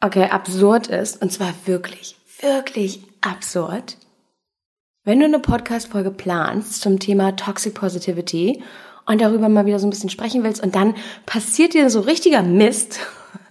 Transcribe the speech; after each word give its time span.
okay, 0.00 0.28
absurd 0.30 0.86
ist, 0.86 1.20
und 1.22 1.32
zwar 1.32 1.52
wirklich, 1.66 2.16
wirklich 2.40 3.02
absurd, 3.20 3.96
wenn 5.04 5.20
du 5.20 5.24
eine 5.24 5.38
Podcast-Folge 5.38 6.10
planst 6.10 6.82
zum 6.82 6.98
Thema 6.98 7.34
Toxic 7.34 7.74
Positivity 7.74 8.62
und 9.06 9.20
darüber 9.20 9.48
mal 9.48 9.64
wieder 9.64 9.78
so 9.78 9.86
ein 9.86 9.90
bisschen 9.90 10.10
sprechen 10.10 10.44
willst 10.44 10.62
und 10.62 10.74
dann 10.74 10.94
passiert 11.24 11.72
dir 11.72 11.88
so 11.88 12.00
richtiger 12.00 12.42
Mist 12.42 13.00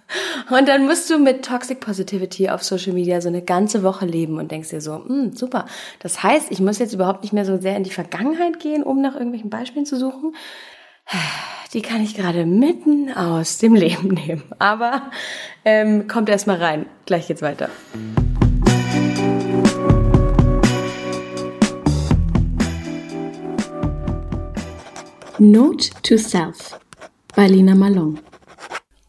und 0.51 0.67
dann 0.67 0.85
musst 0.85 1.09
du 1.09 1.17
mit 1.17 1.43
Toxic 1.43 1.79
Positivity 1.79 2.49
auf 2.49 2.63
Social 2.63 2.93
Media 2.93 3.19
so 3.21 3.27
eine 3.27 3.41
ganze 3.41 3.81
Woche 3.83 4.05
leben 4.05 4.37
und 4.37 4.51
denkst 4.51 4.69
dir 4.69 4.81
so, 4.81 5.03
hm, 5.03 5.35
super. 5.35 5.65
Das 5.99 6.21
heißt, 6.21 6.51
ich 6.51 6.59
muss 6.59 6.79
jetzt 6.79 6.93
überhaupt 6.93 7.23
nicht 7.23 7.33
mehr 7.33 7.45
so 7.45 7.57
sehr 7.59 7.75
in 7.75 7.83
die 7.83 7.89
Vergangenheit 7.89 8.59
gehen, 8.59 8.83
um 8.83 9.01
nach 9.01 9.15
irgendwelchen 9.15 9.49
Beispielen 9.49 9.85
zu 9.85 9.97
suchen. 9.97 10.35
Die 11.73 11.81
kann 11.81 12.01
ich 12.01 12.15
gerade 12.15 12.45
mitten 12.45 13.11
aus 13.11 13.57
dem 13.57 13.75
Leben 13.75 14.09
nehmen. 14.09 14.43
Aber 14.59 15.11
ähm, 15.65 16.07
kommt 16.07 16.29
erst 16.29 16.47
mal 16.47 16.57
rein. 16.57 16.85
Gleich 17.05 17.27
geht's 17.27 17.41
weiter. 17.41 17.69
Note 25.39 25.89
to 26.01 26.17
Self 26.17 26.79
bei 27.35 27.47
Lina 27.47 27.75
Malone. 27.75 28.17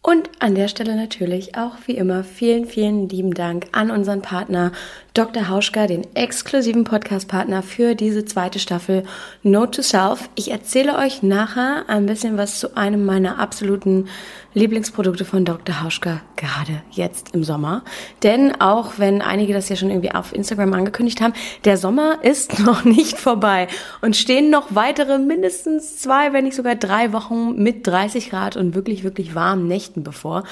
Und 0.09 0.31
an 0.39 0.55
der 0.55 0.69
Stelle 0.69 0.97
natürlich 0.97 1.55
auch 1.59 1.75
wie 1.85 1.93
immer 1.93 2.25
vielen, 2.25 2.65
vielen 2.65 3.11
lieben 3.11 3.35
Dank 3.35 3.67
an 3.73 3.91
unseren 3.91 4.23
Partner 4.23 4.73
Dr. 5.13 5.51
Hauschka, 5.51 5.87
den 5.87 6.07
exklusiven 6.15 6.85
Podcast-Partner 6.85 7.63
für 7.63 7.95
diese 7.95 8.25
zweite 8.25 8.59
Staffel 8.59 9.03
Note 9.43 9.73
to 9.73 9.83
Self. 9.83 10.31
Ich 10.35 10.51
erzähle 10.51 10.97
euch 10.97 11.23
nachher 11.23 11.85
ein 11.89 12.07
bisschen 12.07 12.39
was 12.39 12.59
zu 12.59 12.75
einem 12.75 13.05
meiner 13.05 13.39
absoluten 13.39 14.09
Lieblingsprodukte 14.55 15.25
von 15.25 15.45
Dr. 15.45 15.83
Hauschka, 15.83 16.23
gerade 16.37 16.83
jetzt 16.91 17.35
im 17.35 17.45
Sommer. 17.45 17.83
Denn 18.23 18.61
auch 18.61 18.95
wenn 18.99 19.21
einige 19.21 19.53
das 19.53 19.69
ja 19.69 19.77
schon 19.77 19.91
irgendwie 19.91 20.13
auf 20.13 20.35
Instagram 20.35 20.73
angekündigt 20.73 21.21
haben, 21.21 21.35
der 21.65 21.77
Sommer 21.77 22.19
ist 22.23 22.59
noch 22.65 22.85
nicht 22.85 23.19
vorbei 23.19 23.69
und 24.01 24.17
stehen 24.17 24.51
noch 24.51 24.75
weitere 24.75 25.19
mindestens 25.19 25.99
zwei, 25.99 26.33
wenn 26.33 26.45
nicht 26.45 26.57
sogar 26.57 26.77
drei 26.77 27.13
Wochen 27.13 27.63
mit 27.63 27.87
30 27.87 28.31
Grad 28.31 28.57
und 28.57 28.75
wirklich, 28.75 29.05
wirklich 29.05 29.35
warmen 29.35 29.69
Nächten 29.69 30.03
bevor. 30.03 30.45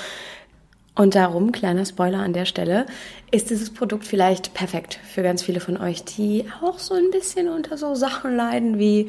Und 0.94 1.14
darum, 1.14 1.52
kleiner 1.52 1.84
Spoiler 1.84 2.20
an 2.20 2.32
der 2.32 2.46
Stelle, 2.46 2.86
ist 3.30 3.50
dieses 3.50 3.72
Produkt 3.72 4.04
vielleicht 4.04 4.54
perfekt 4.54 4.98
für 5.04 5.22
ganz 5.22 5.42
viele 5.42 5.60
von 5.60 5.76
euch, 5.76 6.04
die 6.04 6.46
auch 6.62 6.78
so 6.78 6.94
ein 6.94 7.10
bisschen 7.10 7.48
unter 7.48 7.76
so 7.76 7.94
Sachen 7.94 8.34
leiden 8.34 8.78
wie 8.78 9.08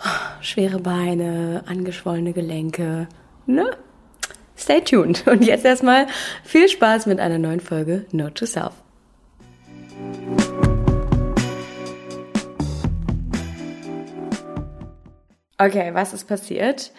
oh, 0.00 0.08
schwere 0.40 0.78
Beine, 0.78 1.64
angeschwollene 1.66 2.32
Gelenke, 2.32 3.08
ne? 3.46 3.76
Stay 4.56 4.80
tuned. 4.80 5.26
Und 5.26 5.44
jetzt 5.44 5.64
erstmal 5.64 6.06
viel 6.42 6.68
Spaß 6.68 7.06
mit 7.06 7.20
einer 7.20 7.38
neuen 7.38 7.60
Folge 7.60 8.06
Note 8.12 8.34
to 8.34 8.46
Self. 8.46 8.72
Okay, 15.58 15.94
was 15.94 16.12
ist 16.12 16.28
passiert? 16.28 16.92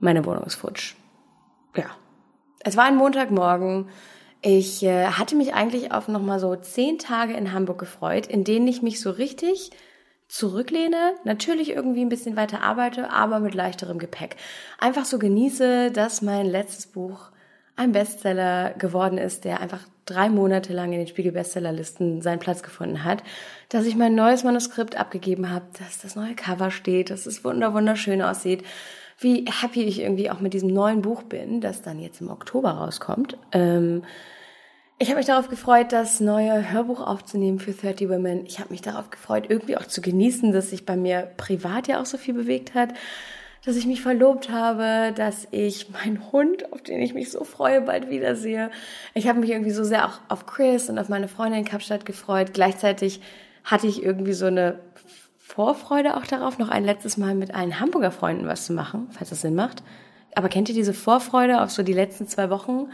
Meine 0.00 0.24
Wohnung 0.24 0.44
ist 0.44 0.56
futsch. 0.56 0.94
Ja. 1.76 1.86
Es 2.60 2.76
war 2.76 2.84
ein 2.84 2.96
Montagmorgen. 2.96 3.88
Ich 4.42 4.82
äh, 4.82 5.06
hatte 5.06 5.36
mich 5.36 5.54
eigentlich 5.54 5.92
auf 5.92 6.08
nochmal 6.08 6.40
so 6.40 6.56
zehn 6.56 6.98
Tage 6.98 7.34
in 7.34 7.52
Hamburg 7.52 7.78
gefreut, 7.78 8.26
in 8.26 8.44
denen 8.44 8.66
ich 8.66 8.82
mich 8.82 9.00
so 9.00 9.10
richtig 9.10 9.70
zurücklehne, 10.28 11.14
natürlich 11.24 11.70
irgendwie 11.70 12.02
ein 12.02 12.08
bisschen 12.08 12.36
weiter 12.36 12.62
arbeite, 12.62 13.10
aber 13.10 13.40
mit 13.40 13.54
leichterem 13.54 13.98
Gepäck. 13.98 14.36
Einfach 14.78 15.04
so 15.04 15.18
genieße, 15.18 15.90
dass 15.90 16.22
mein 16.22 16.46
letztes 16.46 16.86
Buch 16.86 17.30
ein 17.76 17.92
Bestseller 17.92 18.70
geworden 18.74 19.18
ist, 19.18 19.44
der 19.44 19.60
einfach 19.60 19.80
drei 20.06 20.28
Monate 20.28 20.72
lang 20.72 20.92
in 20.92 20.98
den 20.98 21.08
Spiegel-Bestsellerlisten 21.08 22.22
seinen 22.22 22.38
Platz 22.38 22.62
gefunden 22.62 23.04
hat, 23.04 23.22
dass 23.68 23.86
ich 23.86 23.96
mein 23.96 24.14
neues 24.14 24.44
Manuskript 24.44 24.96
abgegeben 24.96 25.50
habe, 25.50 25.64
dass 25.78 26.00
das 26.00 26.14
neue 26.14 26.34
Cover 26.34 26.70
steht, 26.70 27.10
dass 27.10 27.26
es 27.26 27.44
wunder 27.44 27.74
wunderschön 27.74 28.22
aussieht, 28.22 28.64
wie 29.18 29.46
happy 29.46 29.82
ich 29.82 30.00
irgendwie 30.00 30.30
auch 30.30 30.40
mit 30.40 30.54
diesem 30.54 30.72
neuen 30.72 31.02
Buch 31.02 31.22
bin, 31.22 31.60
das 31.60 31.82
dann 31.82 31.98
jetzt 32.00 32.20
im 32.20 32.30
Oktober 32.30 32.70
rauskommt. 32.70 33.36
Ähm, 33.52 34.02
ich 34.98 35.08
habe 35.08 35.18
mich 35.18 35.26
darauf 35.26 35.48
gefreut, 35.48 35.92
das 35.92 36.20
neue 36.20 36.70
Hörbuch 36.70 37.00
aufzunehmen 37.00 37.58
für 37.58 37.72
30 37.72 38.08
Women. 38.08 38.46
Ich 38.46 38.60
habe 38.60 38.70
mich 38.70 38.80
darauf 38.80 39.10
gefreut, 39.10 39.46
irgendwie 39.48 39.76
auch 39.76 39.86
zu 39.86 40.00
genießen, 40.00 40.52
dass 40.52 40.70
sich 40.70 40.86
bei 40.86 40.96
mir 40.96 41.28
privat 41.36 41.88
ja 41.88 42.00
auch 42.00 42.06
so 42.06 42.16
viel 42.16 42.34
bewegt 42.34 42.74
hat, 42.74 42.90
dass 43.64 43.76
ich 43.76 43.86
mich 43.86 44.02
verlobt 44.02 44.50
habe, 44.50 45.12
dass 45.12 45.48
ich 45.50 45.90
meinen 45.90 46.30
Hund, 46.30 46.72
auf 46.72 46.82
den 46.82 47.00
ich 47.00 47.12
mich 47.12 47.32
so 47.32 47.42
freue, 47.44 47.80
bald 47.80 48.08
wiedersehe. 48.08 48.70
Ich 49.14 49.26
habe 49.26 49.40
mich 49.40 49.50
irgendwie 49.50 49.72
so 49.72 49.82
sehr 49.82 50.06
auch 50.06 50.20
auf 50.28 50.46
Chris 50.46 50.88
und 50.88 50.98
auf 50.98 51.08
meine 51.08 51.28
Freundin 51.28 51.60
in 51.60 51.64
Kapstadt 51.64 52.06
gefreut. 52.06 52.54
Gleichzeitig 52.54 53.20
hatte 53.64 53.86
ich 53.88 54.02
irgendwie 54.02 54.34
so 54.34 54.46
eine 54.46 54.78
Vorfreude 55.38 56.16
auch 56.16 56.26
darauf, 56.26 56.58
noch 56.58 56.68
ein 56.68 56.84
letztes 56.84 57.16
Mal 57.16 57.34
mit 57.34 57.54
allen 57.54 57.80
Hamburger 57.80 58.12
Freunden 58.12 58.46
was 58.46 58.66
zu 58.66 58.72
machen, 58.72 59.08
falls 59.10 59.30
das 59.30 59.40
Sinn 59.40 59.54
macht. 59.54 59.82
Aber 60.34 60.48
kennt 60.48 60.68
ihr 60.68 60.74
diese 60.74 60.94
Vorfreude 60.94 61.62
auf 61.62 61.70
so 61.70 61.82
die 61.82 61.92
letzten 61.92 62.26
zwei 62.28 62.50
Wochen? 62.50 62.88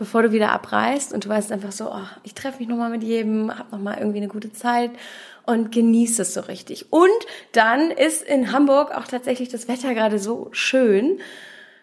bevor 0.00 0.22
du 0.22 0.32
wieder 0.32 0.50
abreist 0.50 1.12
und 1.12 1.26
du 1.26 1.28
weißt 1.28 1.52
einfach 1.52 1.72
so, 1.72 1.92
oh, 1.92 2.06
ich 2.22 2.32
treffe 2.32 2.58
mich 2.58 2.68
nochmal 2.68 2.88
mit 2.88 3.02
jedem, 3.02 3.56
hab 3.56 3.70
nochmal 3.70 3.98
irgendwie 3.98 4.16
eine 4.16 4.28
gute 4.28 4.50
Zeit 4.50 4.90
und 5.44 5.72
genieße 5.72 6.22
es 6.22 6.32
so 6.32 6.40
richtig. 6.40 6.90
Und 6.90 7.10
dann 7.52 7.90
ist 7.90 8.22
in 8.22 8.50
Hamburg 8.50 8.92
auch 8.96 9.06
tatsächlich 9.06 9.50
das 9.50 9.68
Wetter 9.68 9.92
gerade 9.92 10.18
so 10.18 10.48
schön, 10.52 11.18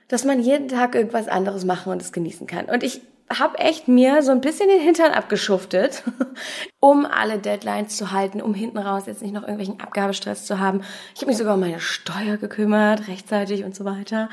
dass 0.08 0.26
man 0.26 0.42
jeden 0.42 0.68
Tag 0.68 0.96
irgendwas 0.96 1.28
anderes 1.28 1.64
machen 1.64 1.92
und 1.92 2.02
es 2.02 2.12
genießen 2.12 2.48
kann. 2.48 2.66
Und 2.66 2.82
ich 2.82 3.02
habe 3.30 3.60
echt 3.60 3.88
mir 3.88 4.24
so 4.24 4.32
ein 4.32 4.42
bisschen 4.42 4.68
den 4.68 4.82
Hintern 4.82 5.12
abgeschuftet, 5.12 6.02
um 6.80 7.06
alle 7.06 7.38
Deadlines 7.38 7.98
zu 7.98 8.12
halten, 8.12 8.42
um 8.42 8.56
hinten 8.56 8.80
raus 8.80 9.04
jetzt 9.06 9.22
nicht 9.22 9.34
noch 9.34 9.44
irgendwelchen 9.44 9.80
Abgabestress 9.80 10.46
zu 10.46 10.60
haben. 10.60 10.82
Ich 11.14 11.22
habe 11.22 11.28
mich 11.28 11.38
sogar 11.38 11.54
um 11.54 11.60
meine 11.60 11.80
Steuer 11.80 12.38
gekümmert, 12.38 13.08
rechtzeitig 13.08 13.64
und 13.64 13.76
so 13.76 13.86
weiter 13.86 14.30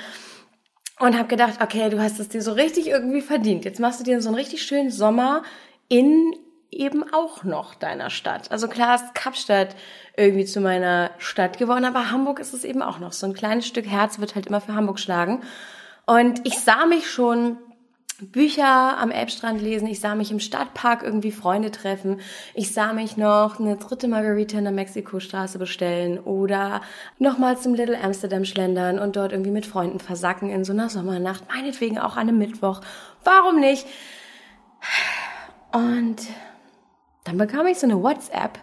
und 1.01 1.19
habe 1.19 1.29
gedacht, 1.29 1.61
okay, 1.61 1.91
du 1.91 2.01
hast 2.01 2.21
es 2.21 2.29
dir 2.29 2.43
so 2.43 2.53
richtig 2.53 2.89
irgendwie 2.89 3.21
verdient. 3.21 3.65
Jetzt 3.65 3.81
machst 3.81 4.01
du 4.01 4.05
dir 4.05 4.21
so 4.21 4.29
einen 4.29 4.37
richtig 4.37 4.63
schönen 4.63 4.91
Sommer 4.91 5.43
in 5.89 6.35
eben 6.71 7.05
auch 7.13 7.45
noch 7.45 7.75
deiner 7.75 8.11
Stadt. 8.11 8.51
Also 8.51 8.69
klar 8.69 8.97
ist 8.97 9.15
Kapstadt 9.15 9.77
irgendwie 10.17 10.45
zu 10.45 10.61
meiner 10.61 11.11
Stadt 11.19 11.59
geworden, 11.59 11.85
aber 11.85 12.11
Hamburg 12.11 12.41
ist 12.41 12.55
es 12.55 12.65
eben 12.65 12.83
auch 12.83 12.99
noch. 12.99 13.13
So 13.13 13.27
ein 13.27 13.35
kleines 13.35 13.67
Stück 13.67 13.87
Herz 13.87 14.19
wird 14.19 14.35
halt 14.35 14.47
immer 14.47 14.61
für 14.61 14.75
Hamburg 14.75 14.99
schlagen. 14.99 15.43
Und 16.07 16.47
ich 16.47 16.59
sah 16.59 16.87
mich 16.87 17.09
schon 17.09 17.59
Bücher 18.21 18.99
am 18.99 19.11
Elbstrand 19.11 19.61
lesen, 19.61 19.89
ich 19.89 20.01
sah 20.01 20.15
mich 20.15 20.31
im 20.31 20.41
Stadtpark 20.41 21.03
irgendwie 21.03 21.33
Freunde 21.33 21.71
treffen, 21.71 22.21
ich 22.55 22.73
sah 22.73 22.93
mich 22.93 23.17
noch 23.17 23.59
eine 23.59 23.77
dritte 23.77 24.09
Margarita 24.09 24.59
in 24.59 24.65
der 24.65 24.73
Mexikostraße 24.73 25.59
bestellen 25.59 26.19
oder 26.19 26.81
nochmal 27.19 27.59
zum 27.59 27.75
Little 27.75 28.01
Amsterdam 28.01 28.45
schlendern 28.45 28.99
und 28.99 29.17
dort 29.17 29.33
irgendwie 29.33 29.51
mit 29.51 29.67
Freunden 29.67 29.99
versacken 29.99 30.51
in 30.51 30.65
so 30.65 30.73
einer 30.73 30.89
Sommernacht, 30.89 31.45
meinetwegen 31.49 31.99
auch 31.99 32.17
an 32.17 32.29
einem 32.29 32.39
Mittwoch. 32.39 32.81
Warum 33.25 33.59
nicht? 33.59 33.87
Und 35.73 36.17
dann 37.25 37.39
bekam 37.39 37.67
ich 37.67 37.79
so 37.79 37.87
eine 37.87 38.03
WhatsApp 38.03 38.59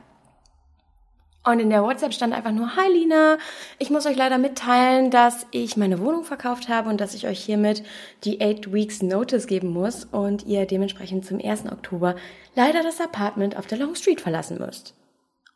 und 1.44 1.60
in 1.60 1.72
der 1.72 1.84
WhatsApp 1.84 2.14
stand 2.14 2.34
einfach 2.34 2.52
nur, 2.52 2.76
Hi 2.76 2.88
Lina, 2.92 3.38
ich 3.80 3.90
muss 3.90 4.06
euch 4.06 4.16
leider 4.16 4.38
mitteilen, 4.38 5.10
dass 5.10 5.48
ich 5.50 5.76
meine 5.76 6.00
Wohnung 6.00 6.24
verkauft 6.24 6.70
habe 6.70 6.90
und 6.90 7.02
dass 7.02 7.16
ich 7.16 7.28
euch 7.28 7.40
hiermit 7.40 7.84
die 8.24 8.42
8 8.42 8.72
Weeks 8.72 9.02
Notice 9.02 9.48
geben 9.48 9.70
muss 9.70 10.06
und 10.06 10.46
ihr 10.46 10.68
dementsprechend 10.68 11.26
zum 11.26 11.40
1. 11.44 11.66
Oktober 11.72 12.16
leider 12.56 12.84
das 12.84 13.02
Apartment 13.02 13.58
auf 13.58 13.66
der 13.66 13.80
Long 13.80 13.96
Street 13.96 14.22
verlassen 14.22 14.60
müsst. 14.60 14.94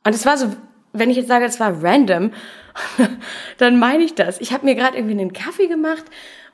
Und 0.04 0.16
es 0.16 0.26
war 0.26 0.38
so, 0.38 0.56
wenn 0.92 1.12
ich 1.12 1.18
jetzt 1.18 1.28
sage, 1.28 1.46
es 1.46 1.60
war 1.60 1.84
random, 1.84 2.32
dann 3.60 3.78
meine 3.78 4.04
ich 4.04 4.16
das. 4.16 4.42
Ich 4.42 4.54
habe 4.54 4.66
mir 4.66 4.74
gerade 4.74 4.98
irgendwie 4.98 5.20
einen 5.20 5.34
Kaffee 5.34 5.68
gemacht 5.68 6.06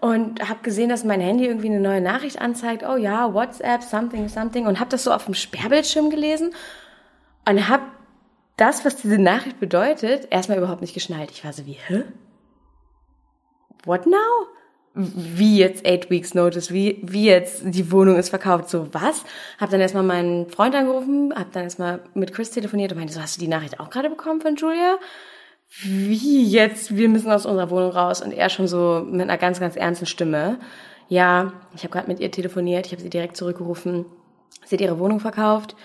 und 0.01 0.49
habe 0.49 0.61
gesehen, 0.61 0.89
dass 0.89 1.05
mein 1.05 1.21
Handy 1.21 1.45
irgendwie 1.45 1.69
eine 1.69 1.79
neue 1.79 2.01
Nachricht 2.01 2.41
anzeigt. 2.41 2.83
Oh 2.83 2.97
ja, 2.97 3.33
WhatsApp, 3.33 3.81
something, 3.83 4.27
something. 4.27 4.65
Und 4.65 4.79
habe 4.81 4.89
das 4.89 5.05
so 5.05 5.13
auf 5.13 5.25
dem 5.25 5.35
Sperrbildschirm 5.35 6.09
gelesen 6.09 6.53
und 7.47 7.69
habe 7.69 7.83
das, 8.57 8.85
was 8.85 8.97
diese 8.97 9.17
Nachricht 9.17 9.59
bedeutet, 9.59 10.27
erstmal 10.29 10.57
überhaupt 10.57 10.81
nicht 10.81 10.93
geschnallt. 10.93 11.31
Ich 11.31 11.43
war 11.43 11.53
so 11.53 11.65
wie, 11.65 11.77
hä? 11.87 12.03
What 13.85 14.05
now? 14.05 14.47
Wie 14.93 15.57
jetzt 15.57 15.85
eight 15.85 16.09
weeks 16.09 16.33
notice, 16.33 16.71
wie, 16.71 16.99
wie 17.01 17.25
jetzt 17.25 17.63
die 17.63 17.91
Wohnung 17.91 18.17
ist 18.17 18.29
verkauft, 18.29 18.69
so 18.69 18.93
was? 18.93 19.23
Hab 19.57 19.69
dann 19.69 19.79
erstmal 19.79 20.03
meinen 20.03 20.49
Freund 20.49 20.75
angerufen, 20.75 21.33
hab 21.33 21.53
dann 21.53 21.63
erstmal 21.63 22.01
mit 22.13 22.33
Chris 22.33 22.51
telefoniert 22.51 22.91
und 22.91 22.97
meinte 22.97 23.13
so, 23.13 23.21
hast 23.21 23.37
du 23.37 23.41
die 23.41 23.47
Nachricht 23.47 23.79
auch 23.79 23.89
gerade 23.89 24.09
bekommen 24.09 24.41
von 24.41 24.55
Julia? 24.57 24.97
Wie 25.81 26.43
jetzt? 26.43 26.97
Wir 26.97 27.07
müssen 27.07 27.31
aus 27.31 27.45
unserer 27.45 27.69
Wohnung 27.69 27.91
raus 27.91 28.21
und 28.21 28.33
er 28.33 28.49
schon 28.49 28.67
so 28.67 29.05
mit 29.09 29.21
einer 29.21 29.37
ganz, 29.37 29.61
ganz 29.61 29.77
ernsten 29.77 30.05
Stimme. 30.05 30.59
Ja, 31.07 31.53
ich 31.73 31.83
habe 31.83 31.93
gerade 31.93 32.09
mit 32.09 32.19
ihr 32.19 32.29
telefoniert, 32.29 32.85
ich 32.85 32.91
habe 32.91 33.01
sie 33.01 33.09
direkt 33.09 33.37
zurückgerufen. 33.37 34.05
Sie 34.65 34.75
hat 34.75 34.81
ihre 34.81 34.99
Wohnung 34.99 35.21
verkauft 35.21 35.77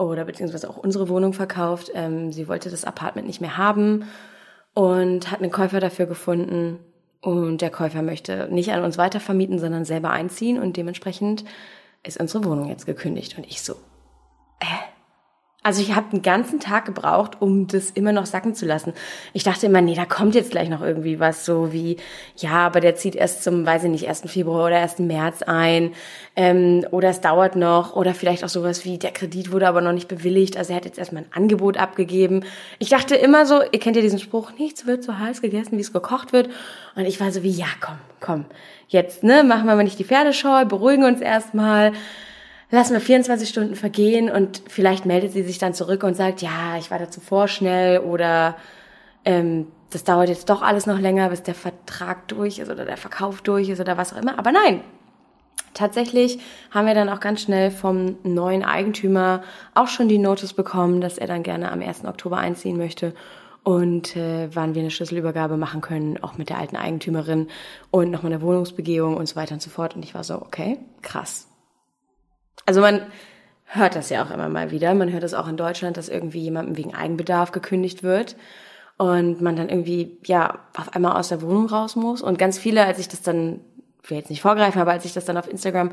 oder 0.00 0.24
beziehungsweise 0.24 0.68
auch 0.68 0.76
unsere 0.76 1.08
Wohnung 1.08 1.32
verkauft. 1.32 1.90
Ähm, 1.94 2.32
sie 2.32 2.48
wollte 2.48 2.70
das 2.70 2.84
Apartment 2.84 3.26
nicht 3.26 3.40
mehr 3.40 3.56
haben 3.56 4.04
und 4.74 5.30
hat 5.30 5.40
einen 5.40 5.52
Käufer 5.52 5.80
dafür 5.80 6.06
gefunden. 6.06 6.78
Und 7.20 7.60
der 7.60 7.70
Käufer 7.70 8.00
möchte 8.00 8.48
nicht 8.50 8.72
an 8.72 8.82
uns 8.82 8.96
weitervermieten, 8.96 9.58
sondern 9.58 9.84
selber 9.84 10.10
einziehen. 10.10 10.58
Und 10.58 10.76
dementsprechend 10.76 11.44
ist 12.02 12.18
unsere 12.18 12.44
Wohnung 12.44 12.68
jetzt 12.68 12.86
gekündigt. 12.86 13.36
Und 13.36 13.46
ich 13.46 13.60
so, 13.62 13.74
äh, 14.60 14.89
also 15.62 15.82
ich 15.82 15.94
habe 15.94 16.10
den 16.10 16.22
ganzen 16.22 16.58
Tag 16.58 16.86
gebraucht, 16.86 17.36
um 17.40 17.66
das 17.66 17.90
immer 17.90 18.12
noch 18.12 18.24
sacken 18.24 18.54
zu 18.54 18.64
lassen. 18.64 18.94
Ich 19.34 19.44
dachte 19.44 19.66
immer, 19.66 19.82
nee, 19.82 19.94
da 19.94 20.06
kommt 20.06 20.34
jetzt 20.34 20.52
gleich 20.52 20.70
noch 20.70 20.80
irgendwie 20.80 21.20
was, 21.20 21.44
so 21.44 21.70
wie, 21.70 21.98
ja, 22.36 22.52
aber 22.52 22.80
der 22.80 22.96
zieht 22.96 23.14
erst 23.14 23.44
zum, 23.44 23.66
weiß 23.66 23.84
ich 23.84 23.90
nicht, 23.90 24.08
1. 24.08 24.22
Februar 24.26 24.66
oder 24.66 24.76
1. 24.76 25.00
März 25.00 25.42
ein, 25.42 25.92
ähm, 26.34 26.86
oder 26.92 27.10
es 27.10 27.20
dauert 27.20 27.56
noch, 27.56 27.94
oder 27.94 28.14
vielleicht 28.14 28.42
auch 28.42 28.48
sowas 28.48 28.86
wie, 28.86 28.96
der 28.96 29.10
Kredit 29.10 29.52
wurde 29.52 29.68
aber 29.68 29.82
noch 29.82 29.92
nicht 29.92 30.08
bewilligt, 30.08 30.56
also 30.56 30.72
er 30.72 30.76
hat 30.76 30.86
jetzt 30.86 30.98
erstmal 30.98 31.24
ein 31.24 31.32
Angebot 31.32 31.76
abgegeben. 31.76 32.42
Ich 32.78 32.88
dachte 32.88 33.14
immer 33.14 33.44
so, 33.44 33.60
ihr 33.60 33.80
kennt 33.80 33.96
ja 33.96 34.02
diesen 34.02 34.18
Spruch, 34.18 34.52
nichts 34.58 34.86
wird 34.86 35.04
so 35.04 35.18
heiß 35.18 35.42
gegessen, 35.42 35.76
wie 35.76 35.82
es 35.82 35.92
gekocht 35.92 36.32
wird. 36.32 36.48
Und 36.96 37.04
ich 37.04 37.20
war 37.20 37.32
so 37.32 37.42
wie, 37.42 37.50
ja, 37.50 37.66
komm, 37.80 37.98
komm, 38.18 38.44
jetzt, 38.88 39.24
ne, 39.24 39.44
machen 39.44 39.66
wir 39.66 39.76
mal 39.76 39.84
nicht 39.84 39.98
die 39.98 40.04
Pferde 40.04 40.32
scheu, 40.32 40.64
beruhigen 40.64 41.04
uns 41.04 41.20
erstmal 41.20 41.92
lassen 42.70 42.92
wir 42.92 43.00
24 43.00 43.48
Stunden 43.48 43.74
vergehen 43.74 44.30
und 44.30 44.62
vielleicht 44.68 45.06
meldet 45.06 45.32
sie 45.32 45.42
sich 45.42 45.58
dann 45.58 45.74
zurück 45.74 46.02
und 46.04 46.14
sagt, 46.14 46.42
ja, 46.42 46.76
ich 46.78 46.90
war 46.90 46.98
dazu 46.98 47.20
vorschnell 47.20 47.98
oder 47.98 48.56
ähm, 49.24 49.66
das 49.90 50.04
dauert 50.04 50.28
jetzt 50.28 50.48
doch 50.48 50.62
alles 50.62 50.86
noch 50.86 50.98
länger, 50.98 51.30
bis 51.30 51.42
der 51.42 51.54
Vertrag 51.54 52.28
durch 52.28 52.58
ist 52.58 52.70
oder 52.70 52.84
der 52.84 52.96
Verkauf 52.96 53.42
durch 53.42 53.68
ist 53.68 53.80
oder 53.80 53.96
was 53.96 54.12
auch 54.12 54.18
immer. 54.18 54.38
Aber 54.38 54.52
nein, 54.52 54.82
tatsächlich 55.74 56.38
haben 56.70 56.86
wir 56.86 56.94
dann 56.94 57.08
auch 57.08 57.20
ganz 57.20 57.42
schnell 57.42 57.70
vom 57.70 58.16
neuen 58.22 58.64
Eigentümer 58.64 59.42
auch 59.74 59.88
schon 59.88 60.08
die 60.08 60.18
Notice 60.18 60.52
bekommen, 60.52 61.00
dass 61.00 61.18
er 61.18 61.26
dann 61.26 61.42
gerne 61.42 61.72
am 61.72 61.82
1. 61.82 62.04
Oktober 62.04 62.38
einziehen 62.38 62.76
möchte 62.76 63.14
und 63.64 64.16
äh, 64.16 64.48
wann 64.54 64.74
wir 64.74 64.82
eine 64.82 64.90
Schlüsselübergabe 64.90 65.56
machen 65.56 65.80
können, 65.80 66.22
auch 66.22 66.38
mit 66.38 66.48
der 66.48 66.58
alten 66.58 66.76
Eigentümerin 66.76 67.48
und 67.90 68.10
nochmal 68.10 68.32
eine 68.32 68.42
Wohnungsbegehung 68.42 69.16
und 69.16 69.26
so 69.26 69.36
weiter 69.36 69.54
und 69.54 69.62
so 69.62 69.70
fort. 69.70 69.96
Und 69.96 70.04
ich 70.04 70.14
war 70.14 70.24
so, 70.24 70.36
okay, 70.36 70.78
krass. 71.02 71.49
Also 72.66 72.80
man 72.80 73.02
hört 73.66 73.94
das 73.94 74.10
ja 74.10 74.24
auch 74.24 74.30
immer 74.30 74.48
mal 74.48 74.70
wieder. 74.70 74.94
Man 74.94 75.12
hört 75.12 75.22
das 75.22 75.34
auch 75.34 75.48
in 75.48 75.56
Deutschland, 75.56 75.96
dass 75.96 76.08
irgendwie 76.08 76.40
jemandem 76.40 76.76
wegen 76.76 76.94
Eigenbedarf 76.94 77.52
gekündigt 77.52 78.02
wird 78.02 78.36
und 78.96 79.40
man 79.40 79.56
dann 79.56 79.68
irgendwie, 79.68 80.18
ja, 80.24 80.58
auf 80.76 80.94
einmal 80.94 81.16
aus 81.16 81.28
der 81.28 81.40
Wohnung 81.42 81.66
raus 81.66 81.96
muss. 81.96 82.20
Und 82.20 82.38
ganz 82.38 82.58
viele, 82.58 82.84
als 82.84 82.98
ich 82.98 83.08
das 83.08 83.22
dann, 83.22 83.60
ich 84.02 84.10
will 84.10 84.18
jetzt 84.18 84.30
nicht 84.30 84.42
vorgreifen, 84.42 84.80
aber 84.80 84.92
als 84.92 85.04
ich 85.04 85.14
das 85.14 85.24
dann 85.24 85.36
auf 85.36 85.48
Instagram 85.48 85.92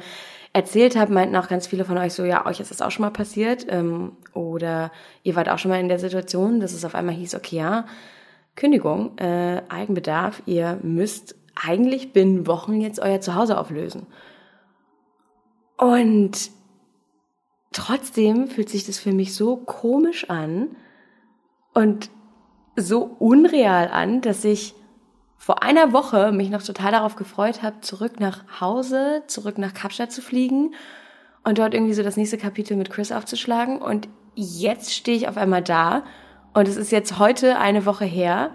erzählt 0.54 0.96
habe, 0.96 1.14
meinten 1.14 1.36
auch 1.36 1.48
ganz 1.48 1.68
viele 1.68 1.86
von 1.86 1.98
euch 1.98 2.14
so, 2.14 2.26
ja, 2.26 2.46
euch 2.46 2.60
ist 2.60 2.72
das 2.72 2.82
auch 2.82 2.92
schon 2.92 3.04
mal 3.04 3.12
passiert 3.12 3.66
ähm, 3.70 4.14
oder 4.34 4.92
ihr 5.24 5.36
wart 5.36 5.50
auch 5.50 5.60
schon 5.60 5.70
mal 5.70 5.80
in 5.80 5.88
der 5.88 6.00
Situation, 6.00 6.60
dass 6.60 6.74
es 6.74 6.84
auf 6.84 6.96
einmal 6.96 7.16
hieß, 7.16 7.36
okay, 7.36 7.58
ja, 7.58 7.86
Kündigung, 8.56 9.18
äh, 9.20 9.62
Eigenbedarf, 9.70 10.42
ihr 10.46 10.80
müsst 10.82 11.36
eigentlich 11.56 12.12
binnen 12.12 12.48
Wochen 12.48 12.82
jetzt 12.82 13.00
euer 13.00 13.22
Zuhause 13.22 13.58
auflösen. 13.58 14.08
Und 15.78 16.52
trotzdem 17.72 18.48
fühlt 18.48 18.70
sich 18.70 18.86
das 18.86 19.00
für 19.00 19.14
mich 19.14 19.36
so 19.36 19.58
komisch 19.58 20.30
an 20.30 20.76
und 21.74 22.10
so 22.76 23.04
unreal 23.20 23.90
an, 23.90 24.22
dass 24.22 24.44
ich 24.44 24.74
vor 25.38 25.64
einer 25.64 25.94
Woche 25.94 26.32
mich 26.32 26.50
noch 26.50 26.64
total 26.64 26.92
darauf 26.92 27.16
gefreut 27.16 27.62
habe, 27.62 27.82
zurück 27.82 28.20
nach 28.20 28.60
Hause, 28.60 29.24
zurück 29.28 29.58
nach 29.58 29.74
Kapstadt 29.74 30.12
zu 30.12 30.22
fliegen 30.22 30.74
und 31.44 31.60
dort 31.60 31.74
irgendwie 31.74 31.94
so 31.94 32.04
das 32.04 32.18
nächste 32.18 32.38
Kapitel 32.38 32.76
mit 32.76 32.90
Chris 32.90 33.12
aufzuschlagen. 33.12 33.80
Und 33.80 34.10
jetzt 34.36 34.94
stehe 34.94 35.16
ich 35.16 35.30
auf 35.30 35.38
einmal 35.38 35.62
da 35.62 36.04
und 36.54 36.68
es 36.68 36.76
ist 36.76 36.92
jetzt 36.92 37.20
heute 37.20 37.60
eine 37.60 37.86
Woche 37.86 38.06
her. 38.06 38.52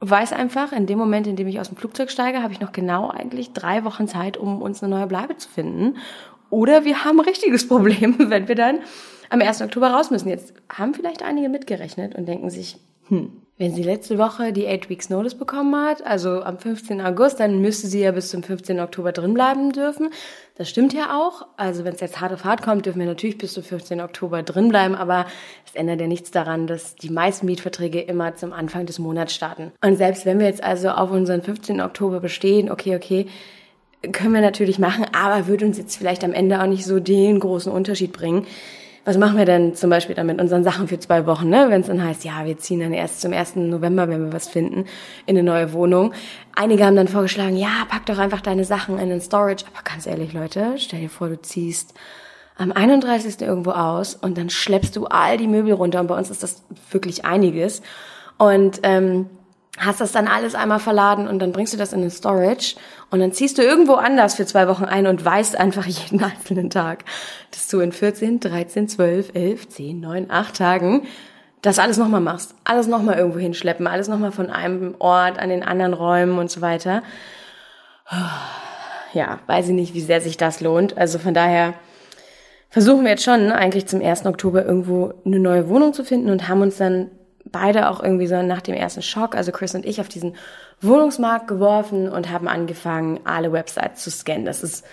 Weiß 0.00 0.32
einfach, 0.32 0.72
in 0.72 0.86
dem 0.86 0.98
Moment, 0.98 1.26
in 1.26 1.34
dem 1.34 1.48
ich 1.48 1.58
aus 1.58 1.68
dem 1.68 1.76
Flugzeug 1.76 2.10
steige, 2.10 2.42
habe 2.42 2.52
ich 2.52 2.60
noch 2.60 2.70
genau 2.70 3.10
eigentlich 3.10 3.52
drei 3.52 3.84
Wochen 3.84 4.06
Zeit, 4.06 4.36
um 4.36 4.62
uns 4.62 4.82
eine 4.82 4.94
neue 4.94 5.08
Bleibe 5.08 5.36
zu 5.36 5.48
finden. 5.48 5.96
Oder 6.50 6.84
wir 6.84 7.04
haben 7.04 7.18
ein 7.18 7.26
richtiges 7.26 7.66
Problem, 7.66 8.16
wenn 8.30 8.46
wir 8.46 8.54
dann 8.54 8.80
am 9.28 9.40
1. 9.40 9.60
Oktober 9.62 9.88
raus 9.88 10.10
müssen. 10.10 10.28
Jetzt 10.28 10.54
haben 10.72 10.94
vielleicht 10.94 11.22
einige 11.22 11.48
mitgerechnet 11.48 12.14
und 12.14 12.26
denken 12.26 12.48
sich, 12.48 12.78
hm, 13.08 13.42
wenn 13.58 13.74
sie 13.74 13.82
letzte 13.82 14.18
Woche 14.18 14.52
die 14.52 14.68
8 14.68 14.88
Weeks 14.88 15.10
Notice 15.10 15.34
bekommen 15.34 15.74
hat, 15.74 16.06
also 16.06 16.42
am 16.42 16.58
15. 16.58 17.00
August, 17.00 17.40
dann 17.40 17.60
müsste 17.60 17.88
sie 17.88 18.00
ja 18.00 18.12
bis 18.12 18.30
zum 18.30 18.44
15. 18.44 18.78
Oktober 18.78 19.10
drin 19.10 19.34
bleiben 19.34 19.72
dürfen. 19.72 20.10
Das 20.56 20.68
stimmt 20.68 20.94
ja 20.94 21.18
auch. 21.18 21.46
Also 21.56 21.84
wenn 21.84 21.94
es 21.94 22.00
jetzt 22.00 22.20
hart 22.20 22.32
auf 22.32 22.44
hart 22.44 22.62
kommt, 22.62 22.86
dürfen 22.86 23.00
wir 23.00 23.06
natürlich 23.06 23.36
bis 23.36 23.54
zum 23.54 23.64
15. 23.64 24.00
Oktober 24.00 24.44
drin 24.44 24.68
bleiben, 24.68 24.94
aber 24.94 25.26
es 25.66 25.74
ändert 25.74 26.00
ja 26.00 26.06
nichts 26.06 26.30
daran, 26.30 26.68
dass 26.68 26.94
die 26.94 27.10
meisten 27.10 27.46
Mietverträge 27.46 28.00
immer 28.00 28.36
zum 28.36 28.52
Anfang 28.52 28.86
des 28.86 29.00
Monats 29.00 29.34
starten. 29.34 29.72
Und 29.84 29.96
selbst 29.96 30.24
wenn 30.24 30.38
wir 30.38 30.46
jetzt 30.46 30.62
also 30.62 30.90
auf 30.90 31.10
unseren 31.10 31.42
15. 31.42 31.80
Oktober 31.80 32.20
bestehen, 32.20 32.70
okay, 32.70 32.94
okay, 32.94 33.26
können 34.12 34.34
wir 34.34 34.40
natürlich 34.40 34.78
machen, 34.78 35.04
aber 35.12 35.48
würde 35.48 35.66
uns 35.66 35.78
jetzt 35.78 35.96
vielleicht 35.96 36.22
am 36.22 36.32
Ende 36.32 36.62
auch 36.62 36.66
nicht 36.66 36.84
so 36.84 37.00
den 37.00 37.40
großen 37.40 37.72
Unterschied 37.72 38.12
bringen. 38.12 38.46
Was 39.08 39.16
machen 39.16 39.38
wir 39.38 39.46
denn 39.46 39.74
zum 39.74 39.88
Beispiel 39.88 40.14
dann 40.14 40.26
mit 40.26 40.38
unseren 40.38 40.62
Sachen 40.62 40.86
für 40.86 40.98
zwei 40.98 41.24
Wochen, 41.24 41.48
ne? 41.48 41.68
wenn 41.70 41.80
es 41.80 41.86
dann 41.86 42.04
heißt, 42.04 42.26
ja, 42.26 42.44
wir 42.44 42.58
ziehen 42.58 42.80
dann 42.80 42.92
erst 42.92 43.22
zum 43.22 43.32
1. 43.32 43.56
November, 43.56 44.06
wenn 44.06 44.26
wir 44.26 44.34
was 44.34 44.48
finden, 44.48 44.84
in 45.24 45.34
eine 45.38 45.42
neue 45.42 45.72
Wohnung. 45.72 46.12
Einige 46.54 46.84
haben 46.84 46.94
dann 46.94 47.08
vorgeschlagen, 47.08 47.56
ja, 47.56 47.86
pack 47.88 48.04
doch 48.04 48.18
einfach 48.18 48.42
deine 48.42 48.66
Sachen 48.66 48.98
in 48.98 49.08
den 49.08 49.22
Storage. 49.22 49.64
Aber 49.72 49.82
ganz 49.82 50.06
ehrlich, 50.06 50.34
Leute, 50.34 50.74
stell 50.76 51.00
dir 51.00 51.08
vor, 51.08 51.30
du 51.30 51.40
ziehst 51.40 51.94
am 52.58 52.70
31. 52.70 53.40
irgendwo 53.40 53.70
aus 53.70 54.14
und 54.14 54.36
dann 54.36 54.50
schleppst 54.50 54.94
du 54.94 55.06
all 55.06 55.38
die 55.38 55.46
Möbel 55.46 55.72
runter. 55.72 56.00
Und 56.00 56.08
bei 56.08 56.18
uns 56.18 56.28
ist 56.28 56.42
das 56.42 56.62
wirklich 56.90 57.24
einiges. 57.24 57.80
Und 58.36 58.80
ähm, 58.82 59.30
hast 59.78 60.00
das 60.00 60.12
dann 60.12 60.28
alles 60.28 60.54
einmal 60.54 60.78
verladen 60.78 61.28
und 61.28 61.38
dann 61.38 61.52
bringst 61.52 61.72
du 61.72 61.76
das 61.76 61.92
in 61.92 62.00
den 62.00 62.10
Storage 62.10 62.76
und 63.10 63.20
dann 63.20 63.32
ziehst 63.32 63.58
du 63.58 63.62
irgendwo 63.62 63.94
anders 63.94 64.34
für 64.34 64.46
zwei 64.46 64.68
Wochen 64.68 64.84
ein 64.84 65.06
und 65.06 65.24
weißt 65.24 65.56
einfach 65.56 65.86
jeden 65.86 66.22
einzelnen 66.22 66.70
Tag, 66.70 67.04
dass 67.50 67.68
du 67.68 67.80
in 67.80 67.92
14, 67.92 68.40
13, 68.40 68.88
12, 68.88 69.34
11, 69.34 69.68
10, 69.68 70.00
9, 70.00 70.30
8 70.30 70.56
Tagen 70.56 71.06
das 71.62 71.78
alles 71.78 71.96
nochmal 71.96 72.20
machst. 72.20 72.54
Alles 72.64 72.86
nochmal 72.86 73.18
irgendwo 73.18 73.38
hinschleppen, 73.38 73.86
alles 73.86 74.08
nochmal 74.08 74.32
von 74.32 74.50
einem 74.50 74.94
Ort 74.98 75.38
an 75.38 75.48
den 75.48 75.62
anderen 75.62 75.94
Räumen 75.94 76.38
und 76.38 76.50
so 76.50 76.60
weiter. 76.60 77.02
Ja, 79.14 79.38
weiß 79.46 79.68
ich 79.68 79.74
nicht, 79.74 79.94
wie 79.94 80.02
sehr 80.02 80.20
sich 80.20 80.36
das 80.36 80.60
lohnt. 80.60 80.98
Also 80.98 81.18
von 81.18 81.32
daher 81.32 81.72
versuchen 82.68 83.04
wir 83.04 83.12
jetzt 83.12 83.24
schon 83.24 83.50
eigentlich 83.50 83.86
zum 83.86 84.02
1. 84.02 84.26
Oktober 84.26 84.66
irgendwo 84.66 85.14
eine 85.24 85.38
neue 85.38 85.70
Wohnung 85.70 85.94
zu 85.94 86.04
finden 86.04 86.28
und 86.28 86.46
haben 86.46 86.60
uns 86.60 86.76
dann 86.76 87.10
beide 87.52 87.90
auch 87.90 88.02
irgendwie 88.02 88.26
so 88.26 88.42
nach 88.42 88.62
dem 88.62 88.74
ersten 88.74 89.02
Schock, 89.02 89.34
also 89.34 89.52
Chris 89.52 89.74
und 89.74 89.86
ich, 89.86 90.00
auf 90.00 90.08
diesen 90.08 90.36
Wohnungsmarkt 90.80 91.48
geworfen 91.48 92.08
und 92.08 92.30
haben 92.30 92.48
angefangen, 92.48 93.20
alle 93.24 93.52
Websites 93.52 94.02
zu 94.02 94.10
scannen. 94.10 94.44
Das 94.44 94.62
ist 94.62 94.84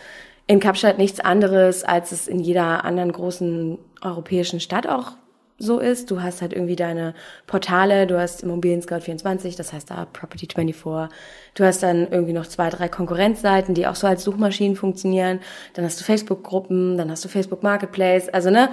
in 0.47 0.59
Kapstadt 0.59 0.97
nichts 0.97 1.19
anderes, 1.19 1.83
als 1.83 2.11
es 2.11 2.27
in 2.27 2.39
jeder 2.39 2.85
anderen 2.85 3.11
großen 3.11 3.77
europäischen 4.01 4.59
Stadt 4.59 4.87
auch 4.87 5.13
so 5.57 5.79
ist. 5.79 6.11
Du 6.11 6.21
hast 6.21 6.41
halt 6.41 6.53
irgendwie 6.53 6.75
deine 6.75 7.13
Portale, 7.47 8.07
du 8.07 8.19
hast 8.19 8.43
Immobilien 8.43 8.81
Scout 8.81 9.01
24, 9.01 9.55
das 9.55 9.71
heißt 9.71 9.89
da 9.89 10.05
Property 10.05 10.47
24. 10.53 11.09
Du 11.53 11.63
hast 11.63 11.81
dann 11.81 12.11
irgendwie 12.11 12.33
noch 12.33 12.45
zwei, 12.45 12.69
drei 12.69 12.89
Konkurrenzseiten, 12.89 13.73
die 13.73 13.87
auch 13.87 13.95
so 13.95 14.07
als 14.07 14.23
Suchmaschinen 14.23 14.75
funktionieren. 14.75 15.39
Dann 15.73 15.85
hast 15.85 15.99
du 15.99 16.03
Facebook-Gruppen, 16.03 16.97
dann 16.97 17.09
hast 17.09 17.23
du 17.23 17.29
Facebook 17.29 17.63
Marketplace. 17.63 18.27
Also 18.29 18.49
ne, 18.49 18.69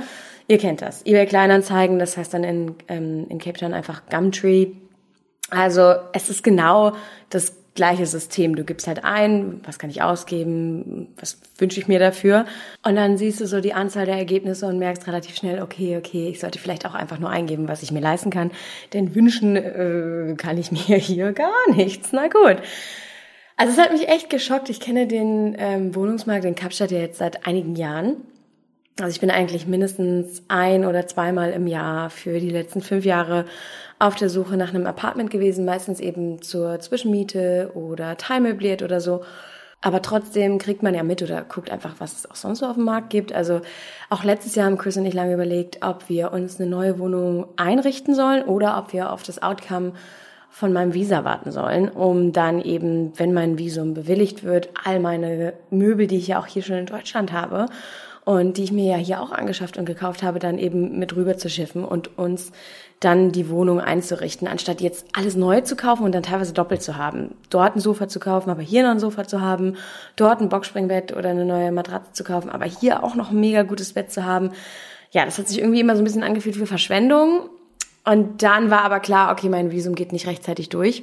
Ihr 0.52 0.58
kennt 0.58 0.82
das. 0.82 1.00
eBay 1.06 1.24
Kleinanzeigen, 1.24 1.98
das 1.98 2.18
heißt 2.18 2.34
dann 2.34 2.44
in, 2.44 2.74
ähm, 2.88 3.24
in 3.30 3.38
Cape 3.38 3.58
Town 3.58 3.72
einfach 3.72 4.02
Gumtree. 4.10 4.72
Also 5.48 5.94
es 6.12 6.28
ist 6.28 6.44
genau 6.44 6.92
das 7.30 7.54
gleiche 7.74 8.04
System. 8.04 8.54
Du 8.54 8.62
gibst 8.62 8.86
halt 8.86 9.02
ein, 9.02 9.62
was 9.64 9.78
kann 9.78 9.88
ich 9.88 10.02
ausgeben, 10.02 11.08
was 11.18 11.40
wünsche 11.56 11.80
ich 11.80 11.88
mir 11.88 11.98
dafür. 11.98 12.44
Und 12.84 12.96
dann 12.96 13.16
siehst 13.16 13.40
du 13.40 13.46
so 13.46 13.62
die 13.62 13.72
Anzahl 13.72 14.04
der 14.04 14.18
Ergebnisse 14.18 14.66
und 14.66 14.78
merkst 14.78 15.06
relativ 15.06 15.36
schnell, 15.36 15.62
okay, 15.62 15.96
okay, 15.96 16.28
ich 16.28 16.38
sollte 16.38 16.58
vielleicht 16.58 16.84
auch 16.84 16.92
einfach 16.92 17.18
nur 17.18 17.30
eingeben, 17.30 17.66
was 17.66 17.82
ich 17.82 17.90
mir 17.90 18.02
leisten 18.02 18.28
kann. 18.28 18.50
Denn 18.92 19.14
wünschen 19.14 19.56
äh, 19.56 20.34
kann 20.36 20.58
ich 20.58 20.70
mir 20.70 20.96
hier 20.98 21.32
gar 21.32 21.70
nichts. 21.74 22.10
Na 22.12 22.28
gut. 22.28 22.58
Also 23.56 23.72
es 23.72 23.78
hat 23.78 23.90
mich 23.90 24.06
echt 24.06 24.28
geschockt. 24.28 24.68
Ich 24.68 24.80
kenne 24.80 25.06
den 25.06 25.56
ähm, 25.58 25.94
Wohnungsmarkt 25.94 26.44
in 26.44 26.54
Kapstadt 26.54 26.90
ja 26.90 26.98
jetzt 26.98 27.16
seit 27.16 27.46
einigen 27.46 27.74
Jahren. 27.74 28.16
Also 29.00 29.10
ich 29.10 29.20
bin 29.20 29.30
eigentlich 29.30 29.66
mindestens 29.66 30.42
ein 30.48 30.84
oder 30.84 31.06
zweimal 31.06 31.52
im 31.52 31.66
Jahr 31.66 32.10
für 32.10 32.38
die 32.40 32.50
letzten 32.50 32.82
fünf 32.82 33.06
Jahre 33.06 33.46
auf 33.98 34.16
der 34.16 34.28
Suche 34.28 34.56
nach 34.56 34.70
einem 34.70 34.86
Apartment 34.86 35.30
gewesen, 35.30 35.64
meistens 35.64 35.98
eben 35.98 36.42
zur 36.42 36.78
Zwischenmiete 36.78 37.70
oder 37.74 38.16
teilmöbliert 38.16 38.82
oder 38.82 39.00
so. 39.00 39.22
Aber 39.80 40.02
trotzdem 40.02 40.58
kriegt 40.58 40.82
man 40.82 40.94
ja 40.94 41.02
mit 41.02 41.22
oder 41.22 41.42
guckt 41.42 41.70
einfach, 41.70 41.94
was 41.98 42.12
es 42.12 42.30
auch 42.30 42.36
sonst 42.36 42.60
so 42.60 42.66
auf 42.66 42.74
dem 42.74 42.84
Markt 42.84 43.10
gibt. 43.10 43.32
Also 43.32 43.62
auch 44.10 44.24
letztes 44.24 44.54
Jahr 44.54 44.66
haben 44.66 44.78
Chris 44.78 44.96
und 44.96 45.06
ich 45.06 45.14
lange 45.14 45.34
überlegt, 45.34 45.78
ob 45.82 46.08
wir 46.08 46.32
uns 46.32 46.60
eine 46.60 46.70
neue 46.70 46.98
Wohnung 46.98 47.46
einrichten 47.56 48.14
sollen 48.14 48.44
oder 48.44 48.78
ob 48.78 48.92
wir 48.92 49.10
auf 49.10 49.22
das 49.22 49.42
Outcome 49.42 49.94
von 50.50 50.72
meinem 50.72 50.92
Visa 50.92 51.24
warten 51.24 51.50
sollen, 51.50 51.88
um 51.88 52.32
dann 52.32 52.60
eben, 52.60 53.18
wenn 53.18 53.32
mein 53.32 53.58
Visum 53.58 53.94
bewilligt 53.94 54.44
wird, 54.44 54.68
all 54.84 55.00
meine 55.00 55.54
Möbel, 55.70 56.06
die 56.06 56.18
ich 56.18 56.28
ja 56.28 56.38
auch 56.38 56.46
hier 56.46 56.62
schon 56.62 56.76
in 56.76 56.86
Deutschland 56.86 57.32
habe, 57.32 57.66
und 58.24 58.56
die 58.56 58.64
ich 58.64 58.72
mir 58.72 58.84
ja 58.84 58.96
hier 58.96 59.20
auch 59.20 59.32
angeschafft 59.32 59.76
und 59.76 59.84
gekauft 59.84 60.22
habe, 60.22 60.38
dann 60.38 60.58
eben 60.58 60.98
mit 60.98 61.16
rüber 61.16 61.36
zu 61.36 61.50
schiffen 61.50 61.84
und 61.84 62.16
uns 62.18 62.52
dann 63.00 63.32
die 63.32 63.48
Wohnung 63.48 63.80
einzurichten, 63.80 64.46
anstatt 64.46 64.80
jetzt 64.80 65.06
alles 65.12 65.34
neu 65.34 65.60
zu 65.62 65.74
kaufen 65.74 66.04
und 66.04 66.14
dann 66.14 66.22
teilweise 66.22 66.52
doppelt 66.52 66.82
zu 66.82 66.96
haben. 66.96 67.34
Dort 67.50 67.74
ein 67.74 67.80
Sofa 67.80 68.06
zu 68.06 68.20
kaufen, 68.20 68.50
aber 68.50 68.62
hier 68.62 68.84
noch 68.84 68.92
ein 68.92 69.00
Sofa 69.00 69.26
zu 69.26 69.40
haben, 69.40 69.76
dort 70.14 70.40
ein 70.40 70.48
Boxspringbett 70.48 71.16
oder 71.16 71.30
eine 71.30 71.44
neue 71.44 71.72
Matratze 71.72 72.12
zu 72.12 72.22
kaufen, 72.22 72.48
aber 72.48 72.64
hier 72.64 73.02
auch 73.02 73.16
noch 73.16 73.30
ein 73.30 73.40
mega 73.40 73.62
gutes 73.62 73.92
Bett 73.92 74.12
zu 74.12 74.24
haben. 74.24 74.52
Ja, 75.10 75.24
das 75.24 75.38
hat 75.38 75.48
sich 75.48 75.58
irgendwie 75.58 75.80
immer 75.80 75.96
so 75.96 76.02
ein 76.02 76.04
bisschen 76.04 76.22
angefühlt 76.22 76.60
wie 76.60 76.66
Verschwendung. 76.66 77.48
Und 78.04 78.42
dann 78.42 78.70
war 78.70 78.82
aber 78.82 79.00
klar, 79.00 79.32
okay, 79.32 79.48
mein 79.48 79.72
Visum 79.72 79.94
geht 79.94 80.12
nicht 80.12 80.28
rechtzeitig 80.28 80.68
durch. 80.68 81.02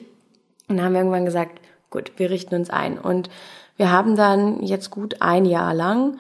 Und 0.70 0.78
dann 0.78 0.86
haben 0.86 0.94
wir 0.94 1.00
irgendwann 1.00 1.26
gesagt, 1.26 1.60
gut, 1.90 2.14
wir 2.18 2.30
richten 2.30 2.56
uns 2.56 2.70
ein. 2.70 2.98
Und 2.98 3.30
wir 3.76 3.92
haben 3.92 4.16
dann 4.16 4.64
jetzt 4.64 4.90
gut 4.90 5.18
ein 5.20 5.46
Jahr 5.46 5.74
lang 5.74 6.18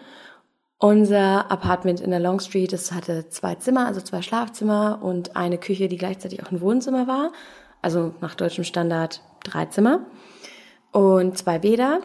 unser 0.80 1.52
Apartment 1.52 2.00
in 2.00 2.10
der 2.10 2.22
Long 2.22 2.40
Street, 2.40 2.72
es 2.74 2.92
hatte 2.92 3.28
zwei 3.30 3.56
Zimmer, 3.56 3.86
also 3.86 4.02
zwei 4.02 4.22
Schlafzimmer 4.22 5.00
und 5.02 5.36
eine 5.36 5.58
Küche, 5.58 5.90
die 5.90 5.98
gleichzeitig 5.98 6.42
auch 6.42 6.52
ein 6.52 6.62
Wohnzimmer 6.62 7.06
war. 7.06 7.32
Also 7.82 8.14
nach 8.22 8.36
deutschem 8.36 8.64
Standard 8.64 9.22
drei 9.44 9.66
Zimmer 9.66 10.06
und 10.92 11.38
zwei 11.38 11.60
Bäder, 11.60 12.02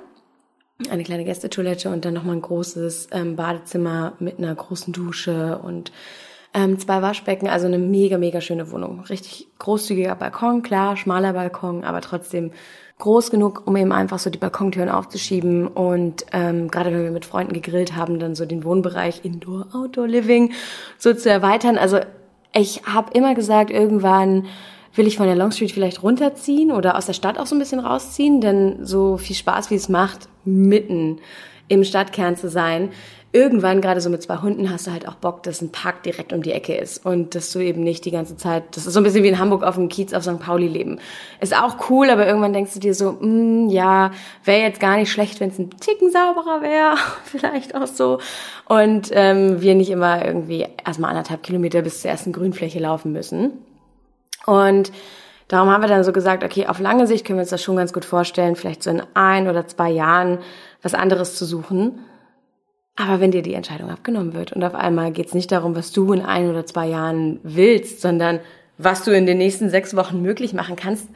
eine 0.91 1.05
kleine 1.05 1.25
Gästetoilette 1.25 1.89
und 1.89 2.05
dann 2.05 2.15
nochmal 2.15 2.37
ein 2.37 2.43
großes 2.43 3.09
ähm, 3.13 3.37
Badezimmer 3.37 4.15
mit 4.19 4.39
einer 4.39 4.55
großen 4.55 4.93
Dusche 4.93 5.59
und 5.59 5.93
ähm, 6.53 6.79
zwei 6.79 7.01
Waschbecken, 7.01 7.49
also 7.49 7.67
eine 7.67 7.79
mega, 7.79 8.19
mega 8.19 8.41
schöne 8.41 8.71
Wohnung. 8.73 9.01
Richtig 9.01 9.49
großzügiger 9.59 10.15
Balkon, 10.17 10.63
klar, 10.63 10.97
schmaler 10.97 11.33
Balkon, 11.33 11.85
aber 11.85 12.01
trotzdem 12.01 12.53
groß 12.99 13.31
genug, 13.31 13.63
um 13.67 13.77
eben 13.77 13.93
einfach 13.93 14.19
so 14.19 14.31
die 14.31 14.39
Balkontüren 14.39 14.89
aufzuschieben 14.89 15.67
und 15.67 16.27
ähm, 16.33 16.69
gerade 16.69 16.93
wenn 16.93 17.03
wir 17.03 17.11
mit 17.11 17.25
Freunden 17.25 17.53
gegrillt 17.53 17.97
haben, 17.97 18.19
dann 18.19 18.35
so 18.35 18.47
den 18.47 18.65
Wohnbereich 18.65 19.25
Indoor, 19.25 19.67
Outdoor 19.73 20.07
Living 20.07 20.53
so 20.99 21.13
zu 21.13 21.29
erweitern. 21.29 21.77
Also 21.77 21.99
ich 22.55 22.83
habe 22.85 23.11
immer 23.13 23.35
gesagt, 23.35 23.71
irgendwann 23.71 24.47
will 24.95 25.09
ich 25.09 25.17
von 25.17 25.27
der 25.27 25.35
Long 25.35 25.51
Street 25.51 25.73
vielleicht 25.73 26.05
runterziehen 26.05 26.71
oder 26.71 26.97
aus 26.97 27.07
der 27.07 27.15
Stadt 27.15 27.39
auch 27.39 27.47
so 27.47 27.57
ein 27.57 27.59
bisschen 27.59 27.81
rausziehen, 27.81 28.41
denn 28.41 28.87
so 28.87 29.17
viel 29.17 29.35
Spaß 29.35 29.71
wie 29.71 29.75
es 29.75 29.89
macht, 29.89 30.29
mitten 30.45 31.19
im 31.67 31.83
Stadtkern 31.83 32.37
zu 32.37 32.49
sein, 32.49 32.91
irgendwann, 33.35 33.81
gerade 33.81 34.01
so 34.01 34.11
mit 34.11 34.23
zwei 34.23 34.37
Hunden, 34.37 34.71
hast 34.71 34.87
du 34.87 34.93
halt 34.93 35.09
auch 35.09 35.17
Bock, 35.17 35.43
dass 35.43 35.61
ein 35.61 35.73
Park 35.73 36.05
direkt 36.05 36.33
um 36.33 36.41
die 36.41 36.53
Ecke 36.53 36.77
ist 36.77 37.05
und 37.05 37.35
dass 37.35 37.51
du 37.51 37.59
eben 37.59 37.83
nicht 37.83 38.05
die 38.05 38.13
ganze 38.13 38.37
Zeit, 38.37 38.77
das 38.77 38.87
ist 38.87 38.95
so 38.95 39.01
ein 39.01 39.03
bisschen 39.03 39.25
wie 39.25 39.29
in 39.29 39.41
Hamburg 39.41 39.65
auf 39.65 39.75
dem 39.75 39.89
Kiez 39.89 40.15
auf 40.15 40.23
St. 40.23 40.39
Pauli 40.39 40.69
leben. 40.69 41.01
Ist 41.41 41.53
auch 41.53 41.91
cool, 41.91 42.11
aber 42.11 42.29
irgendwann 42.29 42.53
denkst 42.53 42.75
du 42.75 42.79
dir 42.79 42.95
so, 42.95 43.19
mm, 43.21 43.71
ja, 43.71 44.13
wäre 44.45 44.61
jetzt 44.61 44.79
gar 44.79 44.97
nicht 44.97 45.11
schlecht, 45.11 45.41
wenn 45.41 45.51
es 45.51 45.59
ein 45.59 45.71
Ticken 45.71 46.13
sauberer 46.13 46.63
wäre, 46.63 46.95
vielleicht 47.25 47.75
auch 47.75 47.89
so. 47.89 48.21
Und 48.69 49.11
ähm, 49.11 49.61
wir 49.61 49.75
nicht 49.75 49.91
immer 49.91 50.25
irgendwie 50.25 50.67
erstmal 50.87 51.11
anderthalb 51.11 51.43
Kilometer 51.43 51.83
bis 51.83 52.03
zur 52.03 52.13
ersten 52.13 52.33
Grünfläche 52.33 52.79
laufen 52.79 53.13
müssen. 53.13 53.51
Und 54.47 54.93
Darum 55.49 55.69
haben 55.69 55.83
wir 55.83 55.89
dann 55.89 56.05
so 56.05 56.13
gesagt, 56.13 56.43
okay, 56.43 56.67
auf 56.67 56.81
lange 56.81 57.07
Sicht 57.07 57.27
können 57.27 57.39
wir 57.39 57.43
uns 57.43 57.51
das 57.51 57.63
schon 57.63 57.77
ganz 57.77 57.93
gut 57.93 58.07
vorstellen, 58.07 58.57
vielleicht 58.57 58.83
so 58.83 58.89
in 58.89 59.03
ein 59.13 59.47
oder 59.47 59.67
zwei 59.67 59.91
Jahren 59.91 60.39
was 60.83 60.95
anderes 60.95 61.37
zu 61.37 61.45
suchen. 61.45 61.99
Aber 62.97 63.21
wenn 63.21 63.33
dir 63.33 63.43
die 63.43 63.55
Entscheidung 63.55 63.91
abgenommen 63.91 64.35
wird 64.35 64.53
und 64.53 64.63
auf 64.63 64.75
einmal 64.75 65.11
geht 65.11 65.27
es 65.27 65.35
nicht 65.35 65.51
darum, 65.51 65.75
was 65.75 65.93
du 65.93 66.13
in 66.13 66.23
ein 66.23 66.49
oder 66.49 66.65
zwei 66.65 66.87
Jahren 66.87 67.41
willst, 67.43 68.01
sondern 68.01 68.41
was 68.79 69.05
du 69.05 69.11
in 69.11 69.27
den 69.27 69.39
nächsten 69.39 69.69
sechs 69.69 69.97
Wochen 69.97 70.23
möglich 70.23 70.53
machen 70.53 70.77
kannst, 70.77 71.09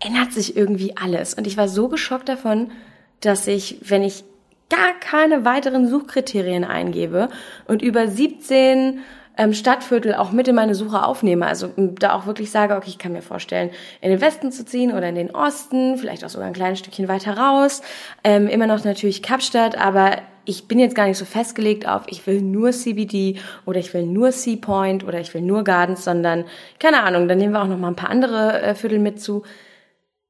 ändert 0.00 0.32
sich 0.32 0.56
irgendwie 0.56 0.96
alles. 0.96 1.34
Und 1.34 1.46
ich 1.46 1.56
war 1.56 1.68
so 1.68 1.88
geschockt 1.88 2.28
davon, 2.28 2.72
dass 3.20 3.46
ich, 3.46 3.78
wenn 3.82 4.02
ich 4.02 4.24
gar 4.68 4.98
keine 5.00 5.44
weiteren 5.44 5.86
Suchkriterien 5.88 6.64
eingebe 6.64 7.28
und 7.66 7.82
über 7.82 8.08
17 8.08 9.00
ähm, 9.36 9.54
Stadtviertel 9.54 10.14
auch 10.14 10.32
mit 10.32 10.48
in 10.48 10.54
meine 10.54 10.74
Suche 10.74 11.04
aufnehme. 11.04 11.46
Also 11.46 11.70
da 11.76 12.14
auch 12.14 12.26
wirklich 12.26 12.50
sage, 12.50 12.74
okay, 12.74 12.88
ich 12.88 12.98
kann 12.98 13.12
mir 13.12 13.22
vorstellen, 13.22 13.70
in 14.00 14.10
den 14.10 14.20
Westen 14.20 14.50
zu 14.50 14.64
ziehen 14.64 14.92
oder 14.92 15.08
in 15.08 15.14
den 15.14 15.30
Osten, 15.30 15.98
vielleicht 15.98 16.24
auch 16.24 16.30
sogar 16.30 16.48
ein 16.48 16.52
kleines 16.52 16.80
Stückchen 16.80 17.08
weiter 17.08 17.36
raus. 17.36 17.82
Ähm, 18.24 18.48
immer 18.48 18.66
noch 18.66 18.82
natürlich 18.84 19.22
Kapstadt, 19.22 19.76
aber 19.78 20.16
ich 20.44 20.68
bin 20.68 20.78
jetzt 20.78 20.94
gar 20.94 21.06
nicht 21.06 21.18
so 21.18 21.24
festgelegt 21.24 21.86
auf, 21.86 22.02
ich 22.08 22.26
will 22.26 22.42
nur 22.42 22.72
CBD 22.72 23.38
oder 23.64 23.78
ich 23.78 23.92
will 23.94 24.06
nur 24.06 24.32
Sea 24.32 24.56
Point 24.56 25.04
oder 25.04 25.20
ich 25.20 25.32
will 25.34 25.42
nur 25.42 25.64
Gardens, 25.64 26.04
sondern 26.04 26.44
keine 26.78 27.02
Ahnung, 27.02 27.28
dann 27.28 27.38
nehmen 27.38 27.52
wir 27.52 27.62
auch 27.62 27.68
noch 27.68 27.78
mal 27.78 27.88
ein 27.88 27.96
paar 27.96 28.10
andere 28.10 28.60
äh, 28.62 28.74
Viertel 28.74 28.98
mit 28.98 29.20
zu. 29.20 29.42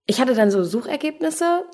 Ich 0.07 0.21
hatte 0.21 0.35
dann 0.35 0.51
so 0.51 0.63
Suchergebnisse 0.65 1.65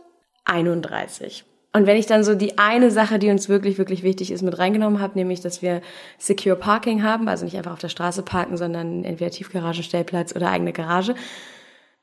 31. 0.45 1.45
Und 1.73 1.87
wenn 1.87 1.97
ich 1.97 2.07
dann 2.07 2.25
so 2.25 2.35
die 2.35 2.59
eine 2.59 2.90
Sache, 2.90 3.18
die 3.18 3.28
uns 3.28 3.49
wirklich, 3.49 3.76
wirklich 3.78 4.02
wichtig 4.02 4.30
ist, 4.30 4.42
mit 4.42 4.59
reingenommen 4.59 5.00
habe, 5.00 5.18
nämlich, 5.18 5.40
dass 5.40 5.61
wir 5.61 5.83
Secure 6.16 6.57
Parking 6.57 7.02
haben, 7.02 7.28
also 7.28 7.45
nicht 7.45 7.57
einfach 7.57 7.73
auf 7.73 7.78
der 7.78 7.90
Straße 7.90 8.23
parken, 8.23 8.57
sondern 8.57 9.04
entweder 9.04 9.30
Tiefgaragenstellplatz 9.30 10.35
oder 10.35 10.50
eigene 10.50 10.73
Garage, 10.73 11.14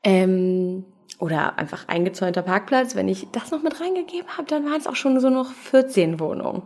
ähm, 0.04 0.84
oder 1.18 1.58
einfach 1.58 1.88
eingezäunter 1.88 2.42
Parkplatz, 2.42 2.94
wenn 2.94 3.08
ich 3.08 3.28
das 3.32 3.50
noch 3.50 3.62
mit 3.62 3.80
reingegeben 3.80 4.28
habe, 4.36 4.48
dann 4.48 4.64
waren 4.64 4.78
es 4.78 4.86
auch 4.86 4.96
schon 4.96 5.18
so 5.20 5.30
noch 5.30 5.50
14 5.52 6.20
Wohnungen. 6.20 6.62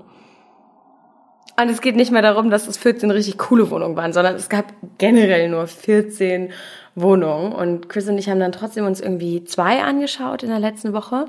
Und 1.60 1.68
es 1.68 1.80
geht 1.80 1.96
nicht 1.96 2.10
mehr 2.10 2.22
darum, 2.22 2.50
dass 2.50 2.66
es 2.66 2.78
14 2.78 3.10
richtig 3.10 3.38
coole 3.38 3.70
Wohnungen 3.70 3.96
waren, 3.96 4.12
sondern 4.12 4.34
es 4.34 4.48
gab 4.48 4.72
generell 4.98 5.48
nur 5.48 5.66
14 5.66 6.52
Wohnungen. 6.94 7.52
Und 7.52 7.88
Chris 7.88 8.08
und 8.08 8.18
ich 8.18 8.28
haben 8.28 8.40
dann 8.40 8.52
trotzdem 8.52 8.86
uns 8.86 9.00
irgendwie 9.00 9.44
zwei 9.44 9.82
angeschaut 9.82 10.42
in 10.42 10.48
der 10.48 10.58
letzten 10.58 10.92
Woche. 10.92 11.26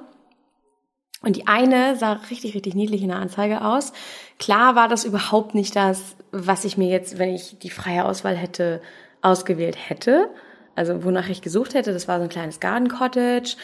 Und 1.21 1.35
die 1.35 1.47
eine 1.47 1.97
sah 1.97 2.13
richtig, 2.31 2.55
richtig 2.55 2.75
niedlich 2.75 3.01
in 3.01 3.09
der 3.09 3.17
Anzeige 3.17 3.63
aus. 3.63 3.93
Klar 4.39 4.75
war 4.75 4.87
das 4.87 5.03
überhaupt 5.03 5.53
nicht 5.53 5.75
das, 5.75 6.15
was 6.31 6.65
ich 6.65 6.77
mir 6.77 6.89
jetzt, 6.89 7.19
wenn 7.19 7.35
ich 7.35 7.59
die 7.59 7.69
freie 7.69 8.05
Auswahl 8.05 8.35
hätte, 8.35 8.81
ausgewählt 9.21 9.77
hätte 9.77 10.29
also 10.75 11.03
wonach 11.03 11.29
ich 11.29 11.41
gesucht 11.41 11.73
hätte, 11.73 11.93
das 11.93 12.07
war 12.07 12.17
so 12.17 12.23
ein 12.23 12.29
kleines 12.29 12.59
Garden 12.59 12.87
Cottage. 12.87 13.55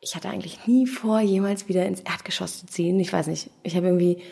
Ich 0.00 0.16
hatte 0.16 0.28
eigentlich 0.28 0.66
nie 0.66 0.86
vor, 0.86 1.20
jemals 1.20 1.68
wieder 1.68 1.84
ins 1.86 2.00
Erdgeschoss 2.00 2.60
zu 2.60 2.66
ziehen. 2.66 2.98
Ich 3.00 3.12
weiß 3.12 3.26
nicht, 3.26 3.50
ich 3.62 3.76
habe 3.76 3.86
irgendwie 3.86 4.22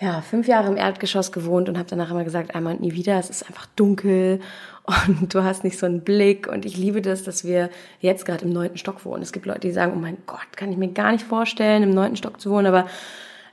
ja 0.00 0.20
fünf 0.20 0.46
Jahre 0.46 0.68
im 0.68 0.76
Erdgeschoss 0.76 1.32
gewohnt 1.32 1.68
und 1.68 1.78
habe 1.78 1.88
danach 1.88 2.10
immer 2.10 2.24
gesagt, 2.24 2.54
einmal 2.54 2.74
und 2.74 2.80
nie 2.80 2.92
wieder. 2.92 3.18
Es 3.18 3.30
ist 3.30 3.46
einfach 3.46 3.66
dunkel 3.76 4.40
und 5.08 5.32
du 5.34 5.42
hast 5.42 5.64
nicht 5.64 5.78
so 5.78 5.86
einen 5.86 6.02
Blick. 6.02 6.48
Und 6.48 6.64
ich 6.64 6.76
liebe 6.76 7.02
das, 7.02 7.22
dass 7.24 7.44
wir 7.44 7.70
jetzt 8.00 8.24
gerade 8.24 8.44
im 8.44 8.52
neunten 8.52 8.78
Stock 8.78 9.04
wohnen. 9.04 9.22
Es 9.22 9.32
gibt 9.32 9.46
Leute, 9.46 9.60
die 9.60 9.72
sagen, 9.72 9.92
oh 9.94 10.00
mein 10.00 10.18
Gott, 10.26 10.56
kann 10.56 10.70
ich 10.70 10.78
mir 10.78 10.88
gar 10.88 11.12
nicht 11.12 11.24
vorstellen, 11.24 11.82
im 11.82 11.90
neunten 11.90 12.16
Stock 12.16 12.40
zu 12.40 12.50
wohnen. 12.50 12.66
Aber 12.66 12.86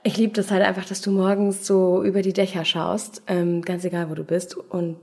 ich 0.03 0.17
liebe 0.17 0.33
das 0.33 0.51
halt 0.51 0.63
einfach, 0.63 0.85
dass 0.85 1.01
du 1.01 1.11
morgens 1.11 1.65
so 1.65 2.03
über 2.03 2.21
die 2.21 2.33
Dächer 2.33 2.65
schaust, 2.65 3.23
ähm, 3.27 3.61
ganz 3.61 3.85
egal, 3.85 4.09
wo 4.09 4.15
du 4.15 4.23
bist 4.23 4.55
und 4.55 4.97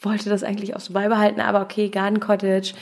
wollte 0.00 0.28
das 0.28 0.42
eigentlich 0.42 0.76
auch 0.76 0.80
so 0.80 0.92
beibehalten, 0.92 1.40
aber 1.40 1.62
okay, 1.62 1.88
Garden 1.88 2.20
Cottage, 2.20 2.74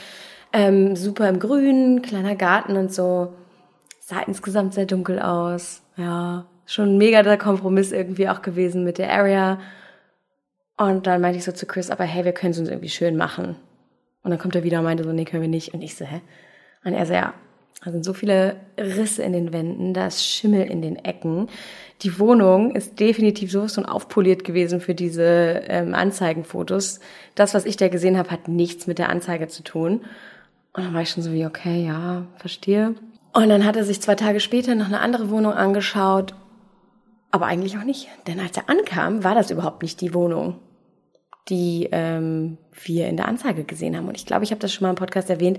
ähm, 0.52 0.97
super 0.97 1.28
im 1.28 1.38
Grün, 1.38 2.02
kleiner 2.02 2.37
Garten 2.37 2.76
und 2.76 2.92
so. 2.92 3.35
Sah 4.00 4.21
insgesamt 4.21 4.75
sehr 4.75 4.87
dunkel 4.87 5.21
aus. 5.21 5.83
Ja, 5.97 6.47
schon 6.66 6.99
mega 6.99 7.23
der 7.23 7.38
Kompromiss 7.38 7.92
irgendwie 7.92 8.28
auch 8.28 8.42
gewesen 8.42 8.85
mit 8.85 8.99
der 8.99 9.12
Area. 9.12 9.61
Und 10.76 11.06
dann 11.06 11.21
meinte 11.21 11.38
ich 11.38 11.44
so 11.44 11.52
zu 11.52 11.66
Chris, 11.66 11.90
aber 11.90 12.04
hey, 12.04 12.25
wir 12.25 12.33
können 12.33 12.52
es 12.52 12.59
uns 12.59 12.68
irgendwie 12.68 12.88
schön 12.88 13.16
machen. 13.16 13.56
Und 14.23 14.30
dann 14.30 14.38
kommt 14.38 14.56
er 14.56 14.64
wieder 14.64 14.78
und 14.78 14.85
meinte 14.85 15.04
so, 15.04 15.12
nee, 15.12 15.25
können 15.25 15.42
wir 15.42 15.49
nicht. 15.49 15.75
Und 15.75 15.83
ich 15.83 15.97
so, 15.97 16.04
hä? 16.04 16.21
Und 16.85 16.94
er 16.94 17.06
so, 17.06 17.14
ja, 17.14 17.35
da 17.82 17.92
sind 17.92 18.04
so 18.04 18.12
viele 18.12 18.56
Risse 18.78 19.22
in 19.22 19.32
den 19.32 19.52
Wänden, 19.52 19.94
da 19.94 20.06
ist 20.06 20.26
Schimmel 20.26 20.66
in 20.66 20.82
den 20.82 20.96
Ecken 20.96 21.48
die 22.02 22.18
Wohnung 22.18 22.74
ist 22.74 23.00
definitiv 23.00 23.50
sowas 23.50 23.74
von 23.74 23.86
aufpoliert 23.86 24.44
gewesen 24.44 24.80
für 24.80 24.94
diese 24.94 25.62
ähm, 25.68 25.94
Anzeigenfotos. 25.94 27.00
Das, 27.34 27.54
was 27.54 27.64
ich 27.64 27.76
da 27.76 27.88
gesehen 27.88 28.18
habe, 28.18 28.30
hat 28.30 28.48
nichts 28.48 28.86
mit 28.86 28.98
der 28.98 29.08
Anzeige 29.08 29.48
zu 29.48 29.62
tun. 29.62 30.00
Und 30.72 30.84
dann 30.84 30.94
war 30.94 31.02
ich 31.02 31.10
schon 31.10 31.22
so 31.22 31.32
wie, 31.32 31.46
okay, 31.46 31.86
ja, 31.86 32.26
verstehe. 32.36 32.94
Und 33.32 33.48
dann 33.48 33.64
hat 33.64 33.76
er 33.76 33.84
sich 33.84 34.02
zwei 34.02 34.16
Tage 34.16 34.40
später 34.40 34.74
noch 34.74 34.86
eine 34.86 35.00
andere 35.00 35.30
Wohnung 35.30 35.52
angeschaut, 35.52 36.34
aber 37.30 37.46
eigentlich 37.46 37.78
auch 37.78 37.84
nicht. 37.84 38.08
Denn 38.26 38.40
als 38.40 38.56
er 38.56 38.68
ankam, 38.68 39.24
war 39.24 39.34
das 39.34 39.50
überhaupt 39.50 39.82
nicht 39.82 40.00
die 40.00 40.14
Wohnung, 40.14 40.56
die 41.48 41.88
ähm, 41.92 42.56
wir 42.84 43.08
in 43.08 43.16
der 43.16 43.28
Anzeige 43.28 43.64
gesehen 43.64 43.96
haben. 43.96 44.08
Und 44.08 44.16
ich 44.16 44.26
glaube, 44.26 44.44
ich 44.44 44.50
habe 44.50 44.60
das 44.60 44.72
schon 44.72 44.84
mal 44.84 44.90
im 44.90 44.96
Podcast 44.96 45.28
erwähnt. 45.30 45.58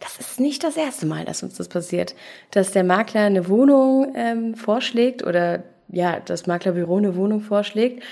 Das 0.00 0.18
ist 0.18 0.40
nicht 0.40 0.62
das 0.62 0.76
erste 0.76 1.06
Mal, 1.06 1.24
dass 1.24 1.42
uns 1.42 1.56
das 1.56 1.68
passiert, 1.68 2.14
dass 2.50 2.72
der 2.72 2.84
Makler 2.84 3.22
eine 3.22 3.48
Wohnung 3.48 4.12
ähm, 4.14 4.54
vorschlägt 4.54 5.24
oder 5.26 5.64
ja, 5.88 6.20
das 6.20 6.46
Maklerbüro 6.46 6.96
eine 6.96 7.16
Wohnung 7.16 7.40
vorschlägt. 7.40 8.02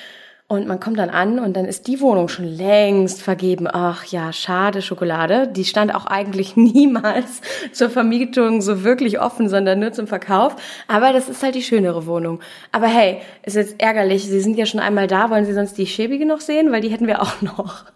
Und 0.52 0.66
man 0.66 0.80
kommt 0.80 0.98
dann 0.98 1.08
an 1.08 1.38
und 1.38 1.56
dann 1.56 1.64
ist 1.64 1.86
die 1.86 2.02
Wohnung 2.02 2.28
schon 2.28 2.44
längst 2.44 3.22
vergeben. 3.22 3.66
Ach 3.72 4.04
ja, 4.04 4.34
schade 4.34 4.82
Schokolade. 4.82 5.48
Die 5.48 5.64
stand 5.64 5.94
auch 5.94 6.04
eigentlich 6.04 6.56
niemals 6.56 7.40
zur 7.72 7.88
Vermietung 7.88 8.60
so 8.60 8.84
wirklich 8.84 9.18
offen, 9.18 9.48
sondern 9.48 9.78
nur 9.78 9.92
zum 9.92 10.06
Verkauf. 10.06 10.54
Aber 10.88 11.14
das 11.14 11.30
ist 11.30 11.42
halt 11.42 11.54
die 11.54 11.62
schönere 11.62 12.04
Wohnung. 12.04 12.40
Aber 12.70 12.86
hey, 12.86 13.22
ist 13.44 13.56
jetzt 13.56 13.80
ärgerlich. 13.80 14.24
Sie 14.24 14.40
sind 14.40 14.58
ja 14.58 14.66
schon 14.66 14.80
einmal 14.80 15.06
da. 15.06 15.30
Wollen 15.30 15.46
Sie 15.46 15.54
sonst 15.54 15.78
die 15.78 15.86
schäbige 15.86 16.26
noch 16.26 16.42
sehen? 16.42 16.70
Weil 16.70 16.82
die 16.82 16.90
hätten 16.90 17.06
wir 17.06 17.22
auch 17.22 17.40
noch. 17.40 17.86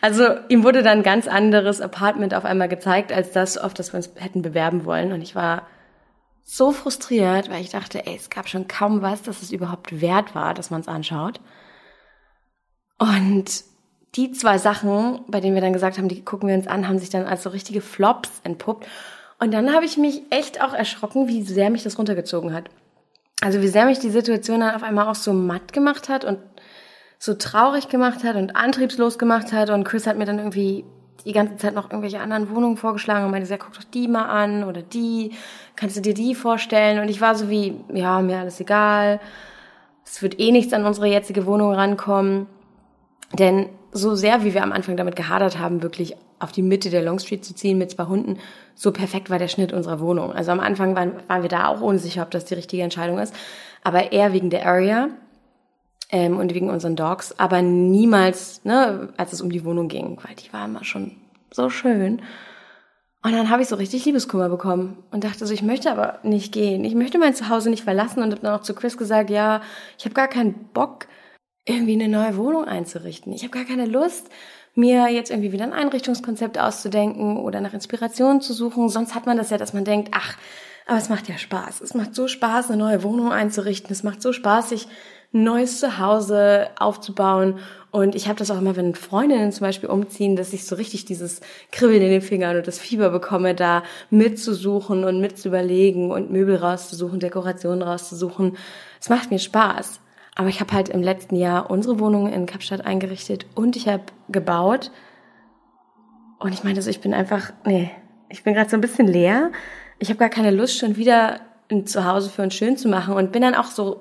Also 0.00 0.22
ihm 0.48 0.62
wurde 0.62 0.84
dann 0.84 0.98
ein 0.98 1.02
ganz 1.02 1.26
anderes 1.26 1.80
Apartment 1.80 2.32
auf 2.32 2.44
einmal 2.44 2.68
gezeigt, 2.68 3.12
als 3.12 3.32
das, 3.32 3.58
auf 3.58 3.74
das 3.74 3.92
wir 3.92 3.96
uns 3.96 4.12
hätten 4.14 4.42
bewerben 4.42 4.84
wollen. 4.84 5.10
Und 5.10 5.20
ich 5.20 5.34
war 5.34 5.62
so 6.44 6.70
frustriert, 6.70 7.50
weil 7.50 7.62
ich 7.62 7.70
dachte, 7.70 8.06
ey, 8.06 8.14
es 8.14 8.30
gab 8.30 8.48
schon 8.48 8.68
kaum 8.68 9.02
was, 9.02 9.22
dass 9.22 9.42
es 9.42 9.50
überhaupt 9.50 10.00
wert 10.00 10.36
war, 10.36 10.54
dass 10.54 10.70
man 10.70 10.80
es 10.80 10.86
anschaut. 10.86 11.40
Und 12.98 13.64
die 14.14 14.32
zwei 14.32 14.58
Sachen, 14.58 15.20
bei 15.26 15.40
denen 15.40 15.54
wir 15.54 15.62
dann 15.62 15.72
gesagt 15.72 15.98
haben, 15.98 16.08
die 16.08 16.24
gucken 16.24 16.48
wir 16.48 16.54
uns 16.54 16.66
an, 16.66 16.88
haben 16.88 16.98
sich 16.98 17.10
dann 17.10 17.26
als 17.26 17.42
so 17.42 17.50
richtige 17.50 17.80
Flops 17.80 18.30
entpuppt. 18.44 18.86
Und 19.40 19.52
dann 19.52 19.74
habe 19.74 19.84
ich 19.84 19.96
mich 19.96 20.22
echt 20.30 20.62
auch 20.62 20.72
erschrocken, 20.72 21.28
wie 21.28 21.42
sehr 21.42 21.70
mich 21.70 21.82
das 21.82 21.98
runtergezogen 21.98 22.52
hat. 22.52 22.70
Also 23.42 23.60
wie 23.60 23.68
sehr 23.68 23.84
mich 23.84 23.98
die 23.98 24.10
Situation 24.10 24.60
dann 24.60 24.74
auf 24.74 24.82
einmal 24.82 25.08
auch 25.08 25.16
so 25.16 25.32
matt 25.32 25.72
gemacht 25.72 26.08
hat 26.08 26.24
und 26.24 26.38
so 27.18 27.34
traurig 27.34 27.88
gemacht 27.88 28.22
hat 28.22 28.36
und 28.36 28.54
antriebslos 28.54 29.18
gemacht 29.18 29.52
hat. 29.52 29.70
Und 29.70 29.84
Chris 29.84 30.06
hat 30.06 30.16
mir 30.16 30.26
dann 30.26 30.38
irgendwie 30.38 30.84
die 31.24 31.32
ganze 31.32 31.56
Zeit 31.56 31.74
noch 31.74 31.90
irgendwelche 31.90 32.20
anderen 32.20 32.54
Wohnungen 32.54 32.76
vorgeschlagen 32.76 33.24
und 33.24 33.30
meinte, 33.30 33.50
ja, 33.50 33.56
guck 33.56 33.72
doch 33.72 33.84
die 33.84 34.08
mal 34.08 34.26
an 34.26 34.64
oder 34.64 34.82
die, 34.82 35.32
kannst 35.74 35.96
du 35.96 36.00
dir 36.00 36.14
die 36.14 36.34
vorstellen? 36.34 37.00
Und 37.00 37.08
ich 37.08 37.20
war 37.20 37.34
so 37.34 37.48
wie, 37.50 37.80
ja, 37.92 38.20
mir 38.20 38.38
alles 38.38 38.60
egal. 38.60 39.20
Es 40.04 40.22
wird 40.22 40.38
eh 40.38 40.52
nichts 40.52 40.72
an 40.72 40.84
unsere 40.84 41.06
jetzige 41.06 41.46
Wohnung 41.46 41.72
rankommen. 41.72 42.46
Denn 43.38 43.68
so 43.92 44.14
sehr, 44.14 44.44
wie 44.44 44.54
wir 44.54 44.62
am 44.62 44.72
Anfang 44.72 44.96
damit 44.96 45.16
gehadert 45.16 45.58
haben, 45.58 45.82
wirklich 45.82 46.16
auf 46.38 46.52
die 46.52 46.62
Mitte 46.62 46.90
der 46.90 47.02
Long 47.02 47.18
Street 47.18 47.44
zu 47.44 47.54
ziehen 47.54 47.78
mit 47.78 47.90
zwei 47.90 48.04
Hunden, 48.04 48.38
so 48.74 48.92
perfekt 48.92 49.30
war 49.30 49.38
der 49.38 49.48
Schnitt 49.48 49.72
unserer 49.72 50.00
Wohnung. 50.00 50.32
Also 50.32 50.50
am 50.50 50.60
Anfang 50.60 50.96
waren, 50.96 51.12
waren 51.28 51.42
wir 51.42 51.48
da 51.48 51.68
auch 51.68 51.80
unsicher, 51.80 52.22
ob 52.22 52.30
das 52.30 52.44
die 52.44 52.54
richtige 52.54 52.82
Entscheidung 52.82 53.18
ist. 53.18 53.34
Aber 53.82 54.12
eher 54.12 54.32
wegen 54.32 54.50
der 54.50 54.66
Area 54.66 55.08
ähm, 56.10 56.38
und 56.38 56.54
wegen 56.54 56.70
unseren 56.70 56.96
Dogs, 56.96 57.38
aber 57.38 57.62
niemals, 57.62 58.64
ne, 58.64 59.08
als 59.16 59.32
es 59.32 59.40
um 59.40 59.50
die 59.50 59.64
Wohnung 59.64 59.88
ging, 59.88 60.18
weil 60.22 60.34
die 60.36 60.52
war 60.52 60.64
immer 60.64 60.84
schon 60.84 61.12
so 61.50 61.70
schön. 61.70 62.20
Und 63.22 63.32
dann 63.32 63.48
habe 63.48 63.62
ich 63.62 63.68
so 63.68 63.76
richtig 63.76 64.04
Liebeskummer 64.04 64.50
bekommen 64.50 64.98
und 65.10 65.24
dachte 65.24 65.46
so, 65.46 65.54
ich 65.54 65.62
möchte 65.62 65.90
aber 65.90 66.18
nicht 66.24 66.52
gehen. 66.52 66.84
Ich 66.84 66.94
möchte 66.94 67.18
mein 67.18 67.34
Zuhause 67.34 67.70
nicht 67.70 67.84
verlassen 67.84 68.22
und 68.22 68.32
habe 68.32 68.42
dann 68.42 68.54
auch 68.54 68.62
zu 68.62 68.74
Chris 68.74 68.98
gesagt, 68.98 69.30
ja, 69.30 69.62
ich 69.96 70.04
habe 70.04 70.14
gar 70.14 70.28
keinen 70.28 70.52
Bock, 70.74 71.06
irgendwie 71.64 71.94
eine 71.94 72.08
neue 72.08 72.36
Wohnung 72.36 72.64
einzurichten. 72.64 73.32
Ich 73.32 73.42
habe 73.42 73.52
gar 73.52 73.64
keine 73.64 73.86
Lust, 73.86 74.28
mir 74.74 75.08
jetzt 75.08 75.30
irgendwie 75.30 75.52
wieder 75.52 75.64
ein 75.64 75.72
Einrichtungskonzept 75.72 76.58
auszudenken 76.58 77.38
oder 77.38 77.60
nach 77.60 77.74
Inspiration 77.74 78.40
zu 78.40 78.52
suchen. 78.52 78.88
Sonst 78.88 79.14
hat 79.14 79.26
man 79.26 79.36
das 79.36 79.50
ja, 79.50 79.56
dass 79.56 79.72
man 79.72 79.84
denkt, 79.84 80.10
ach, 80.12 80.36
aber 80.86 80.98
es 80.98 81.08
macht 81.08 81.28
ja 81.28 81.38
Spaß. 81.38 81.80
Es 81.80 81.94
macht 81.94 82.14
so 82.14 82.28
Spaß, 82.28 82.68
eine 82.68 82.76
neue 82.76 83.02
Wohnung 83.02 83.32
einzurichten. 83.32 83.90
Es 83.90 84.02
macht 84.02 84.20
so 84.20 84.32
Spaß, 84.32 84.70
sich 84.70 84.86
ein 85.32 85.44
neues 85.44 85.80
Zuhause 85.80 86.68
aufzubauen. 86.78 87.58
Und 87.90 88.14
ich 88.14 88.28
habe 88.28 88.38
das 88.38 88.50
auch 88.50 88.58
immer, 88.58 88.76
wenn 88.76 88.94
Freundinnen 88.94 89.52
zum 89.52 89.62
Beispiel 89.62 89.88
umziehen, 89.88 90.36
dass 90.36 90.52
ich 90.52 90.66
so 90.66 90.74
richtig 90.74 91.06
dieses 91.06 91.40
Kribbeln 91.72 92.02
in 92.02 92.10
den 92.10 92.20
Fingern 92.20 92.56
und 92.56 92.66
das 92.66 92.78
Fieber 92.78 93.08
bekomme, 93.10 93.54
da 93.54 93.84
mitzusuchen 94.10 95.04
und 95.04 95.20
mitzuüberlegen 95.20 96.10
und 96.10 96.30
Möbel 96.30 96.56
rauszusuchen, 96.56 97.20
Dekorationen 97.20 97.82
rauszusuchen. 97.82 98.58
Es 99.00 99.08
macht 99.08 99.30
mir 99.30 99.38
Spaß. 99.38 100.00
Aber 100.34 100.48
ich 100.48 100.60
habe 100.60 100.72
halt 100.72 100.88
im 100.88 101.02
letzten 101.02 101.36
Jahr 101.36 101.70
unsere 101.70 102.00
Wohnung 102.00 102.32
in 102.32 102.46
Kapstadt 102.46 102.84
eingerichtet 102.84 103.46
und 103.54 103.76
ich 103.76 103.88
habe 103.88 104.04
gebaut. 104.28 104.90
Und 106.38 106.52
ich 106.52 106.64
meinte 106.64 106.82
so, 106.82 106.90
ich 106.90 107.00
bin 107.00 107.14
einfach, 107.14 107.52
nee, 107.64 107.90
ich 108.28 108.42
bin 108.42 108.54
gerade 108.54 108.68
so 108.68 108.76
ein 108.76 108.80
bisschen 108.80 109.06
leer. 109.06 109.52
Ich 109.98 110.08
habe 110.08 110.18
gar 110.18 110.28
keine 110.28 110.50
Lust, 110.50 110.78
schon 110.78 110.96
wieder 110.96 111.40
ein 111.70 111.86
Zuhause 111.86 112.30
für 112.30 112.42
uns 112.42 112.54
schön 112.54 112.76
zu 112.76 112.88
machen 112.88 113.14
und 113.14 113.32
bin 113.32 113.42
dann 113.42 113.54
auch 113.54 113.66
so 113.66 114.00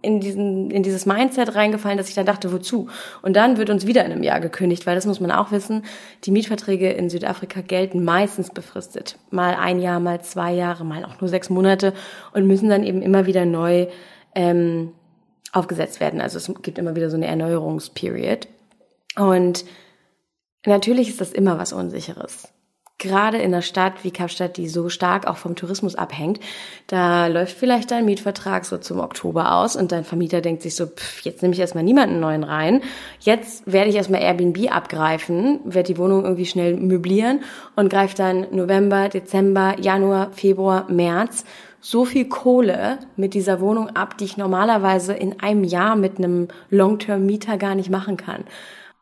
in 0.00 0.20
diesen 0.20 0.70
in 0.70 0.82
dieses 0.82 1.06
Mindset 1.06 1.54
reingefallen, 1.54 1.98
dass 1.98 2.08
ich 2.08 2.14
dann 2.14 2.26
dachte, 2.26 2.52
wozu? 2.52 2.88
Und 3.22 3.34
dann 3.34 3.56
wird 3.56 3.70
uns 3.70 3.86
wieder 3.86 4.04
in 4.04 4.12
einem 4.12 4.22
Jahr 4.22 4.40
gekündigt, 4.40 4.86
weil 4.86 4.94
das 4.94 5.06
muss 5.06 5.20
man 5.20 5.32
auch 5.32 5.50
wissen, 5.50 5.84
die 6.24 6.30
Mietverträge 6.30 6.90
in 6.90 7.10
Südafrika 7.10 7.62
gelten 7.62 8.04
meistens 8.04 8.50
befristet. 8.50 9.18
Mal 9.30 9.54
ein 9.54 9.80
Jahr, 9.80 9.98
mal 9.98 10.20
zwei 10.20 10.52
Jahre, 10.52 10.84
mal 10.84 11.04
auch 11.04 11.20
nur 11.20 11.28
sechs 11.28 11.50
Monate 11.50 11.94
und 12.32 12.46
müssen 12.46 12.68
dann 12.68 12.84
eben 12.84 13.02
immer 13.02 13.26
wieder 13.26 13.44
neu 13.44 13.88
ähm, 14.34 14.92
aufgesetzt 15.52 16.00
werden. 16.00 16.20
Also 16.20 16.38
es 16.38 16.50
gibt 16.62 16.78
immer 16.78 16.96
wieder 16.96 17.10
so 17.10 17.16
eine 17.16 17.26
Erneuerungsperiod. 17.26 18.48
Und 19.16 19.64
natürlich 20.66 21.10
ist 21.10 21.20
das 21.20 21.32
immer 21.32 21.58
was 21.58 21.72
Unsicheres. 21.72 22.48
Gerade 22.98 23.38
in 23.38 23.52
einer 23.52 23.62
Stadt 23.62 24.04
wie 24.04 24.12
Kapstadt, 24.12 24.56
die 24.56 24.68
so 24.68 24.88
stark 24.88 25.26
auch 25.26 25.36
vom 25.36 25.56
Tourismus 25.56 25.96
abhängt, 25.96 26.38
da 26.86 27.26
läuft 27.26 27.58
vielleicht 27.58 27.90
dein 27.90 28.04
Mietvertrag 28.04 28.64
so 28.64 28.78
zum 28.78 29.00
Oktober 29.00 29.56
aus 29.56 29.74
und 29.74 29.90
dein 29.90 30.04
Vermieter 30.04 30.40
denkt 30.40 30.62
sich 30.62 30.76
so, 30.76 30.86
pff, 30.86 31.22
jetzt 31.22 31.42
nehme 31.42 31.52
ich 31.52 31.58
erstmal 31.58 31.82
niemanden 31.82 32.20
neuen 32.20 32.44
rein. 32.44 32.80
Jetzt 33.18 33.64
werde 33.70 33.90
ich 33.90 33.96
erstmal 33.96 34.22
Airbnb 34.22 34.70
abgreifen, 34.70 35.58
werde 35.64 35.92
die 35.92 35.98
Wohnung 35.98 36.22
irgendwie 36.22 36.46
schnell 36.46 36.76
möblieren 36.76 37.40
und 37.74 37.90
greife 37.90 38.16
dann 38.16 38.46
November, 38.52 39.08
Dezember, 39.08 39.74
Januar, 39.80 40.30
Februar, 40.30 40.88
März 40.88 41.44
so 41.82 42.04
viel 42.04 42.28
Kohle 42.28 43.00
mit 43.16 43.34
dieser 43.34 43.60
Wohnung 43.60 43.90
ab, 43.90 44.16
die 44.16 44.24
ich 44.24 44.36
normalerweise 44.36 45.12
in 45.12 45.40
einem 45.40 45.64
Jahr 45.64 45.96
mit 45.96 46.16
einem 46.16 46.48
Long-Term-Mieter 46.70 47.58
gar 47.58 47.74
nicht 47.74 47.90
machen 47.90 48.16
kann. 48.16 48.44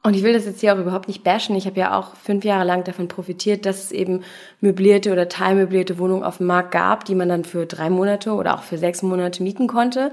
Und 0.03 0.17
ich 0.17 0.23
will 0.23 0.33
das 0.33 0.47
jetzt 0.47 0.61
hier 0.61 0.75
auch 0.75 0.79
überhaupt 0.79 1.09
nicht 1.09 1.23
bashen. 1.23 1.55
Ich 1.57 1.67
habe 1.67 1.79
ja 1.79 1.97
auch 1.99 2.17
fünf 2.17 2.43
Jahre 2.43 2.65
lang 2.65 2.85
davon 2.85 3.07
profitiert, 3.07 3.67
dass 3.67 3.85
es 3.85 3.93
eben 3.93 4.23
möblierte 4.63 5.13
oder 5.13 5.29
teilmöblierte 5.29 5.99
Wohnungen 5.99 6.25
auf 6.25 6.39
dem 6.39 6.47
Markt 6.47 6.71
gab, 6.71 7.05
die 7.05 7.15
man 7.15 7.29
dann 7.29 7.45
für 7.45 7.67
drei 7.67 7.91
Monate 7.91 8.33
oder 8.33 8.55
auch 8.55 8.63
für 8.63 8.79
sechs 8.79 9.03
Monate 9.03 9.43
mieten 9.43 9.67
konnte, 9.67 10.11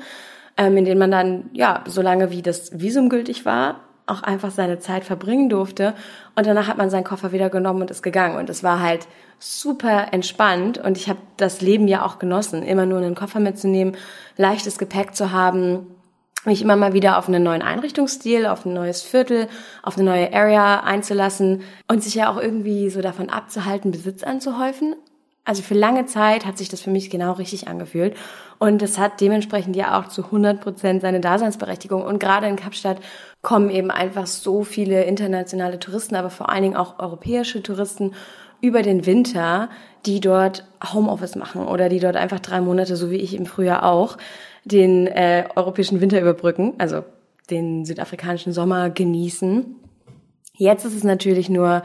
ähm, 0.57 0.75
in 0.75 0.83
denen 0.83 0.99
man 0.99 1.11
dann, 1.11 1.49
ja, 1.53 1.85
so 1.87 2.01
lange 2.01 2.31
wie 2.31 2.41
das 2.41 2.77
Visum 2.77 3.07
gültig 3.07 3.45
war, 3.45 3.86
auch 4.07 4.23
einfach 4.23 4.51
seine 4.51 4.79
Zeit 4.79 5.03
verbringen 5.03 5.49
durfte. 5.49 5.93
Und 6.35 6.47
danach 6.47 6.67
hat 6.67 6.77
man 6.77 6.89
seinen 6.89 7.03
Koffer 7.03 7.31
wieder 7.31 7.49
genommen 7.49 7.81
und 7.81 7.91
ist 7.91 8.01
gegangen. 8.01 8.37
Und 8.37 8.49
es 8.49 8.63
war 8.63 8.81
halt 8.81 9.07
super 9.39 10.07
entspannt. 10.11 10.77
Und 10.77 10.97
ich 10.97 11.09
habe 11.09 11.19
das 11.37 11.61
Leben 11.61 11.87
ja 11.87 12.05
auch 12.05 12.17
genossen, 12.17 12.63
immer 12.63 12.85
nur 12.85 12.99
einen 12.99 13.15
Koffer 13.15 13.39
mitzunehmen, 13.39 13.95
leichtes 14.37 14.77
Gepäck 14.77 15.15
zu 15.15 15.31
haben, 15.31 15.87
mich 16.45 16.61
immer 16.61 16.75
mal 16.75 16.93
wieder 16.93 17.17
auf 17.17 17.27
einen 17.27 17.43
neuen 17.43 17.61
Einrichtungsstil, 17.61 18.45
auf 18.45 18.65
ein 18.65 18.73
neues 18.73 19.01
Viertel, 19.01 19.47
auf 19.83 19.97
eine 19.97 20.09
neue 20.09 20.33
Area 20.33 20.79
einzulassen 20.79 21.61
und 21.87 22.03
sich 22.03 22.15
ja 22.15 22.31
auch 22.31 22.37
irgendwie 22.37 22.89
so 22.89 23.01
davon 23.01 23.29
abzuhalten, 23.29 23.91
Besitz 23.91 24.23
anzuhäufen. 24.23 24.95
Also 25.47 25.61
für 25.61 25.75
lange 25.75 26.05
Zeit 26.05 26.45
hat 26.45 26.57
sich 26.57 26.67
das 26.67 26.81
für 26.81 26.89
mich 26.89 27.09
genau 27.09 27.31
richtig 27.31 27.69
angefühlt. 27.69 28.17
Und 28.59 28.81
es 28.81 28.97
hat 28.97 29.21
dementsprechend 29.21 29.77
ja 29.77 29.97
auch 29.97 30.09
zu 30.09 30.25
100 30.25 30.59
Prozent 30.59 31.01
seine 31.01 31.21
Daseinsberechtigung. 31.21 32.03
Und 32.03 32.19
gerade 32.19 32.47
in 32.47 32.57
Kapstadt 32.57 32.97
kommen 33.41 33.69
eben 33.69 33.89
einfach 33.89 34.27
so 34.27 34.65
viele 34.65 35.05
internationale 35.05 35.79
Touristen, 35.79 36.15
aber 36.15 36.29
vor 36.29 36.49
allen 36.49 36.63
Dingen 36.63 36.75
auch 36.75 36.99
europäische 36.99 37.63
Touristen 37.63 38.13
über 38.59 38.81
den 38.81 39.05
Winter, 39.05 39.69
die 40.05 40.19
dort 40.19 40.67
Homeoffice 40.93 41.37
machen 41.37 41.65
oder 41.65 41.87
die 41.87 42.01
dort 42.01 42.17
einfach 42.17 42.41
drei 42.41 42.59
Monate, 42.59 42.97
so 42.97 43.09
wie 43.09 43.15
ich 43.15 43.33
im 43.33 43.45
Frühjahr 43.45 43.85
auch, 43.85 44.17
den 44.65 45.07
äh, 45.07 45.47
europäischen 45.55 46.01
Winter 46.01 46.19
überbrücken, 46.19 46.73
also 46.77 47.05
den 47.49 47.85
südafrikanischen 47.85 48.51
Sommer 48.51 48.89
genießen. 48.89 49.77
Jetzt 50.57 50.83
ist 50.83 50.95
es 50.95 51.05
natürlich 51.05 51.47
nur 51.47 51.83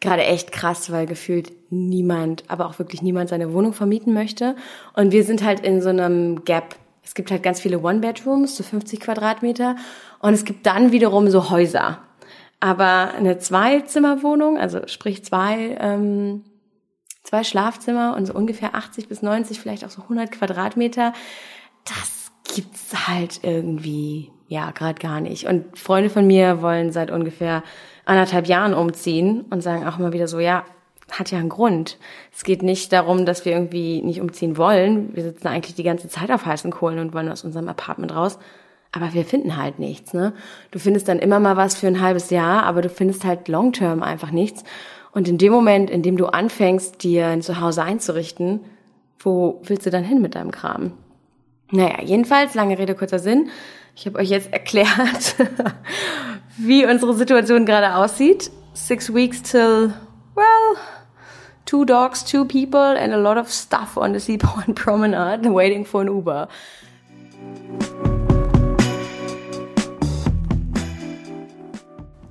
gerade 0.00 0.24
echt 0.24 0.50
krass, 0.50 0.90
weil 0.90 1.06
gefühlt 1.06 1.52
niemand, 1.70 2.44
aber 2.48 2.66
auch 2.66 2.78
wirklich 2.78 3.02
niemand 3.02 3.28
seine 3.28 3.52
Wohnung 3.52 3.72
vermieten 3.72 4.14
möchte. 4.14 4.56
Und 4.94 5.12
wir 5.12 5.24
sind 5.24 5.44
halt 5.44 5.60
in 5.60 5.82
so 5.82 5.90
einem 5.90 6.44
Gap. 6.44 6.76
Es 7.02 7.14
gibt 7.14 7.30
halt 7.30 7.42
ganz 7.42 7.60
viele 7.60 7.80
One-Bedrooms, 7.80 8.56
so 8.56 8.62
50 8.62 9.00
Quadratmeter. 9.00 9.76
Und 10.20 10.32
es 10.32 10.44
gibt 10.44 10.66
dann 10.66 10.92
wiederum 10.92 11.28
so 11.30 11.50
Häuser. 11.50 11.98
Aber 12.60 13.12
eine 13.14 13.38
Zwei-Zimmer-Wohnung, 13.38 14.58
also 14.58 14.86
sprich 14.86 15.24
zwei, 15.24 15.76
ähm, 15.80 16.44
zwei 17.22 17.44
Schlafzimmer 17.44 18.14
und 18.16 18.26
so 18.26 18.34
ungefähr 18.34 18.74
80 18.74 19.08
bis 19.08 19.22
90, 19.22 19.60
vielleicht 19.60 19.84
auch 19.84 19.90
so 19.90 20.02
100 20.02 20.30
Quadratmeter, 20.30 21.12
das 21.84 22.32
gibt's 22.54 23.08
halt 23.08 23.40
irgendwie, 23.42 24.30
ja, 24.48 24.70
gerade 24.72 25.00
gar 25.00 25.20
nicht. 25.20 25.46
Und 25.46 25.78
Freunde 25.78 26.10
von 26.10 26.26
mir 26.26 26.60
wollen 26.60 26.92
seit 26.92 27.10
ungefähr 27.10 27.62
anderthalb 28.04 28.46
Jahren 28.46 28.74
umziehen 28.74 29.44
und 29.50 29.62
sagen 29.62 29.86
auch 29.86 29.98
immer 29.98 30.12
wieder 30.12 30.28
so, 30.28 30.40
ja, 30.40 30.64
hat 31.10 31.30
ja 31.30 31.38
einen 31.38 31.48
Grund. 31.48 31.98
Es 32.32 32.44
geht 32.44 32.62
nicht 32.62 32.92
darum, 32.92 33.26
dass 33.26 33.44
wir 33.44 33.52
irgendwie 33.52 34.00
nicht 34.02 34.20
umziehen 34.20 34.56
wollen. 34.56 35.14
Wir 35.14 35.24
sitzen 35.24 35.48
eigentlich 35.48 35.74
die 35.74 35.82
ganze 35.82 36.08
Zeit 36.08 36.30
auf 36.30 36.46
heißen 36.46 36.70
Kohlen 36.70 36.98
und 36.98 37.14
wollen 37.14 37.28
aus 37.28 37.44
unserem 37.44 37.68
Apartment 37.68 38.14
raus. 38.14 38.38
Aber 38.92 39.12
wir 39.14 39.24
finden 39.24 39.56
halt 39.56 39.78
nichts, 39.78 40.14
ne? 40.14 40.32
Du 40.72 40.78
findest 40.78 41.08
dann 41.08 41.20
immer 41.20 41.38
mal 41.38 41.56
was 41.56 41.76
für 41.76 41.86
ein 41.86 42.00
halbes 42.00 42.30
Jahr, 42.30 42.64
aber 42.64 42.82
du 42.82 42.88
findest 42.88 43.24
halt 43.24 43.46
long 43.48 43.72
term 43.72 44.02
einfach 44.02 44.32
nichts. 44.32 44.64
Und 45.12 45.28
in 45.28 45.38
dem 45.38 45.52
Moment, 45.52 45.90
in 45.90 46.02
dem 46.02 46.16
du 46.16 46.26
anfängst, 46.26 47.02
dir 47.02 47.28
ein 47.28 47.42
Zuhause 47.42 47.82
einzurichten, 47.82 48.60
wo 49.18 49.60
willst 49.64 49.86
du 49.86 49.90
dann 49.90 50.04
hin 50.04 50.20
mit 50.20 50.34
deinem 50.34 50.50
Kram? 50.50 50.92
Naja, 51.70 52.02
jedenfalls, 52.02 52.54
lange 52.54 52.78
Rede, 52.78 52.94
kurzer 52.94 53.20
Sinn. 53.20 53.48
Ich 53.94 54.06
habe 54.06 54.18
euch 54.18 54.28
jetzt 54.28 54.52
erklärt, 54.52 55.36
wie 56.60 56.84
unsere 56.86 57.14
Situation 57.14 57.66
gerade 57.66 57.94
aussieht. 57.94 58.50
Six 58.74 59.12
weeks 59.12 59.42
till, 59.42 59.94
well, 60.34 60.76
two 61.66 61.84
dogs, 61.84 62.24
two 62.24 62.44
people 62.44 62.78
and 62.78 63.12
a 63.12 63.18
lot 63.18 63.36
of 63.36 63.50
stuff 63.50 63.96
on 63.96 64.12
the 64.12 64.18
Seaporn 64.20 64.74
Promenade 64.74 65.46
waiting 65.46 65.84
for 65.84 66.02
an 66.02 66.08
Uber. 66.08 66.48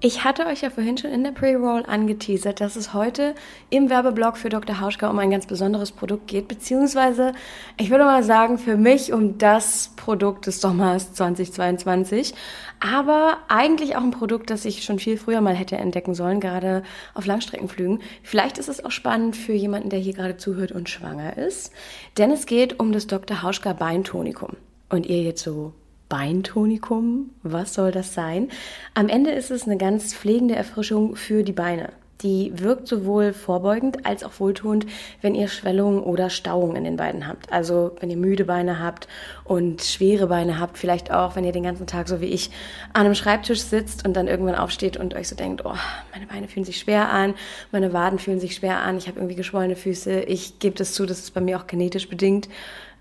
Ich 0.01 0.23
hatte 0.23 0.45
euch 0.45 0.61
ja 0.61 0.69
vorhin 0.69 0.97
schon 0.97 1.11
in 1.11 1.25
der 1.25 1.31
Pre-Roll 1.31 1.83
angeteasert, 1.85 2.61
dass 2.61 2.77
es 2.77 2.93
heute 2.93 3.35
im 3.69 3.89
Werbeblock 3.89 4.37
für 4.37 4.47
Dr. 4.47 4.79
Hauschka 4.79 5.09
um 5.09 5.19
ein 5.19 5.29
ganz 5.29 5.45
besonderes 5.45 5.91
Produkt 5.91 6.27
geht, 6.27 6.47
beziehungsweise 6.47 7.33
ich 7.77 7.89
würde 7.89 8.05
mal 8.05 8.23
sagen, 8.23 8.57
für 8.57 8.77
mich 8.77 9.11
um 9.11 9.37
das 9.37 9.91
Produkt 9.97 10.47
des 10.47 10.61
Sommers 10.61 11.11
2022, 11.15 12.33
aber 12.79 13.39
eigentlich 13.49 13.97
auch 13.97 14.01
ein 14.01 14.11
Produkt, 14.11 14.51
das 14.51 14.63
ich 14.63 14.85
schon 14.85 14.99
viel 14.99 15.17
früher 15.17 15.41
mal 15.41 15.53
hätte 15.53 15.75
entdecken 15.75 16.13
sollen, 16.13 16.39
gerade 16.39 16.83
auf 17.13 17.25
Langstreckenflügen. 17.25 17.99
Vielleicht 18.23 18.57
ist 18.57 18.69
es 18.69 18.85
auch 18.85 18.91
spannend 18.91 19.35
für 19.35 19.51
jemanden, 19.51 19.89
der 19.89 19.99
hier 19.99 20.13
gerade 20.13 20.37
zuhört 20.37 20.71
und 20.71 20.87
schwanger 20.87 21.37
ist, 21.37 21.73
denn 22.17 22.31
es 22.31 22.45
geht 22.45 22.79
um 22.79 22.93
das 22.93 23.07
Dr. 23.07 23.43
Hauschka 23.43 23.73
Beintonikum. 23.73 24.55
Und 24.87 25.07
ihr 25.07 25.23
jetzt 25.23 25.43
so, 25.43 25.73
Beintonikum. 26.09 27.29
Was 27.43 27.75
soll 27.75 27.91
das 27.91 28.13
sein? 28.13 28.49
Am 28.95 29.07
Ende 29.07 29.31
ist 29.31 29.51
es 29.51 29.65
eine 29.65 29.77
ganz 29.77 30.13
pflegende 30.13 30.55
Erfrischung 30.55 31.15
für 31.15 31.43
die 31.43 31.53
Beine. 31.53 31.93
Die 32.21 32.51
wirkt 32.53 32.85
sowohl 32.85 33.31
vorbeugend 33.31 34.05
als 34.05 34.25
auch 34.25 34.39
wohltuend, 34.39 34.85
wenn 35.21 35.35
ihr 35.35 35.47
Schwellungen 35.47 36.03
oder 36.03 36.29
Stauungen 36.29 36.75
in 36.75 36.83
den 36.83 36.97
Beinen 36.97 37.25
habt. 37.25 37.49
Also 37.49 37.95
wenn 38.01 38.09
ihr 38.09 38.17
müde 38.17 38.43
Beine 38.43 38.79
habt 38.79 39.07
und 39.45 39.81
schwere 39.81 40.27
Beine 40.27 40.59
habt, 40.59 40.77
vielleicht 40.77 41.11
auch, 41.11 41.37
wenn 41.37 41.45
ihr 41.45 41.53
den 41.53 41.63
ganzen 41.63 41.87
Tag 41.87 42.09
so 42.09 42.19
wie 42.19 42.25
ich 42.25 42.51
an 42.91 43.05
einem 43.05 43.15
Schreibtisch 43.15 43.61
sitzt 43.61 44.05
und 44.05 44.15
dann 44.15 44.27
irgendwann 44.27 44.55
aufsteht 44.55 44.97
und 44.97 45.13
euch 45.13 45.29
so 45.29 45.35
denkt, 45.37 45.63
oh, 45.63 45.75
meine 46.13 46.27
Beine 46.27 46.49
fühlen 46.49 46.65
sich 46.65 46.79
schwer 46.79 47.09
an, 47.09 47.35
meine 47.71 47.93
Waden 47.93 48.19
fühlen 48.19 48.41
sich 48.41 48.55
schwer 48.55 48.79
an, 48.79 48.97
ich 48.97 49.07
habe 49.07 49.19
irgendwie 49.19 49.35
geschwollene 49.35 49.77
Füße. 49.77 50.21
Ich 50.23 50.59
gebe 50.59 50.75
das 50.75 50.91
zu, 50.91 51.05
das 51.05 51.19
ist 51.19 51.33
bei 51.33 51.41
mir 51.41 51.57
auch 51.57 51.67
genetisch 51.67 52.09
bedingt. 52.09 52.49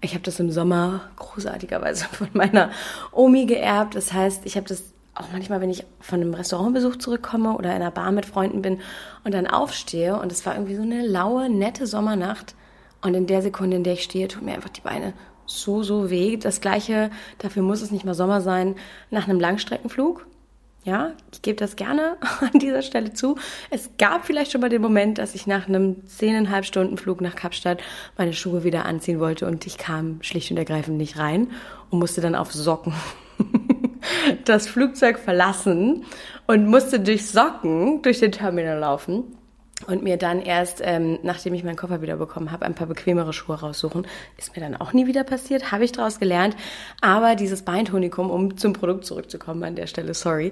Ich 0.00 0.12
habe 0.14 0.22
das 0.22 0.38
im 0.38 0.52
Sommer 0.52 1.11
großartigerweise 1.16 2.04
von 2.12 2.28
meiner 2.35 2.70
Omi 3.11 3.46
geerbt. 3.46 3.96
Das 3.96 4.12
heißt, 4.12 4.46
ich 4.46 4.57
habe 4.57 4.68
das 4.68 4.85
auch 5.20 5.28
manchmal, 5.33 5.61
wenn 5.61 5.70
ich 5.70 5.85
von 6.00 6.20
einem 6.20 6.35
Restaurantbesuch 6.35 6.96
zurückkomme 6.96 7.57
oder 7.57 7.70
in 7.70 7.76
einer 7.76 7.90
Bar 7.90 8.12
mit 8.12 8.26
Freunden 8.26 8.62
bin 8.62 8.81
und 9.24 9.35
dann 9.35 9.46
aufstehe 9.46 10.18
und 10.18 10.33
es 10.33 10.44
war 10.46 10.54
irgendwie 10.54 10.76
so 10.76 10.83
eine 10.83 11.07
laue, 11.07 11.48
nette 11.48 11.87
Sommernacht 11.87 12.54
und 13.02 13.14
in 13.14 13.26
der 13.26 13.42
Sekunde, 13.42 13.76
in 13.76 13.85
der 13.85 13.94
ich 13.94 14.02
stehe, 14.02 14.28
tut 14.28 14.42
mir 14.42 14.54
einfach 14.54 14.70
die 14.70 14.81
Beine 14.81 15.12
so, 15.46 15.83
so 15.83 16.11
weh. 16.11 16.37
Das 16.37 16.61
gleiche, 16.61 17.11
dafür 17.38 17.62
muss 17.62 17.83
es 17.83 17.90
nicht 17.90 18.04
mal 18.04 18.14
Sommer 18.14 18.40
sein, 18.40 18.76
nach 19.11 19.28
einem 19.28 19.40
Langstreckenflug. 19.40 20.26
Ja, 20.85 21.12
ich 21.33 21.42
gebe 21.42 21.59
das 21.59 21.76
gerne 21.76 22.16
an 22.40 22.59
dieser 22.59 22.83
Stelle 22.83 23.12
zu. 23.12 23.37
Es 23.70 23.90
gab 23.98 24.24
vielleicht 24.24 24.52
schon 24.52 24.61
mal 24.61 24.70
den 24.70 24.83
Moment, 24.83 25.18
dass 25.18 25.35
ich 25.35 25.46
nach 25.46 25.68
einem 25.68 26.07
zehneinhalb 26.07 26.64
Stunden 26.64 26.96
Flug 26.96 27.20
nach 27.20 27.35
Kapstadt 27.35 27.81
meine 28.16 28.33
Schuhe 28.33 28.64
wieder 28.64 28.85
anziehen 28.85 29.20
wollte 29.20 29.46
und 29.46 29.66
ich 29.66 29.76
kam 29.76 30.22
schlicht 30.22 30.50
und 30.50 30.57
ergreifend 30.57 30.96
nicht 30.96 31.18
rein 31.18 31.48
und 31.90 31.98
musste 31.98 32.20
dann 32.20 32.35
auf 32.35 32.52
Socken 32.52 32.94
das 34.44 34.68
Flugzeug 34.68 35.18
verlassen 35.18 36.04
und 36.46 36.66
musste 36.66 37.00
durch 37.00 37.26
Socken 37.26 38.02
durch 38.02 38.20
den 38.20 38.32
Terminal 38.32 38.78
laufen 38.78 39.37
und 39.87 40.02
mir 40.02 40.16
dann 40.16 40.40
erst, 40.42 40.80
ähm, 40.82 41.18
nachdem 41.22 41.54
ich 41.54 41.62
meinen 41.62 41.76
Koffer 41.76 42.02
wieder 42.02 42.16
bekommen 42.16 42.50
habe, 42.50 42.66
ein 42.66 42.74
paar 42.74 42.87
bequemere 42.87 43.32
Schuhe 43.32 43.61
raussuchen. 43.61 44.06
Ist 44.37 44.56
mir 44.56 44.62
dann 44.62 44.76
auch 44.76 44.92
nie 44.92 45.06
wieder 45.06 45.24
passiert, 45.24 45.70
habe 45.70 45.84
ich 45.84 45.92
daraus 45.92 46.18
gelernt. 46.18 46.56
Aber 47.00 47.37
dieses 47.37 47.62
Beintonikum, 47.62 48.30
um 48.30 48.56
zum 48.56 48.72
Produkt 48.72 49.04
zurückzukommen 49.06 49.62
an 49.62 49.76
der 49.76 49.87
Stelle, 49.87 50.14
sorry, 50.14 50.50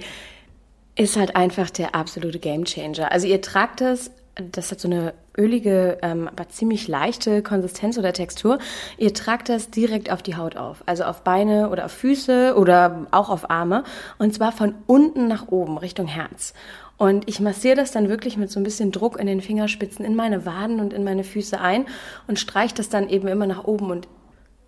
ist 0.95 1.17
halt 1.17 1.37
einfach 1.37 1.71
der 1.71 1.95
absolute 1.95 2.39
Gamechanger. 2.39 3.13
Also 3.13 3.27
ihr 3.27 3.43
tragt 3.43 3.81
es 3.81 4.11
das 4.37 4.71
hat 4.71 4.81
so 4.81 4.89
eine 4.89 5.15
ölige, 5.37 5.99
ähm, 6.03 6.29
aber 6.29 6.49
ziemlich 6.49 6.89
leichte 6.89 7.43
Konsistenz 7.43 7.97
oder 7.97 8.13
Textur. 8.13 8.59
Ihr 8.99 9.15
tragt 9.15 9.49
das 9.49 9.71
direkt 9.71 10.11
auf 10.11 10.23
die 10.23 10.37
Haut 10.37 10.57
auf, 10.57 10.83
also 10.87 11.05
auf 11.05 11.23
Beine 11.23 11.71
oder 11.71 11.87
auf 11.87 11.93
Füße 11.93 12.55
oder 12.57 13.07
auch 13.13 13.31
auf 13.31 13.51
Arme 13.51 13.85
und 14.19 14.35
zwar 14.35 14.53
von 14.53 14.75
unten 14.87 15.27
nach 15.27 15.49
oben 15.49 15.79
Richtung 15.79 16.07
Herz. 16.07 16.53
Und 16.99 17.29
ich 17.29 17.41
massiere 17.41 17.77
das 17.77 17.93
dann 17.93 18.09
wirklich 18.09 18.37
mit 18.37 18.51
so 18.51 18.61
ein 18.61 18.63
bisschen 18.63 18.93
Druck 18.93 19.19
in 19.19 19.27
den 19.27 19.41
Fingerspitzen 19.41 20.05
in 20.05 20.15
meine 20.15 20.47
Waden 20.47 20.81
und 20.81 20.93
in 20.93 21.05
meine 21.05 21.25
Füße 21.25 21.61
ein 21.61 21.87
und 22.27 22.39
streiche 22.39 22.75
das 22.75 22.89
dann 22.89 23.09
eben 23.09 23.29
immer 23.29 23.47
nach 23.47 23.65
oben 23.65 23.91
und 23.91 24.09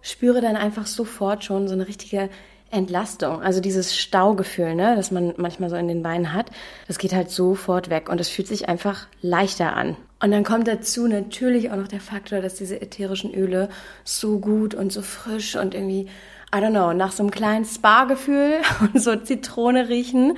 spüre 0.00 0.40
dann 0.40 0.56
einfach 0.56 0.86
sofort 0.86 1.44
schon 1.44 1.68
so 1.68 1.74
eine 1.74 1.88
richtige 1.88 2.30
Entlastung, 2.70 3.40
also 3.42 3.60
dieses 3.60 3.96
Staugefühl, 3.96 4.74
ne, 4.74 4.94
das 4.94 5.10
man 5.10 5.32
manchmal 5.36 5.70
so 5.70 5.76
in 5.76 5.88
den 5.88 6.02
Beinen 6.02 6.32
hat, 6.34 6.50
das 6.86 6.98
geht 6.98 7.14
halt 7.14 7.30
sofort 7.30 7.88
weg 7.88 8.08
und 8.08 8.20
es 8.20 8.28
fühlt 8.28 8.46
sich 8.48 8.68
einfach 8.68 9.06
leichter 9.22 9.74
an. 9.74 9.96
Und 10.20 10.32
dann 10.32 10.44
kommt 10.44 10.68
dazu 10.68 11.06
natürlich 11.06 11.70
auch 11.70 11.76
noch 11.76 11.88
der 11.88 12.00
Faktor, 12.00 12.40
dass 12.40 12.56
diese 12.56 12.80
ätherischen 12.82 13.32
Öle 13.32 13.68
so 14.04 14.38
gut 14.38 14.74
und 14.74 14.92
so 14.92 15.00
frisch 15.00 15.56
und 15.56 15.74
irgendwie, 15.74 16.08
I 16.54 16.58
don't 16.58 16.70
know, 16.70 16.92
nach 16.92 17.12
so 17.12 17.22
einem 17.22 17.30
kleinen 17.30 17.64
Spa-Gefühl 17.64 18.56
und 18.80 19.00
so 19.00 19.16
Zitrone 19.16 19.88
riechen. 19.88 20.36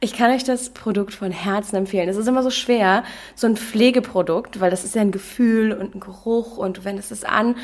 Ich 0.00 0.12
kann 0.12 0.30
euch 0.30 0.44
das 0.44 0.70
Produkt 0.70 1.12
von 1.12 1.32
Herzen 1.32 1.74
empfehlen. 1.74 2.08
Es 2.08 2.16
ist 2.16 2.28
immer 2.28 2.44
so 2.44 2.50
schwer, 2.50 3.02
so 3.34 3.48
ein 3.48 3.56
Pflegeprodukt, 3.56 4.60
weil 4.60 4.70
das 4.70 4.84
ist 4.84 4.94
ja 4.94 5.00
ein 5.00 5.10
Gefühl 5.10 5.72
und 5.72 5.96
ein 5.96 5.98
Geruch 5.98 6.56
und 6.56 6.78
du 6.78 6.84
wendest 6.84 7.10
es 7.10 7.24
an. 7.24 7.56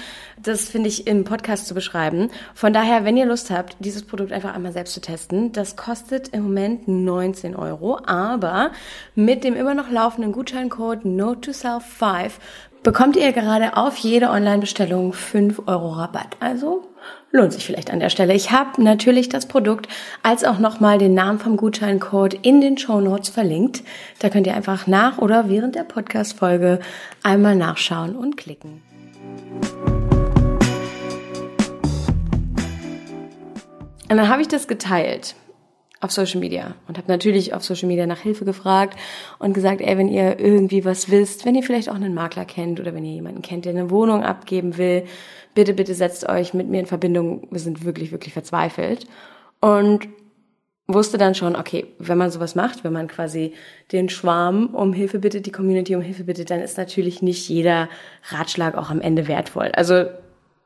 Das 0.43 0.69
finde 0.69 0.89
ich 0.89 1.07
im 1.07 1.23
Podcast 1.23 1.69
zu 1.69 1.75
beschreiben. 1.75 2.31
Von 2.53 2.73
daher, 2.73 3.05
wenn 3.05 3.17
ihr 3.17 3.27
Lust 3.27 3.53
habt, 3.53 3.77
dieses 3.79 4.03
Produkt 4.03 4.33
einfach 4.33 4.53
einmal 4.53 4.73
selbst 4.73 4.95
zu 4.95 5.01
testen, 5.01 5.53
das 5.53 5.77
kostet 5.77 6.27
im 6.31 6.43
Moment 6.43 6.89
19 6.89 7.55
Euro, 7.55 8.01
aber 8.05 8.73
mit 9.15 9.45
dem 9.45 9.55
immer 9.55 9.75
noch 9.75 9.89
laufenden 9.89 10.33
Gutscheincode 10.33 11.05
Note 11.05 11.41
to 11.41 11.53
Self 11.53 11.85
5 11.85 12.41
bekommt 12.83 13.15
ihr 13.17 13.33
gerade 13.33 13.77
auf 13.77 13.97
jede 13.99 14.31
Online-Bestellung 14.31 15.13
5 15.13 15.63
Euro 15.67 15.91
Rabatt. 15.91 16.37
Also 16.41 16.83
lohnt 17.31 17.53
sich 17.53 17.67
vielleicht 17.67 17.91
an 17.91 18.01
der 18.01 18.11
Stelle. 18.11 18.35
Ich 18.35 18.51
habe 18.53 18.83
natürlich 18.83 19.29
das 19.29 19.47
Produkt 19.47 19.89
als 20.23 20.45
auch 20.45 20.59
nochmal 20.59 20.99
den 20.99 21.15
Namen 21.15 21.39
vom 21.39 21.57
Gutscheincode 21.57 22.35
in 22.43 22.61
den 22.61 22.79
Show 22.79 23.01
Notes 23.01 23.29
verlinkt. 23.29 23.83
Da 24.21 24.31
könnt 24.31 24.47
ihr 24.47 24.55
einfach 24.55 24.87
nach 24.87 25.19
oder 25.19 25.49
während 25.49 25.75
der 25.75 25.85
Podcast-Folge 25.85 26.79
einmal 27.23 27.57
nachschauen 27.57 28.15
und 28.15 28.37
klicken. 28.37 28.83
Und 34.09 34.19
dann 34.19 34.29
habe 34.29 34.43
ich 34.43 34.49
das 34.49 34.69
geteilt 34.69 35.35
auf 36.05 36.13
Social 36.13 36.39
Media 36.39 36.75
und 36.87 36.99
habe 36.99 37.11
natürlich 37.11 37.55
auf 37.55 37.65
Social 37.65 37.89
Media 37.89 38.07
nach 38.07 38.21
Hilfe 38.21 38.45
gefragt 38.45 38.99
und 39.39 39.55
gesagt, 39.55 39.81
ey, 39.81 39.97
wenn 39.97 40.09
ihr 40.09 40.39
irgendwie 40.39 40.85
was 40.85 41.11
wisst, 41.11 41.47
wenn 41.47 41.55
ihr 41.55 41.63
vielleicht 41.63 41.89
auch 41.89 41.95
einen 41.95 42.15
Makler 42.15 42.45
kennt 42.45 42.79
oder 42.79 42.95
wenn 42.95 43.05
ihr 43.05 43.15
jemanden 43.15 43.43
kennt, 43.43 43.65
der 43.65 43.73
eine 43.73 43.91
Wohnung 43.91 44.23
abgeben 44.23 44.77
will, 44.77 45.05
bitte, 45.55 45.75
bitte 45.75 45.95
setzt 45.95 46.29
euch 46.29 46.55
mit 46.55 46.69
mir 46.69 46.81
in 46.81 46.87
Verbindung. 46.87 47.49
Wir 47.51 47.61
sind 47.61 47.85
wirklich, 47.85 48.13
wirklich 48.13 48.33
verzweifelt. 48.33 49.07
Und 49.61 50.09
wusste 50.87 51.17
dann 51.17 51.35
schon, 51.35 51.57
okay, 51.57 51.87
wenn 51.99 52.19
man 52.19 52.31
sowas 52.31 52.55
macht, 52.55 52.85
wenn 52.85 52.93
man 52.93 53.09
quasi 53.09 53.55
den 53.93 54.09
Schwarm 54.09 54.67
um 54.75 54.93
Hilfe 54.93 55.19
bittet, 55.19 55.47
die 55.47 55.53
Community 55.53 55.95
um 55.97 56.03
Hilfe 56.03 56.25
bittet, 56.25 56.51
dann 56.51 56.61
ist 56.61 56.77
natürlich 56.77 57.23
nicht 57.23 57.49
jeder 57.49 57.89
Ratschlag 58.29 58.77
auch 58.77 58.91
am 58.91 59.01
Ende 59.01 59.27
wertvoll. 59.27 59.71
Also 59.75 60.05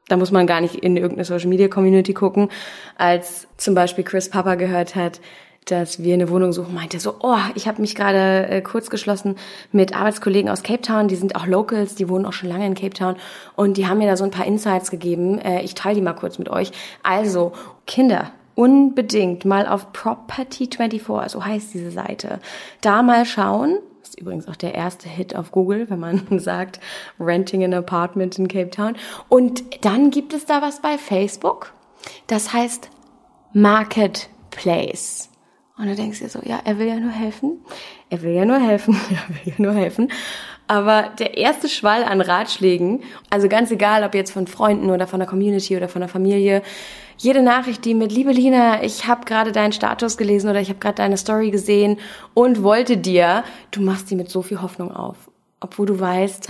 da 0.08 0.16
muss 0.16 0.32
man 0.32 0.46
gar 0.46 0.60
nicht 0.60 0.74
in 0.74 0.96
irgendeine 0.96 1.24
Social 1.24 1.48
Media 1.48 1.68
Community 1.68 2.14
gucken. 2.14 2.48
Als 2.96 3.46
zum 3.58 3.74
Beispiel 3.74 4.04
Chris 4.04 4.28
Papa 4.30 4.56
gehört 4.56 4.96
hat, 4.96 5.20
dass 5.64 6.02
wir 6.02 6.14
eine 6.14 6.30
Wohnung 6.30 6.52
suchen, 6.52 6.74
meinte 6.74 6.98
so, 6.98 7.16
oh, 7.20 7.36
ich 7.54 7.68
habe 7.68 7.80
mich 7.80 7.94
gerade 7.94 8.48
äh, 8.48 8.62
kurz 8.62 8.90
geschlossen 8.90 9.36
mit 9.72 9.94
Arbeitskollegen 9.94 10.50
aus 10.50 10.62
Cape 10.62 10.82
Town, 10.82 11.08
die 11.08 11.16
sind 11.16 11.36
auch 11.36 11.46
Locals, 11.46 11.94
die 11.94 12.08
wohnen 12.08 12.24
auch 12.24 12.32
schon 12.32 12.48
lange 12.48 12.66
in 12.66 12.74
Cape 12.74 12.94
Town 12.94 13.16
und 13.54 13.76
die 13.76 13.86
haben 13.86 13.98
mir 13.98 14.08
da 14.08 14.16
so 14.16 14.24
ein 14.24 14.30
paar 14.30 14.46
Insights 14.46 14.90
gegeben. 14.90 15.38
Äh, 15.38 15.62
ich 15.62 15.74
teile 15.74 15.96
die 15.96 16.00
mal 16.00 16.14
kurz 16.14 16.38
mit 16.38 16.48
euch. 16.48 16.72
Also, 17.02 17.52
Kinder, 17.86 18.32
unbedingt 18.54 19.44
mal 19.44 19.68
auf 19.68 19.92
Property24, 19.92 21.28
so 21.28 21.44
heißt 21.44 21.74
diese 21.74 21.90
Seite, 21.90 22.40
da 22.80 23.02
mal 23.02 23.24
schauen. 23.24 23.78
Ist 24.02 24.18
übrigens 24.18 24.48
auch 24.48 24.56
der 24.56 24.74
erste 24.74 25.08
Hit 25.08 25.36
auf 25.36 25.52
Google, 25.52 25.90
wenn 25.90 26.00
man 26.00 26.22
sagt, 26.40 26.80
renting 27.20 27.62
an 27.62 27.74
apartment 27.74 28.38
in 28.38 28.48
Cape 28.48 28.70
Town. 28.70 28.96
Und 29.28 29.84
dann 29.84 30.10
gibt 30.10 30.32
es 30.32 30.44
da 30.44 30.62
was 30.62 30.80
bei 30.80 30.98
Facebook. 30.98 31.72
Das 32.26 32.52
heißt 32.52 32.90
Marketplace. 33.52 35.28
Und 35.78 35.86
du 35.86 35.94
denkst 35.94 36.18
dir 36.18 36.28
so, 36.28 36.40
ja, 36.44 36.60
er 36.64 36.78
will 36.78 36.88
ja 36.88 36.96
nur 36.96 37.12
helfen. 37.12 37.60
Er 38.10 38.22
will 38.22 38.32
ja 38.32 38.44
nur 38.44 38.58
helfen. 38.58 39.00
Er 39.10 39.28
will 39.28 39.52
ja 39.52 39.54
nur 39.58 39.74
helfen. 39.74 40.10
Aber 40.66 41.10
der 41.18 41.38
erste 41.38 41.68
Schwall 41.68 42.04
an 42.04 42.20
Ratschlägen, 42.20 43.02
also 43.30 43.48
ganz 43.48 43.70
egal, 43.70 44.04
ob 44.04 44.14
jetzt 44.14 44.32
von 44.32 44.46
Freunden 44.46 44.90
oder 44.90 45.06
von 45.06 45.18
der 45.18 45.28
Community 45.28 45.76
oder 45.76 45.88
von 45.88 46.00
der 46.00 46.08
Familie, 46.08 46.62
jede 47.16 47.42
Nachricht, 47.42 47.84
die 47.84 47.94
mit 47.94 48.12
Liebe 48.12 48.32
Lina, 48.32 48.82
ich 48.82 49.06
habe 49.06 49.24
gerade 49.24 49.50
deinen 49.50 49.72
Status 49.72 50.18
gelesen 50.18 50.50
oder 50.50 50.60
ich 50.60 50.68
habe 50.68 50.78
gerade 50.78 50.96
deine 50.96 51.16
Story 51.16 51.50
gesehen 51.50 51.98
und 52.34 52.62
wollte 52.62 52.98
dir, 52.98 53.44
du 53.70 53.80
machst 53.80 54.10
die 54.10 54.16
mit 54.16 54.28
so 54.28 54.42
viel 54.42 54.60
Hoffnung 54.60 54.94
auf, 54.94 55.16
obwohl 55.60 55.86
du 55.86 55.98
weißt, 55.98 56.48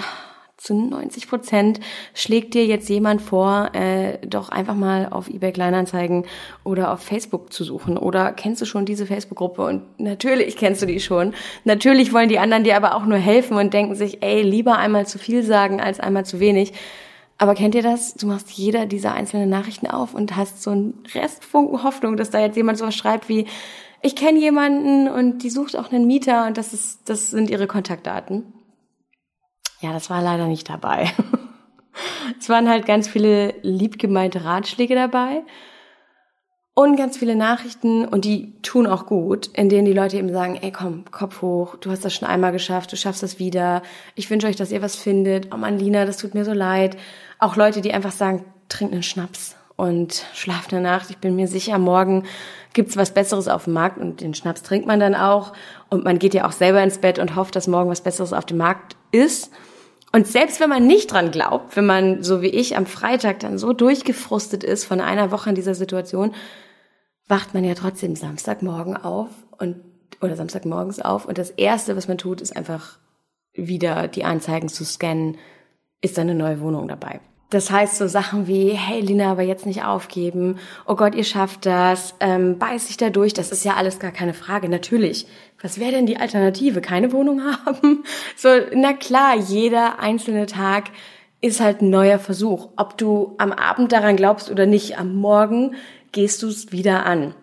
zu 0.59 0.75
90 0.75 1.29
Prozent 1.29 1.81
schlägt 2.15 2.53
dir 2.53 2.67
jetzt 2.67 2.89
jemand 2.89 3.23
vor, 3.23 3.71
äh, 3.75 4.19
doch 4.27 4.49
einfach 4.49 4.75
mal 4.75 5.09
auf 5.09 5.29
eBay 5.29 5.53
Kleinanzeigen 5.53 6.27
oder 6.65 6.93
auf 6.93 7.01
Facebook 7.01 7.53
zu 7.53 7.63
suchen. 7.63 7.97
Oder 7.97 8.33
kennst 8.33 8.61
du 8.61 8.67
schon 8.67 8.85
diese 8.85 9.07
Facebook-Gruppe? 9.07 9.63
Und 9.63 9.83
natürlich 10.01 10.57
kennst 10.57 10.83
du 10.83 10.87
die 10.87 10.99
schon. 10.99 11.33
Natürlich 11.65 12.13
wollen 12.13 12.29
die 12.29 12.41
anderen 12.41 12.65
dir 12.65 12.77
aber 12.77 12.97
auch 12.97 13.07
nur 13.07 13.19
helfen 13.19 13.57
und 13.57 13.73
denken 13.73 13.95
sich, 13.95 14.23
ey, 14.23 14.43
lieber 14.43 14.77
einmal 14.79 15.07
zu 15.07 15.19
viel 15.19 15.45
sagen 15.45 15.81
als 15.81 16.01
einmal 16.01 16.27
zu 16.27 16.41
wenig. 16.41 16.73
Aber 17.39 17.55
kennt 17.55 17.77
ihr 17.77 17.83
das? 17.83 18.15
Du 18.15 18.27
machst 18.27 18.51
jeder 18.51 18.87
dieser 18.87 19.15
einzelnen 19.15 19.49
Nachrichten 19.49 19.87
auf 19.87 20.13
und 20.13 20.37
hast 20.37 20.61
so 20.61 20.71
einen 20.71 21.05
Restfunken 21.15 21.85
Hoffnung, 21.85 22.17
dass 22.17 22.31
da 22.31 22.41
jetzt 22.41 22.57
jemand 22.57 22.79
sowas 22.79 22.97
schreibt 22.97 23.29
wie, 23.29 23.47
ich 24.03 24.17
kenne 24.17 24.41
jemanden 24.41 25.09
und 25.09 25.45
die 25.45 25.51
sucht 25.51 25.77
auch 25.77 25.93
einen 25.93 26.07
Mieter 26.07 26.47
und 26.47 26.57
das 26.57 26.73
ist, 26.73 27.09
das 27.09 27.31
sind 27.31 27.49
ihre 27.49 27.69
Kontaktdaten. 27.69 28.58
Ja, 29.81 29.93
das 29.93 30.11
war 30.11 30.23
leider 30.23 30.47
nicht 30.47 30.69
dabei. 30.69 31.11
es 32.41 32.49
waren 32.49 32.69
halt 32.69 32.87
ganz 32.87 33.09
viele 33.09 33.55
liebgemeinte 33.63 34.45
Ratschläge 34.45 34.95
dabei 34.95 35.45
und 36.79 36.97
ganz 36.97 37.17
viele 37.17 37.35
Nachrichten 37.35 38.05
und 38.05 38.25
die 38.25 38.53
tun 38.63 38.87
auch 38.87 39.07
gut, 39.07 39.49
in 39.49 39.69
denen 39.69 39.85
die 39.85 39.93
Leute 39.93 40.17
eben 40.17 40.33
sagen, 40.33 40.57
ey 40.61 40.71
komm, 40.71 41.05
Kopf 41.11 41.43
hoch, 41.43 41.75
du 41.75 41.91
hast 41.91 42.05
das 42.05 42.15
schon 42.15 42.29
einmal 42.29 42.53
geschafft, 42.53 42.93
du 42.93 42.97
schaffst 42.97 43.21
das 43.21 43.41
wieder. 43.41 43.83
Ich 44.15 44.31
wünsche 44.31 44.47
euch, 44.47 44.55
dass 44.55 44.71
ihr 44.71 44.81
was 44.81 44.95
findet. 44.95 45.53
Oh 45.53 45.57
Mann, 45.57 45.79
Lina, 45.79 46.05
das 46.05 46.19
tut 46.19 46.35
mir 46.35 46.45
so 46.45 46.53
leid. 46.53 46.97
Auch 47.41 47.57
Leute, 47.57 47.81
die 47.81 47.93
einfach 47.93 48.13
sagen, 48.13 48.45
trink 48.69 48.93
einen 48.93 49.03
Schnaps 49.03 49.57
und 49.75 50.25
schlaf 50.35 50.73
eine 50.73 50.81
Nacht. 50.81 51.11
Ich 51.11 51.19
bin 51.19 51.35
mir 51.35 51.49
sicher, 51.49 51.79
morgen 51.79 52.25
gibt's 52.75 52.97
was 52.97 53.13
Besseres 53.13 53.49
auf 53.49 53.65
dem 53.65 53.73
Markt 53.73 53.99
und 53.99 54.21
den 54.21 54.35
Schnaps 54.35 54.63
trinkt 54.63 54.87
man 54.87 55.01
dann 55.01 55.17
auch. 55.17 55.55
Und 55.89 56.05
man 56.05 56.21
geht 56.21 56.35
ja 56.35 56.47
auch 56.47 56.53
selber 56.53 56.81
ins 56.81 56.99
Bett 56.99 57.19
und 57.19 57.35
hofft, 57.35 57.57
dass 57.57 57.67
morgen 57.67 57.91
was 57.91 58.03
Besseres 58.03 58.33
auf 58.33 58.47
dem 58.47 58.59
Markt 58.59 58.95
ist. 59.11 59.51
Und 60.19 60.27
selbst 60.27 60.59
wenn 60.59 60.69
man 60.69 60.85
nicht 60.85 61.13
dran 61.13 61.31
glaubt, 61.31 61.77
wenn 61.77 61.87
man, 61.87 62.25
so 62.25 62.43
wie 62.43 62.49
ich, 62.49 62.77
am 62.77 62.87
Freitag 62.87 63.39
dann 63.39 63.57
so 63.57 63.73
durchgefrustet 63.73 64.65
ist 64.65 64.85
von 64.85 65.01
einer 65.01 65.31
Woche 65.31 65.51
in 65.51 65.55
dieser 65.55 65.77
Situation, 65.77 66.35
wacht 67.29 67.55
man 67.55 67.63
ja 67.63 67.75
trotzdem 67.77 68.17
Samstagmorgen 68.17 68.97
auf 68.97 69.29
und 69.59 69.77
oder 70.21 70.35
Samstagmorgens 70.35 70.99
auf. 70.99 71.25
Und 71.27 71.39
das 71.39 71.51
erste, 71.51 71.95
was 71.95 72.09
man 72.09 72.19
tut, 72.19 72.41
ist 72.41 72.57
einfach 72.57 72.99
wieder 73.53 74.09
die 74.09 74.25
Anzeigen 74.25 74.69
zu 74.69 74.85
scannen, 74.85 75.39
ist 76.01 76.19
da 76.19 76.23
eine 76.23 76.35
neue 76.35 76.61
Wohnung 76.61 76.89
dabei. 76.89 77.21
Das 77.51 77.71
heißt 77.71 77.97
so 77.97 78.09
Sachen 78.09 78.49
wie, 78.49 78.71
hey 78.71 79.01
Lina, 79.01 79.31
aber 79.31 79.43
jetzt 79.43 79.67
nicht 79.67 79.85
aufgeben, 79.85 80.59
oh 80.85 80.97
Gott, 80.97 81.15
ihr 81.15 81.23
schafft 81.23 81.65
das, 81.65 82.17
ähm, 82.19 82.59
beiß 82.59 82.89
dich 82.89 82.97
da 82.97 83.09
durch, 83.11 83.35
das 83.35 83.53
ist 83.53 83.65
ja 83.65 83.75
alles 83.75 84.01
gar 84.01 84.11
keine 84.11 84.35
Frage. 84.35 84.69
Natürlich, 84.69 85.29
was 85.61 85.81
wäre 85.81 85.93
denn 85.93 86.07
die 86.07 86.19
Alternative? 86.19 86.81
Keine 86.81 87.13
Wohnung 87.13 87.43
haben? 87.43 88.05
So, 88.37 88.49
na 88.75 88.93
klar, 88.93 89.37
jeder 89.37 89.99
einzelne 89.99 90.47
Tag 90.47 90.91
ist 91.41 91.61
halt 91.61 91.83
ein 91.83 91.91
neuer 91.91 92.19
Versuch. 92.19 92.69
Ob 92.77 92.97
du 92.97 93.35
am 93.39 93.53
Abend 93.53 93.93
daran 93.93 94.17
glaubst 94.17 94.51
oder 94.51 94.67
nicht, 94.67 94.99
am 94.99 95.17
Morgen 95.17 95.75
gehst 96.13 96.43
du 96.43 96.49
es 96.49 96.73
wieder 96.73 97.05
an. 97.05 97.35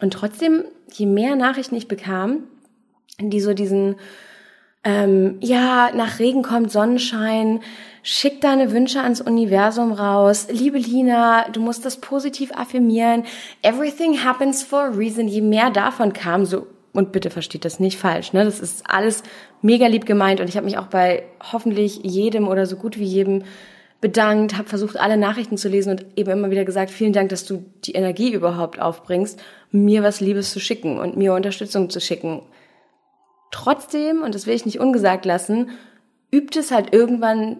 Und 0.00 0.14
trotzdem, 0.14 0.64
je 0.92 1.06
mehr 1.06 1.36
Nachrichten 1.36 1.76
ich 1.76 1.88
bekam, 1.88 2.44
die 3.20 3.40
so 3.40 3.52
diesen, 3.52 3.96
ähm, 4.84 5.36
ja, 5.40 5.90
nach 5.94 6.18
Regen 6.18 6.42
kommt 6.42 6.72
Sonnenschein, 6.72 7.60
schick 8.02 8.40
deine 8.40 8.72
Wünsche 8.72 9.00
ans 9.00 9.20
Universum 9.20 9.92
raus. 9.92 10.48
Liebe 10.50 10.78
Lina, 10.78 11.48
du 11.50 11.60
musst 11.60 11.84
das 11.84 12.00
positiv 12.00 12.52
affirmieren. 12.52 13.24
Everything 13.62 14.24
happens 14.24 14.62
for 14.62 14.80
a 14.80 14.88
reason. 14.88 15.28
Je 15.28 15.40
mehr 15.40 15.70
davon 15.70 16.12
kam, 16.12 16.44
so, 16.44 16.66
und 16.92 17.12
bitte 17.12 17.30
versteht 17.30 17.64
das 17.64 17.80
nicht 17.80 17.98
falsch, 17.98 18.32
ne? 18.32 18.44
Das 18.44 18.60
ist 18.60 18.84
alles 18.88 19.22
mega 19.62 19.86
lieb 19.86 20.06
gemeint 20.06 20.40
und 20.40 20.48
ich 20.48 20.56
habe 20.56 20.66
mich 20.66 20.78
auch 20.78 20.86
bei 20.86 21.24
hoffentlich 21.52 22.00
jedem 22.02 22.48
oder 22.48 22.66
so 22.66 22.76
gut 22.76 22.98
wie 22.98 23.04
jedem 23.04 23.44
bedankt, 24.02 24.58
habe 24.58 24.68
versucht, 24.68 24.98
alle 24.98 25.16
Nachrichten 25.16 25.56
zu 25.56 25.68
lesen 25.68 25.90
und 25.90 26.04
eben 26.16 26.30
immer 26.30 26.50
wieder 26.50 26.64
gesagt, 26.64 26.90
vielen 26.90 27.12
Dank, 27.12 27.28
dass 27.28 27.46
du 27.46 27.64
die 27.84 27.92
Energie 27.92 28.32
überhaupt 28.32 28.80
aufbringst, 28.80 29.40
mir 29.70 30.02
was 30.02 30.20
Liebes 30.20 30.52
zu 30.52 30.60
schicken 30.60 30.98
und 30.98 31.16
mir 31.16 31.32
Unterstützung 31.34 31.88
zu 31.88 32.00
schicken. 32.00 32.42
Trotzdem, 33.52 34.22
und 34.22 34.34
das 34.34 34.46
will 34.46 34.54
ich 34.54 34.66
nicht 34.66 34.80
ungesagt 34.80 35.24
lassen, 35.24 35.70
übt 36.32 36.58
es 36.58 36.72
halt 36.72 36.92
irgendwann 36.92 37.58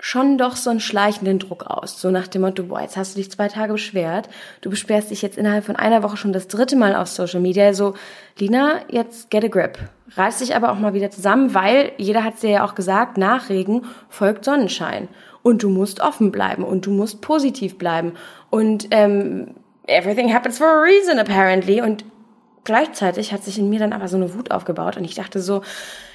schon 0.00 0.38
doch 0.38 0.56
so 0.56 0.70
einen 0.70 0.80
schleichenden 0.80 1.38
Druck 1.38 1.66
aus. 1.66 2.00
So 2.00 2.10
nach 2.10 2.26
dem 2.26 2.42
Motto, 2.42 2.64
boah, 2.64 2.80
jetzt 2.80 2.96
hast 2.96 3.14
du 3.14 3.20
dich 3.20 3.30
zwei 3.30 3.48
Tage 3.48 3.74
beschwert, 3.74 4.28
du 4.62 4.70
beschwerst 4.70 5.10
dich 5.10 5.22
jetzt 5.22 5.38
innerhalb 5.38 5.64
von 5.64 5.76
einer 5.76 6.02
Woche 6.02 6.16
schon 6.16 6.32
das 6.32 6.48
dritte 6.48 6.74
Mal 6.74 6.96
auf 6.96 7.08
Social 7.08 7.40
Media. 7.40 7.74
So, 7.74 7.94
Lina, 8.38 8.80
jetzt 8.88 9.30
get 9.30 9.44
a 9.44 9.48
grip. 9.48 9.78
Reiß 10.16 10.38
dich 10.38 10.56
aber 10.56 10.72
auch 10.72 10.78
mal 10.78 10.94
wieder 10.94 11.10
zusammen, 11.10 11.54
weil 11.54 11.92
jeder 11.98 12.24
hat 12.24 12.34
es 12.34 12.40
dir 12.40 12.50
ja 12.50 12.64
auch 12.64 12.74
gesagt, 12.74 13.18
nach 13.18 13.50
Regen 13.50 13.84
folgt 14.08 14.44
Sonnenschein 14.44 15.08
und 15.42 15.62
du 15.62 15.68
musst 15.68 16.00
offen 16.00 16.32
bleiben 16.32 16.64
und 16.64 16.86
du 16.86 16.90
musst 16.90 17.20
positiv 17.20 17.78
bleiben 17.78 18.14
und 18.48 18.88
ähm, 18.90 19.54
everything 19.86 20.32
happens 20.32 20.58
for 20.58 20.66
a 20.66 20.80
reason 20.80 21.18
apparently 21.18 21.80
und 21.80 22.04
gleichzeitig 22.64 23.32
hat 23.32 23.44
sich 23.44 23.58
in 23.58 23.70
mir 23.70 23.78
dann 23.78 23.92
aber 23.92 24.08
so 24.08 24.16
eine 24.16 24.34
Wut 24.34 24.50
aufgebaut 24.50 24.96
und 24.96 25.04
ich 25.04 25.14
dachte 25.14 25.40
so, 25.40 25.62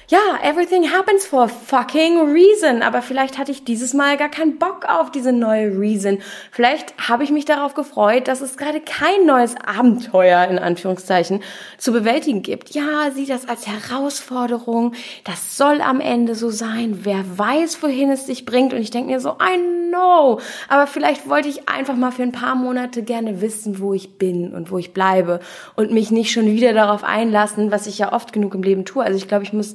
ja, 0.08 0.20
everything 0.44 0.92
happens 0.92 1.26
for 1.26 1.42
a 1.42 1.48
fucking 1.48 2.32
reason. 2.32 2.82
Aber 2.82 3.02
vielleicht 3.02 3.38
hatte 3.38 3.50
ich 3.50 3.64
dieses 3.64 3.92
Mal 3.92 4.16
gar 4.16 4.28
keinen 4.28 4.56
Bock 4.56 4.84
auf 4.88 5.10
diese 5.10 5.32
neue 5.32 5.76
Reason. 5.76 6.18
Vielleicht 6.52 6.94
habe 7.08 7.24
ich 7.24 7.32
mich 7.32 7.44
darauf 7.44 7.74
gefreut, 7.74 8.28
dass 8.28 8.40
es 8.40 8.56
gerade 8.56 8.80
kein 8.80 9.26
neues 9.26 9.56
Abenteuer 9.56 10.46
in 10.46 10.60
Anführungszeichen 10.60 11.42
zu 11.76 11.92
bewältigen 11.92 12.42
gibt. 12.42 12.70
Ja, 12.70 13.10
sieh 13.12 13.26
das 13.26 13.48
als 13.48 13.66
Herausforderung. 13.66 14.92
Das 15.24 15.56
soll 15.56 15.80
am 15.80 16.00
Ende 16.00 16.36
so 16.36 16.50
sein. 16.50 17.00
Wer 17.02 17.24
weiß, 17.36 17.82
wohin 17.82 18.10
es 18.12 18.26
dich 18.26 18.44
bringt. 18.44 18.74
Und 18.74 18.80
ich 18.80 18.92
denke 18.92 19.10
mir 19.10 19.18
so, 19.18 19.30
I 19.30 19.58
know. 19.88 20.38
Aber 20.68 20.86
vielleicht 20.86 21.28
wollte 21.28 21.48
ich 21.48 21.68
einfach 21.68 21.96
mal 21.96 22.12
für 22.12 22.22
ein 22.22 22.32
paar 22.32 22.54
Monate 22.54 23.02
gerne 23.02 23.40
wissen, 23.40 23.80
wo 23.80 23.92
ich 23.92 24.18
bin 24.18 24.54
und 24.54 24.70
wo 24.70 24.78
ich 24.78 24.92
bleibe 24.92 25.40
und 25.74 25.90
mich 25.90 26.12
nicht 26.12 26.30
schon 26.30 26.46
wieder 26.46 26.72
darauf 26.72 27.02
einlassen, 27.02 27.72
was 27.72 27.88
ich 27.88 27.98
ja 27.98 28.12
oft 28.12 28.32
genug 28.32 28.54
im 28.54 28.62
Leben 28.62 28.84
tue. 28.84 29.02
Also 29.02 29.18
ich 29.18 29.26
glaube, 29.26 29.42
ich 29.42 29.52
muss 29.52 29.74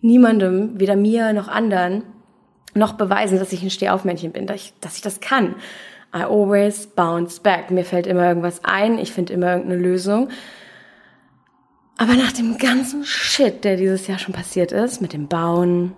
niemandem, 0.00 0.78
weder 0.78 0.96
mir 0.96 1.32
noch 1.32 1.48
anderen, 1.48 2.02
noch 2.74 2.94
beweisen, 2.94 3.38
dass 3.38 3.52
ich 3.52 3.62
ein 3.62 3.70
Stehaufmännchen 3.70 4.32
bin, 4.32 4.46
dass 4.46 4.56
ich, 4.56 4.74
dass 4.80 4.96
ich 4.96 5.02
das 5.02 5.20
kann. 5.20 5.56
I 6.14 6.22
always 6.22 6.86
bounce 6.86 7.40
back. 7.40 7.70
Mir 7.70 7.84
fällt 7.84 8.06
immer 8.06 8.26
irgendwas 8.26 8.64
ein, 8.64 8.98
ich 8.98 9.12
finde 9.12 9.32
immer 9.32 9.52
irgendeine 9.52 9.80
Lösung. 9.80 10.28
Aber 11.98 12.14
nach 12.14 12.32
dem 12.32 12.58
ganzen 12.58 13.04
Shit, 13.04 13.64
der 13.64 13.76
dieses 13.76 14.06
Jahr 14.06 14.18
schon 14.18 14.34
passiert 14.34 14.72
ist, 14.72 15.02
mit 15.02 15.12
dem 15.12 15.26
Bauen, 15.26 15.94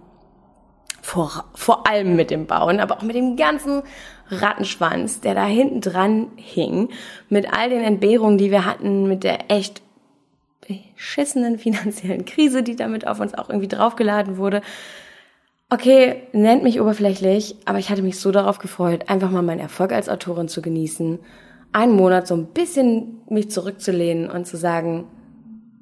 vor, 1.03 1.45
vor 1.55 1.87
allem 1.87 2.17
mit 2.17 2.31
dem 2.31 2.47
Bauen, 2.47 2.81
aber 2.81 2.97
auch 2.97 3.03
mit 3.03 3.17
dem 3.17 3.37
ganzen 3.37 3.83
Rattenschwanz, 4.31 5.21
der 5.21 5.35
da 5.35 5.45
hinten 5.45 5.81
dran 5.81 6.29
hing, 6.37 6.89
mit 7.29 7.53
all 7.53 7.69
den 7.69 7.83
Entbehrungen, 7.83 8.39
die 8.39 8.51
wir 8.51 8.65
hatten, 8.65 9.09
mit 9.09 9.25
der 9.25 9.51
echt 9.51 9.83
beschissenen 10.66 11.59
finanziellen 11.59 12.25
Krise, 12.25 12.62
die 12.62 12.77
damit 12.77 13.07
auf 13.07 13.20
uns 13.20 13.35
auch 13.35 13.49
irgendwie 13.49 13.68
draufgeladen 13.68 14.37
wurde. 14.37 14.62
Okay, 15.68 16.23
nennt 16.33 16.64
mich 16.64 16.81
oberflächlich, 16.81 17.55
aber 17.64 17.79
ich 17.79 17.90
hatte 17.90 18.03
mich 18.03 18.18
so 18.18 18.33
darauf 18.33 18.59
gefreut, 18.59 19.09
einfach 19.09 19.31
mal 19.31 19.42
meinen 19.42 19.61
Erfolg 19.61 19.92
als 19.92 20.09
Autorin 20.09 20.49
zu 20.49 20.62
genießen, 20.62 21.20
einen 21.73 21.94
Monat 21.94 22.27
so 22.27 22.35
ein 22.35 22.46
bisschen 22.46 23.20
mich 23.29 23.51
zurückzulehnen 23.51 24.29
und 24.29 24.46
zu 24.46 24.57
sagen, 24.57 25.07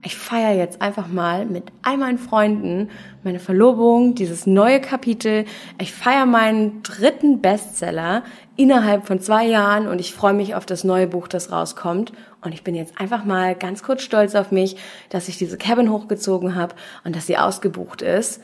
ich 0.02 0.16
feiere 0.16 0.54
jetzt 0.54 0.80
einfach 0.80 1.08
mal 1.08 1.44
mit 1.44 1.64
all 1.82 1.96
meinen 1.96 2.18
Freunden 2.18 2.88
meine 3.24 3.40
Verlobung, 3.40 4.14
dieses 4.14 4.46
neue 4.46 4.80
Kapitel. 4.80 5.44
Ich 5.80 5.92
feiere 5.92 6.24
meinen 6.24 6.84
dritten 6.84 7.40
Bestseller 7.40 8.22
innerhalb 8.56 9.06
von 9.08 9.20
zwei 9.20 9.46
Jahren 9.46 9.88
und 9.88 10.00
ich 10.00 10.14
freue 10.14 10.34
mich 10.34 10.54
auf 10.54 10.66
das 10.66 10.84
neue 10.84 11.08
Buch, 11.08 11.26
das 11.26 11.50
rauskommt. 11.50 12.12
Und 12.42 12.54
ich 12.54 12.62
bin 12.62 12.76
jetzt 12.76 13.00
einfach 13.00 13.24
mal 13.24 13.56
ganz 13.56 13.82
kurz 13.82 14.02
stolz 14.02 14.36
auf 14.36 14.52
mich, 14.52 14.76
dass 15.08 15.28
ich 15.28 15.36
diese 15.36 15.58
Cabin 15.58 15.90
hochgezogen 15.90 16.54
habe 16.54 16.76
und 17.02 17.16
dass 17.16 17.26
sie 17.26 17.36
ausgebucht 17.36 18.00
ist. 18.00 18.40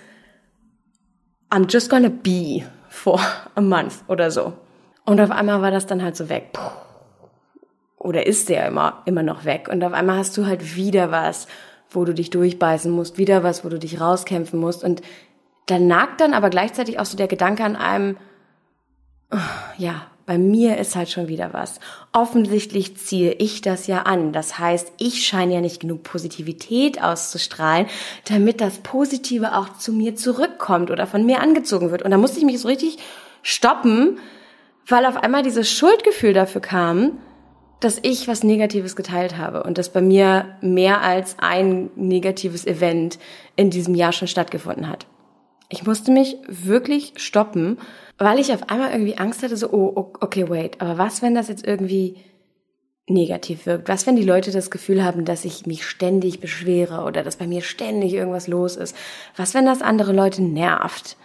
I'm 1.51 1.71
just 1.71 1.89
gonna 1.89 2.11
be 2.11 2.65
for 2.89 3.21
a 3.55 3.61
month 3.61 4.03
oder 4.09 4.33
so. 4.33 4.55
Und 5.05 5.21
auf 5.21 5.31
einmal 5.31 5.63
war 5.63 5.71
das 5.71 5.87
dann 5.87 6.03
halt 6.03 6.17
so 6.17 6.29
weg. 6.29 6.53
Puh 6.53 6.94
oder 8.05 8.27
ist 8.27 8.51
der 8.51 8.69
immer, 8.69 9.03
immer 9.07 9.23
noch 9.23 9.45
weg. 9.47 9.69
Und 9.71 9.83
auf 9.83 9.95
einmal 9.95 10.19
hast 10.19 10.37
du 10.37 10.47
halt 10.47 10.77
wieder 10.77 11.11
was, 11.11 11.47
wo 11.89 12.05
du 12.05 12.13
dich 12.13 12.29
durchbeißen 12.31 12.91
musst, 12.91 13.17
wieder 13.17 13.43
was, 13.43 13.65
wo 13.65 13.71
du 13.71 13.79
dich 13.79 14.01
rauskämpfen 14.01 14.61
musst. 14.61 14.85
Und 14.85 15.01
da 15.67 15.79
nagt 15.79 16.21
dann 16.21 16.35
aber 16.35 16.51
gleichzeitig 16.51 16.99
auch 16.99 17.07
so 17.07 17.17
der 17.17 17.29
Gedanke 17.29 17.65
an 17.65 17.77
einem, 17.77 18.19
oh, 19.33 19.39
ja, 19.79 20.07
bei 20.27 20.37
mir 20.37 20.77
ist 20.79 20.97
halt 20.97 21.11
schon 21.11 21.29
wieder 21.29 21.53
was. 21.53 21.81
Offensichtlich 22.13 22.97
ziehe 22.99 23.33
ich 23.33 23.63
das 23.63 23.87
ja 23.87 24.03
an. 24.03 24.33
Das 24.33 24.59
heißt, 24.59 24.93
ich 24.99 25.27
scheine 25.27 25.55
ja 25.55 25.61
nicht 25.63 25.81
genug 25.81 26.03
Positivität 26.03 27.03
auszustrahlen, 27.03 27.87
damit 28.29 28.61
das 28.61 28.79
Positive 28.79 29.57
auch 29.57 29.79
zu 29.79 29.93
mir 29.93 30.15
zurückkommt 30.15 30.91
oder 30.91 31.07
von 31.07 31.25
mir 31.25 31.41
angezogen 31.41 31.91
wird. 31.91 32.03
Und 32.03 32.11
da 32.11 32.19
musste 32.19 32.39
ich 32.39 32.45
mich 32.45 32.61
so 32.61 32.69
richtig 32.69 32.99
stoppen, 33.43 34.19
weil 34.87 35.07
auf 35.07 35.17
einmal 35.17 35.43
dieses 35.43 35.71
Schuldgefühl 35.71 36.35
dafür 36.35 36.61
kam, 36.61 37.19
dass 37.81 37.99
ich 38.03 38.29
was 38.29 38.45
Negatives 38.45 38.97
geteilt 38.97 39.37
habe 39.37 39.63
und 39.63 39.79
dass 39.79 39.93
bei 39.93 40.01
mir 40.01 40.57
mehr 40.61 41.03
als 41.03 41.37
ein 41.39 41.91
negatives 41.97 42.67
Event 42.67 43.19
in 43.57 43.71
diesem 43.71 43.95
Jahr 43.95 44.13
schon 44.13 44.29
stattgefunden 44.29 44.89
hat. 44.89 45.07
Ich 45.69 45.87
musste 45.87 46.13
mich 46.13 46.37
wirklich 46.49 47.15
stoppen, 47.17 47.79
weil 48.19 48.39
ich 48.39 48.53
auf 48.53 48.71
einmal 48.71 48.93
irgendwie 48.93 49.19
Angst 49.19 49.43
hatte, 49.43 49.57
so, 49.57 49.71
oh, 49.71 50.13
okay, 50.21 50.49
wait, 50.49 50.81
aber 50.81 50.99
was, 50.99 51.21
wenn 51.21 51.35
das 51.35 51.49
jetzt 51.49 51.67
irgendwie 51.67 52.17
negativ 53.07 53.67
wirkt? 53.67 53.89
Was, 53.89 54.07
wenn 54.07 54.17
die 54.17 54.25
Leute 54.25 54.51
das 54.51 54.71
Gefühl 54.71 55.05
haben, 55.05 55.25
dass 55.25 55.45
ich 55.45 55.67
mich 55.67 55.85
ständig 55.85 56.41
beschwere 56.41 57.03
oder 57.03 57.23
dass 57.23 57.37
bei 57.37 57.47
mir 57.47 57.61
ständig 57.61 58.15
irgendwas 58.15 58.49
los 58.49 58.77
ist? 58.77 58.97
Was, 59.37 59.55
wenn 59.55 59.67
das 59.67 59.83
andere 59.83 60.13
Leute 60.13 60.43
nervt? 60.43 61.17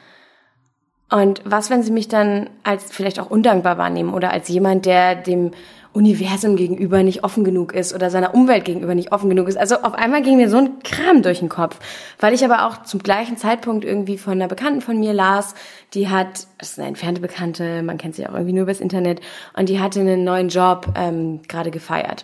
Und 1.10 1.42
was, 1.44 1.70
wenn 1.70 1.82
sie 1.82 1.92
mich 1.92 2.08
dann 2.08 2.50
als 2.64 2.92
vielleicht 2.92 3.20
auch 3.20 3.32
undankbar 3.32 3.78
wahrnehmen 3.78 4.14
oder 4.14 4.32
als 4.32 4.48
jemand, 4.48 4.86
der 4.86 5.16
dem 5.16 5.52
Universum 6.00 6.56
gegenüber 6.56 7.04
nicht 7.04 7.26
offen 7.26 7.44
genug 7.44 7.74
ist 7.74 7.94
oder 7.94 8.10
seiner 8.10 8.34
Umwelt 8.34 8.64
gegenüber 8.64 8.96
nicht 8.96 9.12
offen 9.12 9.30
genug 9.30 9.50
ist. 9.50 9.58
Also 9.58 9.76
auf 9.82 9.94
einmal 9.94 10.22
ging 10.22 10.38
mir 10.38 10.50
so 10.50 10.56
ein 10.56 10.80
Kram 10.82 11.22
durch 11.22 11.40
den 11.40 11.50
Kopf, 11.50 11.78
weil 12.22 12.34
ich 12.34 12.46
aber 12.46 12.66
auch 12.66 12.84
zum 12.84 13.04
gleichen 13.04 13.36
Zeitpunkt 13.36 13.84
irgendwie 13.84 14.18
von 14.18 14.34
einer 14.34 14.48
Bekannten 14.48 14.80
von 14.80 14.98
mir 14.98 15.12
las, 15.12 15.56
die 15.94 16.08
hat, 16.08 16.48
das 16.58 16.72
ist 16.72 16.80
eine 16.80 16.88
entfernte 16.88 17.20
Bekannte, 17.20 17.84
man 17.84 17.98
kennt 17.98 18.16
sie 18.16 18.26
auch 18.26 18.34
irgendwie 18.34 18.54
nur 18.54 18.64
übers 18.64 18.80
Internet, 18.80 19.20
und 19.58 19.68
die 19.68 19.82
hatte 19.82 20.00
einen 20.00 20.24
neuen 20.24 20.48
Job 20.48 20.88
ähm, 20.96 21.42
gerade 21.50 21.70
gefeiert 21.70 22.24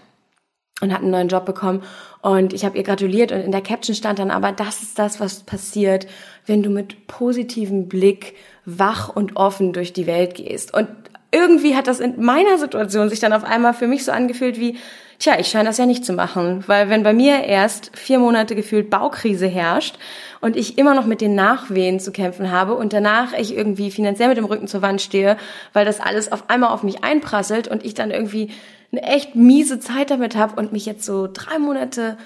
und 0.79 0.93
hat 0.93 1.01
einen 1.01 1.11
neuen 1.11 1.27
Job 1.27 1.45
bekommen 1.45 1.83
und 2.21 2.53
ich 2.53 2.63
habe 2.63 2.77
ihr 2.77 2.83
gratuliert 2.83 3.33
und 3.33 3.41
in 3.41 3.51
der 3.51 3.61
Caption 3.61 3.93
stand 3.93 4.19
dann 4.19 4.31
aber, 4.31 4.53
das 4.53 4.83
ist 4.83 4.97
das, 4.97 5.19
was 5.19 5.43
passiert, 5.43 6.07
wenn 6.45 6.63
du 6.63 6.69
mit 6.69 7.07
positivem 7.07 7.89
Blick 7.89 8.35
wach 8.63 9.09
und 9.09 9.35
offen 9.35 9.73
durch 9.73 9.91
die 9.91 10.07
Welt 10.07 10.35
gehst. 10.35 10.73
Und 10.73 10.87
irgendwie 11.35 11.75
hat 11.75 11.87
das 11.87 11.99
in 11.99 12.23
meiner 12.23 12.57
Situation 12.57 13.09
sich 13.09 13.19
dann 13.19 13.33
auf 13.33 13.43
einmal 13.43 13.73
für 13.73 13.87
mich 13.87 14.05
so 14.05 14.13
angefühlt 14.13 14.57
wie, 14.57 14.77
tja, 15.19 15.33
ich 15.37 15.47
scheine 15.47 15.65
das 15.65 15.77
ja 15.77 15.85
nicht 15.85 16.05
zu 16.05 16.13
machen. 16.13 16.63
Weil 16.65 16.89
wenn 16.89 17.03
bei 17.03 17.13
mir 17.13 17.43
erst 17.43 17.91
vier 17.93 18.19
Monate 18.19 18.55
gefühlt 18.55 18.89
Baukrise 18.89 19.47
herrscht 19.47 19.97
und 20.39 20.55
ich 20.55 20.77
immer 20.77 20.95
noch 20.95 21.05
mit 21.05 21.19
den 21.19 21.35
Nachwehen 21.35 21.99
zu 21.99 22.13
kämpfen 22.13 22.51
habe 22.51 22.75
und 22.75 22.93
danach 22.93 23.33
ich 23.33 23.53
irgendwie 23.53 23.91
finanziell 23.91 24.29
mit 24.29 24.37
dem 24.37 24.45
Rücken 24.45 24.67
zur 24.67 24.81
Wand 24.81 25.01
stehe, 25.01 25.35
weil 25.73 25.83
das 25.83 25.99
alles 25.99 26.31
auf 26.31 26.49
einmal 26.49 26.69
auf 26.69 26.83
mich 26.83 27.03
einprasselt 27.03 27.67
und 27.67 27.83
ich 27.83 27.93
dann 27.93 28.11
irgendwie 28.11 28.51
eine 28.93 29.03
echt 29.03 29.35
miese 29.35 29.79
Zeit 29.79 30.11
damit 30.11 30.37
habe 30.37 30.55
und 30.55 30.71
mich 30.71 30.85
jetzt 30.85 31.03
so 31.03 31.27
drei 31.31 31.59
Monate 31.59 32.17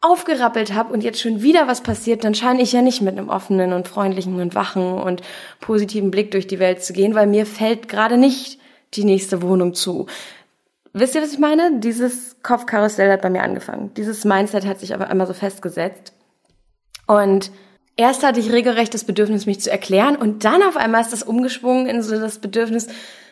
aufgerappelt 0.00 0.74
habe 0.74 0.92
und 0.92 1.02
jetzt 1.02 1.20
schon 1.20 1.42
wieder 1.42 1.66
was 1.66 1.82
passiert, 1.82 2.24
dann 2.24 2.34
scheine 2.34 2.62
ich 2.62 2.72
ja 2.72 2.80
nicht 2.80 3.02
mit 3.02 3.18
einem 3.18 3.28
offenen 3.28 3.72
und 3.72 3.86
freundlichen 3.86 4.40
und 4.40 4.54
wachen 4.54 4.94
und 4.94 5.20
positiven 5.60 6.10
Blick 6.10 6.30
durch 6.30 6.46
die 6.46 6.58
Welt 6.58 6.82
zu 6.82 6.92
gehen, 6.92 7.14
weil 7.14 7.26
mir 7.26 7.44
fällt 7.44 7.88
gerade 7.88 8.16
nicht 8.16 8.58
die 8.94 9.04
nächste 9.04 9.42
Wohnung 9.42 9.74
zu. 9.74 10.06
Wisst 10.92 11.14
ihr, 11.14 11.22
was 11.22 11.32
ich 11.32 11.38
meine? 11.38 11.78
Dieses 11.80 12.36
Kopfkarussell 12.42 13.12
hat 13.12 13.22
bei 13.22 13.30
mir 13.30 13.42
angefangen. 13.42 13.92
Dieses 13.94 14.24
Mindset 14.24 14.66
hat 14.66 14.80
sich 14.80 14.94
aber 14.94 15.08
einmal 15.08 15.26
so 15.26 15.34
festgesetzt. 15.34 16.12
Und 17.06 17.52
erst 17.96 18.24
hatte 18.24 18.40
ich 18.40 18.50
regelrecht 18.50 18.94
das 18.94 19.04
Bedürfnis, 19.04 19.46
mich 19.46 19.60
zu 19.60 19.70
erklären 19.70 20.16
und 20.16 20.44
dann 20.44 20.62
auf 20.62 20.76
einmal 20.76 21.02
ist 21.02 21.12
das 21.12 21.22
umgeschwungen 21.22 21.86
in 21.86 22.02
so 22.02 22.18
das 22.18 22.38
Bedürfnis, 22.38 22.88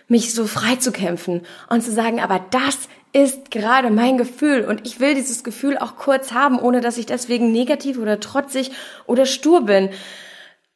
mich 0.08 0.34
so 0.34 0.46
frei 0.46 0.76
zu 0.76 0.90
kämpfen 0.90 1.42
und 1.68 1.82
zu 1.82 1.92
sagen, 1.92 2.20
aber 2.20 2.44
das 2.50 2.88
ist 3.12 3.50
gerade 3.50 3.90
mein 3.90 4.18
Gefühl 4.18 4.64
und 4.64 4.86
ich 4.86 5.00
will 5.00 5.14
dieses 5.14 5.44
Gefühl 5.44 5.78
auch 5.78 5.96
kurz 5.96 6.32
haben, 6.32 6.58
ohne 6.58 6.80
dass 6.80 6.98
ich 6.98 7.06
deswegen 7.06 7.52
negativ 7.52 7.98
oder 7.98 8.20
trotzig 8.20 8.70
oder 9.06 9.26
stur 9.26 9.62
bin. 9.64 9.90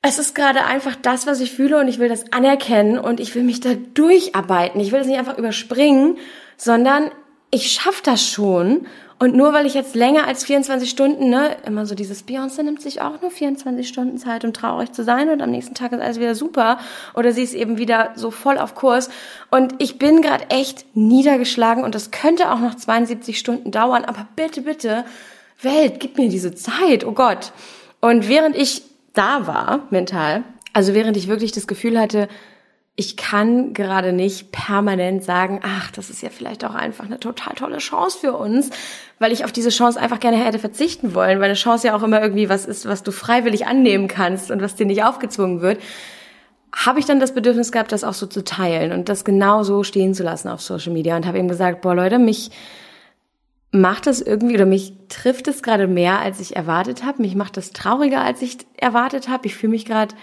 Es 0.02 0.18
ist 0.18 0.34
gerade 0.34 0.64
einfach 0.64 0.96
das, 0.96 1.26
was 1.26 1.40
ich 1.40 1.52
fühle 1.52 1.78
und 1.78 1.88
ich 1.88 1.98
will 1.98 2.08
das 2.08 2.32
anerkennen 2.32 2.98
und 2.98 3.20
ich 3.20 3.34
will 3.34 3.44
mich 3.44 3.60
da 3.60 3.74
durcharbeiten. 3.94 4.80
Ich 4.80 4.92
will 4.92 5.00
es 5.00 5.06
nicht 5.06 5.18
einfach 5.18 5.38
überspringen, 5.38 6.16
sondern 6.56 7.10
ich 7.50 7.70
schaffe 7.70 8.02
das 8.02 8.26
schon 8.26 8.86
und 9.22 9.36
nur 9.36 9.52
weil 9.52 9.66
ich 9.66 9.74
jetzt 9.74 9.94
länger 9.94 10.26
als 10.26 10.42
24 10.42 10.90
Stunden, 10.90 11.30
ne, 11.30 11.56
immer 11.64 11.86
so 11.86 11.94
dieses 11.94 12.26
Beyoncé 12.26 12.64
nimmt 12.64 12.82
sich 12.82 13.00
auch 13.00 13.22
nur 13.22 13.30
24 13.30 13.86
Stunden 13.86 14.18
Zeit, 14.18 14.44
um 14.44 14.52
traurig 14.52 14.90
zu 14.90 15.04
sein 15.04 15.30
und 15.30 15.40
am 15.42 15.52
nächsten 15.52 15.76
Tag 15.76 15.92
ist 15.92 16.00
alles 16.00 16.18
wieder 16.18 16.34
super. 16.34 16.80
Oder 17.14 17.30
sie 17.30 17.44
ist 17.44 17.54
eben 17.54 17.78
wieder 17.78 18.10
so 18.16 18.32
voll 18.32 18.58
auf 18.58 18.74
Kurs. 18.74 19.10
Und 19.48 19.74
ich 19.78 19.96
bin 20.00 20.22
gerade 20.22 20.50
echt 20.50 20.96
niedergeschlagen 20.96 21.84
und 21.84 21.94
das 21.94 22.10
könnte 22.10 22.50
auch 22.50 22.58
noch 22.58 22.74
72 22.74 23.38
Stunden 23.38 23.70
dauern, 23.70 24.04
aber 24.04 24.26
bitte, 24.34 24.62
bitte, 24.62 25.04
Welt, 25.60 26.00
gib 26.00 26.18
mir 26.18 26.28
diese 26.28 26.56
Zeit, 26.56 27.06
oh 27.06 27.12
Gott. 27.12 27.52
Und 28.00 28.28
während 28.28 28.56
ich 28.56 28.82
da 29.12 29.46
war, 29.46 29.86
mental, 29.90 30.42
also 30.72 30.94
während 30.94 31.16
ich 31.16 31.28
wirklich 31.28 31.52
das 31.52 31.68
Gefühl 31.68 31.96
hatte, 31.96 32.26
ich 32.94 33.16
kann 33.16 33.72
gerade 33.72 34.12
nicht 34.12 34.52
permanent 34.52 35.24
sagen, 35.24 35.60
ach, 35.62 35.90
das 35.90 36.10
ist 36.10 36.22
ja 36.22 36.28
vielleicht 36.28 36.64
auch 36.64 36.74
einfach 36.74 37.06
eine 37.06 37.18
total 37.18 37.54
tolle 37.54 37.78
Chance 37.78 38.18
für 38.20 38.34
uns, 38.34 38.68
weil 39.18 39.32
ich 39.32 39.44
auf 39.44 39.52
diese 39.52 39.70
Chance 39.70 39.98
einfach 39.98 40.20
gerne 40.20 40.36
hätte 40.36 40.58
verzichten 40.58 41.14
wollen, 41.14 41.38
weil 41.38 41.46
eine 41.46 41.54
Chance 41.54 41.86
ja 41.86 41.96
auch 41.96 42.02
immer 42.02 42.20
irgendwie 42.20 42.50
was 42.50 42.66
ist, 42.66 42.86
was 42.86 43.02
du 43.02 43.10
freiwillig 43.10 43.66
annehmen 43.66 44.08
kannst 44.08 44.50
und 44.50 44.60
was 44.60 44.74
dir 44.74 44.84
nicht 44.84 45.04
aufgezwungen 45.04 45.62
wird, 45.62 45.80
habe 46.74 46.98
ich 46.98 47.06
dann 47.06 47.20
das 47.20 47.32
Bedürfnis 47.34 47.72
gehabt, 47.72 47.92
das 47.92 48.04
auch 48.04 48.14
so 48.14 48.26
zu 48.26 48.44
teilen 48.44 48.92
und 48.92 49.08
das 49.08 49.24
genau 49.24 49.62
so 49.62 49.84
stehen 49.84 50.14
zu 50.14 50.22
lassen 50.22 50.48
auf 50.48 50.60
Social 50.60 50.92
Media 50.92 51.16
und 51.16 51.26
habe 51.26 51.38
eben 51.38 51.48
gesagt, 51.48 51.80
boah 51.80 51.94
Leute, 51.94 52.18
mich 52.18 52.50
macht 53.70 54.06
das 54.06 54.20
irgendwie 54.20 54.54
oder 54.54 54.66
mich 54.66 54.92
trifft 55.08 55.48
es 55.48 55.62
gerade 55.62 55.86
mehr, 55.86 56.20
als 56.20 56.40
ich 56.40 56.56
erwartet 56.56 57.04
habe. 57.04 57.22
Mich 57.22 57.34
macht 57.34 57.56
das 57.56 57.72
trauriger, 57.72 58.22
als 58.22 58.42
ich 58.42 58.58
erwartet 58.76 59.30
habe. 59.30 59.46
Ich 59.46 59.54
fühle 59.54 59.70
mich 59.70 59.86
gerade 59.86 60.14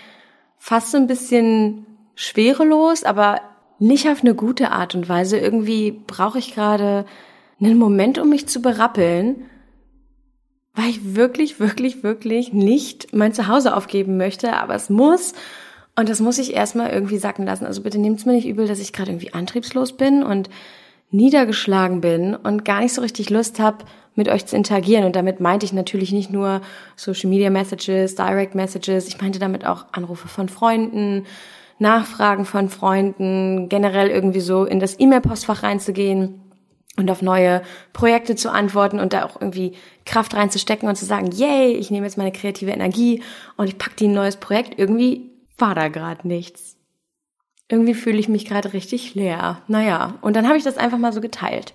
fast 0.57 0.91
so 0.91 0.97
ein 0.97 1.07
bisschen 1.07 1.87
schwerelos, 2.19 3.05
aber 3.05 3.39
nicht 3.79 4.09
auf 4.09 4.21
eine 4.21 4.35
gute 4.35 4.71
Art 4.71 4.93
und 4.93 5.07
Weise. 5.07 5.37
Irgendwie 5.37 5.91
brauche 6.05 6.37
ich 6.37 6.53
gerade 6.53 7.05
einen 7.61 7.77
Moment, 7.77 8.17
um 8.17 8.27
mich 8.27 8.45
zu 8.45 8.61
berappeln, 8.61 9.45
weil 10.73 10.89
ich 10.89 11.15
wirklich, 11.15 11.61
wirklich, 11.61 12.03
wirklich 12.03 12.51
nicht 12.51 13.15
mein 13.15 13.33
Zuhause 13.33 13.73
aufgeben 13.73 14.17
möchte, 14.17 14.51
aber 14.57 14.75
es 14.75 14.89
muss. 14.89 15.31
Und 15.95 16.09
das 16.09 16.19
muss 16.19 16.39
ich 16.39 16.53
erstmal 16.53 16.89
irgendwie 16.89 17.19
sacken 17.19 17.45
lassen. 17.45 17.65
Also 17.65 17.81
bitte 17.83 17.99
nehmt 17.99 18.19
es 18.19 18.25
mir 18.25 18.33
nicht 18.33 18.47
übel, 18.47 18.67
dass 18.67 18.79
ich 18.79 18.91
gerade 18.91 19.11
irgendwie 19.11 19.33
antriebslos 19.33 19.95
bin 19.95 20.21
und 20.21 20.49
niedergeschlagen 21.11 22.01
bin 22.01 22.35
und 22.35 22.65
gar 22.65 22.81
nicht 22.81 22.93
so 22.93 23.01
richtig 23.01 23.29
Lust 23.29 23.61
habe, 23.61 23.85
mit 24.15 24.27
euch 24.27 24.45
zu 24.45 24.57
interagieren. 24.57 25.05
Und 25.05 25.15
damit 25.15 25.39
meinte 25.39 25.65
ich 25.65 25.71
natürlich 25.71 26.11
nicht 26.11 26.31
nur 26.31 26.59
Social 26.97 27.29
Media 27.29 27.49
Messages, 27.49 28.15
Direct 28.15 28.55
Messages, 28.55 29.07
ich 29.07 29.21
meinte 29.21 29.39
damit 29.39 29.65
auch 29.65 29.85
Anrufe 29.93 30.27
von 30.27 30.49
Freunden, 30.49 31.25
Nachfragen 31.79 32.45
von 32.45 32.69
Freunden, 32.69 33.69
generell 33.69 34.09
irgendwie 34.09 34.41
so 34.41 34.65
in 34.65 34.79
das 34.79 34.99
E-Mail-Postfach 34.99 35.63
reinzugehen 35.63 36.41
und 36.97 37.09
auf 37.09 37.21
neue 37.21 37.61
Projekte 37.93 38.35
zu 38.35 38.51
antworten 38.51 38.99
und 38.99 39.13
da 39.13 39.25
auch 39.25 39.39
irgendwie 39.39 39.73
Kraft 40.05 40.35
reinzustecken 40.35 40.87
und 40.87 40.95
zu 40.95 41.05
sagen, 41.05 41.31
yay, 41.31 41.73
ich 41.73 41.89
nehme 41.89 42.05
jetzt 42.05 42.17
meine 42.17 42.31
kreative 42.31 42.71
Energie 42.71 43.23
und 43.57 43.67
ich 43.67 43.77
packe 43.77 43.95
die 43.95 44.07
ein 44.07 44.13
neues 44.13 44.35
Projekt. 44.35 44.77
Irgendwie 44.77 45.31
war 45.57 45.75
da 45.75 45.87
gerade 45.87 46.27
nichts. 46.27 46.75
Irgendwie 47.69 47.93
fühle 47.93 48.17
ich 48.17 48.27
mich 48.27 48.45
gerade 48.45 48.73
richtig 48.73 49.15
leer. 49.15 49.61
Naja, 49.67 50.15
und 50.21 50.35
dann 50.35 50.47
habe 50.47 50.57
ich 50.57 50.63
das 50.63 50.77
einfach 50.77 50.97
mal 50.97 51.13
so 51.13 51.21
geteilt. 51.21 51.73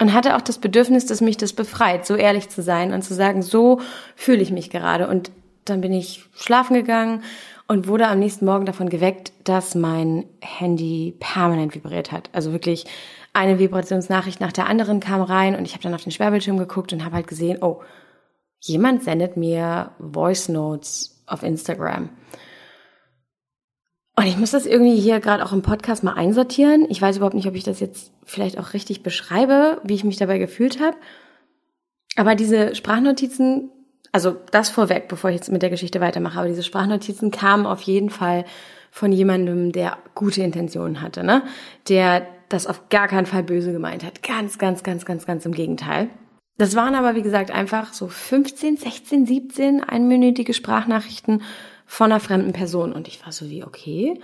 Und 0.00 0.14
hatte 0.14 0.34
auch 0.34 0.40
das 0.40 0.58
Bedürfnis, 0.58 1.04
dass 1.04 1.20
mich 1.20 1.36
das 1.36 1.52
befreit, 1.52 2.06
so 2.06 2.16
ehrlich 2.16 2.48
zu 2.48 2.62
sein 2.62 2.94
und 2.94 3.02
zu 3.02 3.12
sagen, 3.12 3.42
so 3.42 3.82
fühle 4.16 4.40
ich 4.40 4.50
mich 4.50 4.70
gerade. 4.70 5.06
Und 5.06 5.30
dann 5.66 5.82
bin 5.82 5.92
ich 5.92 6.24
schlafen 6.34 6.74
gegangen 6.74 7.22
und 7.70 7.86
wurde 7.86 8.08
am 8.08 8.18
nächsten 8.18 8.46
Morgen 8.46 8.66
davon 8.66 8.88
geweckt, 8.88 9.32
dass 9.44 9.76
mein 9.76 10.24
Handy 10.40 11.14
permanent 11.20 11.72
vibriert 11.72 12.10
hat. 12.10 12.28
Also 12.32 12.50
wirklich 12.50 12.84
eine 13.32 13.60
Vibrationsnachricht 13.60 14.40
nach 14.40 14.50
der 14.50 14.66
anderen 14.66 14.98
kam 14.98 15.22
rein 15.22 15.54
und 15.54 15.64
ich 15.64 15.74
habe 15.74 15.84
dann 15.84 15.94
auf 15.94 16.02
den 16.02 16.10
Sperrbildschirm 16.10 16.58
geguckt 16.58 16.92
und 16.92 17.04
habe 17.04 17.14
halt 17.14 17.28
gesehen, 17.28 17.58
oh, 17.62 17.80
jemand 18.58 19.04
sendet 19.04 19.36
mir 19.36 19.92
Voice 20.00 20.48
Notes 20.48 21.22
auf 21.26 21.44
Instagram. 21.44 22.08
Und 24.16 24.26
ich 24.26 24.36
muss 24.36 24.50
das 24.50 24.66
irgendwie 24.66 24.98
hier 24.98 25.20
gerade 25.20 25.44
auch 25.44 25.52
im 25.52 25.62
Podcast 25.62 26.02
mal 26.02 26.14
einsortieren. 26.14 26.86
Ich 26.88 27.00
weiß 27.00 27.18
überhaupt 27.18 27.36
nicht, 27.36 27.46
ob 27.46 27.54
ich 27.54 27.62
das 27.62 27.78
jetzt 27.78 28.10
vielleicht 28.24 28.58
auch 28.58 28.72
richtig 28.72 29.04
beschreibe, 29.04 29.80
wie 29.84 29.94
ich 29.94 30.02
mich 30.02 30.16
dabei 30.16 30.38
gefühlt 30.38 30.80
habe. 30.80 30.96
Aber 32.16 32.34
diese 32.34 32.74
Sprachnotizen 32.74 33.70
also 34.12 34.36
das 34.50 34.70
vorweg, 34.70 35.08
bevor 35.08 35.30
ich 35.30 35.36
jetzt 35.36 35.52
mit 35.52 35.62
der 35.62 35.70
Geschichte 35.70 36.00
weitermache, 36.00 36.38
aber 36.38 36.48
diese 36.48 36.62
Sprachnotizen 36.62 37.30
kamen 37.30 37.66
auf 37.66 37.82
jeden 37.82 38.10
Fall 38.10 38.44
von 38.90 39.12
jemandem, 39.12 39.72
der 39.72 39.98
gute 40.14 40.42
Intentionen 40.42 41.00
hatte, 41.00 41.22
ne? 41.22 41.42
Der 41.88 42.26
das 42.48 42.66
auf 42.66 42.88
gar 42.88 43.06
keinen 43.06 43.26
Fall 43.26 43.44
böse 43.44 43.72
gemeint 43.72 44.04
hat. 44.04 44.22
Ganz, 44.22 44.58
ganz, 44.58 44.82
ganz, 44.82 45.04
ganz, 45.04 45.24
ganz 45.24 45.46
im 45.46 45.52
Gegenteil. 45.52 46.10
Das 46.58 46.74
waren 46.74 46.94
aber, 46.94 47.14
wie 47.14 47.22
gesagt, 47.22 47.52
einfach 47.52 47.92
so 47.94 48.08
15, 48.08 48.76
16, 48.76 49.24
17 49.24 49.84
einminütige 49.84 50.52
Sprachnachrichten 50.52 51.42
von 51.86 52.10
einer 52.10 52.20
fremden 52.20 52.52
Person. 52.52 52.92
Und 52.92 53.08
ich 53.08 53.24
war 53.24 53.32
so 53.32 53.48
wie, 53.48 53.64
okay. 53.64 54.20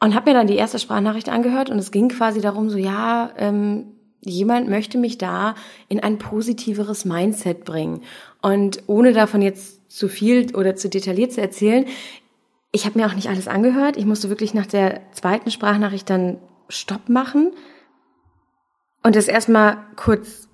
Und 0.00 0.14
habe 0.14 0.30
mir 0.30 0.36
dann 0.36 0.46
die 0.46 0.56
erste 0.56 0.78
Sprachnachricht 0.78 1.28
angehört 1.28 1.70
und 1.70 1.78
es 1.78 1.90
ging 1.90 2.08
quasi 2.08 2.40
darum, 2.40 2.70
so, 2.70 2.78
ja, 2.78 3.30
ähm, 3.36 3.93
jemand 4.24 4.68
möchte 4.68 4.98
mich 4.98 5.18
da 5.18 5.54
in 5.88 6.00
ein 6.00 6.18
positiveres 6.18 7.04
Mindset 7.04 7.64
bringen. 7.64 8.02
Und 8.42 8.82
ohne 8.86 9.12
davon 9.12 9.42
jetzt 9.42 9.90
zu 9.90 10.08
viel 10.08 10.54
oder 10.54 10.76
zu 10.76 10.88
detailliert 10.88 11.32
zu 11.32 11.40
erzählen, 11.40 11.86
ich 12.72 12.86
habe 12.86 12.98
mir 12.98 13.06
auch 13.06 13.14
nicht 13.14 13.28
alles 13.28 13.46
angehört. 13.46 13.96
Ich 13.96 14.04
musste 14.04 14.28
wirklich 14.28 14.52
nach 14.52 14.66
der 14.66 15.00
zweiten 15.12 15.50
Sprachnachricht 15.50 16.10
dann 16.10 16.38
Stopp 16.68 17.08
machen 17.08 17.52
und 19.02 19.14
das 19.14 19.28
erstmal 19.28 19.78
kurz 19.96 20.48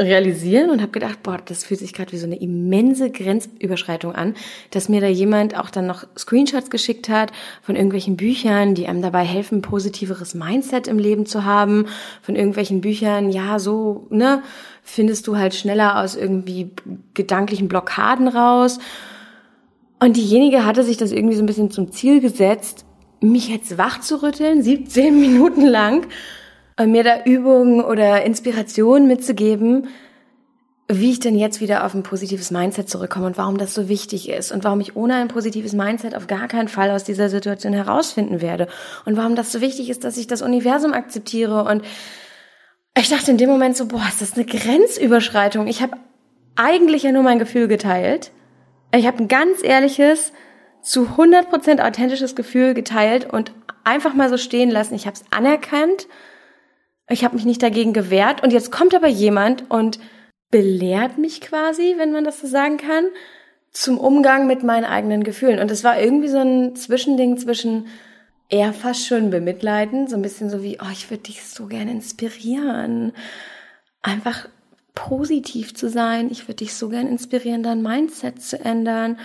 realisieren 0.00 0.70
und 0.70 0.80
habe 0.80 0.92
gedacht, 0.92 1.22
boah, 1.24 1.38
das 1.44 1.64
fühlt 1.64 1.80
sich 1.80 1.92
gerade 1.92 2.12
wie 2.12 2.18
so 2.18 2.26
eine 2.26 2.40
immense 2.40 3.10
Grenzüberschreitung 3.10 4.14
an, 4.14 4.34
dass 4.70 4.88
mir 4.88 5.00
da 5.00 5.08
jemand 5.08 5.58
auch 5.58 5.70
dann 5.70 5.86
noch 5.86 6.06
Screenshots 6.16 6.70
geschickt 6.70 7.08
hat 7.08 7.32
von 7.62 7.74
irgendwelchen 7.74 8.16
Büchern, 8.16 8.76
die 8.76 8.86
einem 8.86 9.02
dabei 9.02 9.24
helfen, 9.24 9.60
positiveres 9.60 10.34
Mindset 10.34 10.86
im 10.86 10.98
Leben 10.98 11.26
zu 11.26 11.44
haben, 11.44 11.86
von 12.22 12.36
irgendwelchen 12.36 12.80
Büchern, 12.80 13.30
ja, 13.30 13.58
so, 13.58 14.06
ne, 14.10 14.42
findest 14.84 15.26
du 15.26 15.36
halt 15.36 15.54
schneller 15.54 16.00
aus 16.00 16.14
irgendwie 16.14 16.70
gedanklichen 17.14 17.68
Blockaden 17.68 18.28
raus. 18.28 18.78
Und 19.98 20.16
diejenige 20.16 20.64
hatte 20.64 20.84
sich 20.84 20.96
das 20.96 21.10
irgendwie 21.10 21.34
so 21.34 21.42
ein 21.42 21.46
bisschen 21.46 21.72
zum 21.72 21.90
Ziel 21.90 22.20
gesetzt, 22.20 22.84
mich 23.20 23.48
jetzt 23.48 23.78
wach 23.78 24.00
zu 24.00 24.22
rütteln, 24.22 24.62
17 24.62 25.18
Minuten 25.20 25.66
lang, 25.66 26.06
und 26.78 26.92
mir 26.92 27.04
da 27.04 27.24
Übungen 27.24 27.82
oder 27.82 28.22
Inspirationen 28.22 29.08
mitzugeben, 29.08 29.88
wie 30.90 31.10
ich 31.10 31.20
denn 31.20 31.36
jetzt 31.36 31.60
wieder 31.60 31.84
auf 31.84 31.94
ein 31.94 32.02
positives 32.02 32.50
Mindset 32.50 32.88
zurückkomme 32.88 33.26
und 33.26 33.36
warum 33.36 33.58
das 33.58 33.74
so 33.74 33.88
wichtig 33.90 34.30
ist 34.30 34.52
und 34.52 34.64
warum 34.64 34.80
ich 34.80 34.96
ohne 34.96 35.16
ein 35.16 35.28
positives 35.28 35.74
Mindset 35.74 36.14
auf 36.14 36.26
gar 36.26 36.48
keinen 36.48 36.68
Fall 36.68 36.90
aus 36.90 37.04
dieser 37.04 37.28
Situation 37.28 37.74
herausfinden 37.74 38.40
werde 38.40 38.68
und 39.04 39.16
warum 39.18 39.36
das 39.36 39.52
so 39.52 39.60
wichtig 39.60 39.90
ist, 39.90 40.04
dass 40.04 40.16
ich 40.16 40.28
das 40.28 40.40
Universum 40.40 40.94
akzeptiere 40.94 41.64
und 41.64 41.82
ich 42.96 43.10
dachte 43.10 43.30
in 43.30 43.36
dem 43.36 43.50
Moment 43.50 43.76
so, 43.76 43.86
boah, 43.86 44.04
ist 44.08 44.22
das 44.22 44.34
eine 44.34 44.46
Grenzüberschreitung. 44.46 45.66
Ich 45.66 45.82
habe 45.82 45.96
eigentlich 46.56 47.02
ja 47.02 47.12
nur 47.12 47.22
mein 47.22 47.38
Gefühl 47.38 47.68
geteilt. 47.68 48.32
Ich 48.92 49.06
habe 49.06 49.18
ein 49.18 49.28
ganz 49.28 49.62
ehrliches, 49.62 50.32
zu 50.82 51.06
100% 51.16 51.86
authentisches 51.86 52.34
Gefühl 52.34 52.74
geteilt 52.74 53.30
und 53.30 53.52
einfach 53.84 54.14
mal 54.14 54.30
so 54.30 54.36
stehen 54.36 54.70
lassen. 54.70 54.94
Ich 54.94 55.06
habe 55.06 55.14
es 55.14 55.24
anerkannt. 55.30 56.08
Ich 57.08 57.24
habe 57.24 57.36
mich 57.36 57.44
nicht 57.44 57.62
dagegen 57.62 57.92
gewehrt. 57.92 58.42
Und 58.42 58.52
jetzt 58.52 58.70
kommt 58.70 58.94
aber 58.94 59.08
jemand 59.08 59.70
und 59.70 59.98
belehrt 60.50 61.18
mich 61.18 61.40
quasi, 61.40 61.94
wenn 61.98 62.12
man 62.12 62.24
das 62.24 62.40
so 62.40 62.46
sagen 62.46 62.76
kann, 62.76 63.06
zum 63.70 63.98
Umgang 63.98 64.46
mit 64.46 64.62
meinen 64.62 64.84
eigenen 64.84 65.24
Gefühlen. 65.24 65.58
Und 65.58 65.70
es 65.70 65.84
war 65.84 66.00
irgendwie 66.00 66.28
so 66.28 66.38
ein 66.38 66.76
Zwischending 66.76 67.36
zwischen 67.38 67.86
eher 68.48 68.72
fast 68.72 69.06
schon 69.06 69.30
bemitleiden, 69.30 70.08
so 70.08 70.16
ein 70.16 70.22
bisschen 70.22 70.48
so 70.48 70.62
wie, 70.62 70.78
oh, 70.80 70.90
ich 70.90 71.10
würde 71.10 71.24
dich 71.24 71.44
so 71.44 71.66
gerne 71.66 71.90
inspirieren. 71.90 73.12
Einfach 74.02 74.48
positiv 74.94 75.74
zu 75.74 75.88
sein. 75.88 76.30
Ich 76.30 76.44
würde 76.48 76.56
dich 76.56 76.74
so 76.74 76.88
gerne 76.88 77.10
inspirieren, 77.10 77.62
dein 77.62 77.82
Mindset 77.82 78.42
zu 78.42 78.58
ändern 78.64 79.18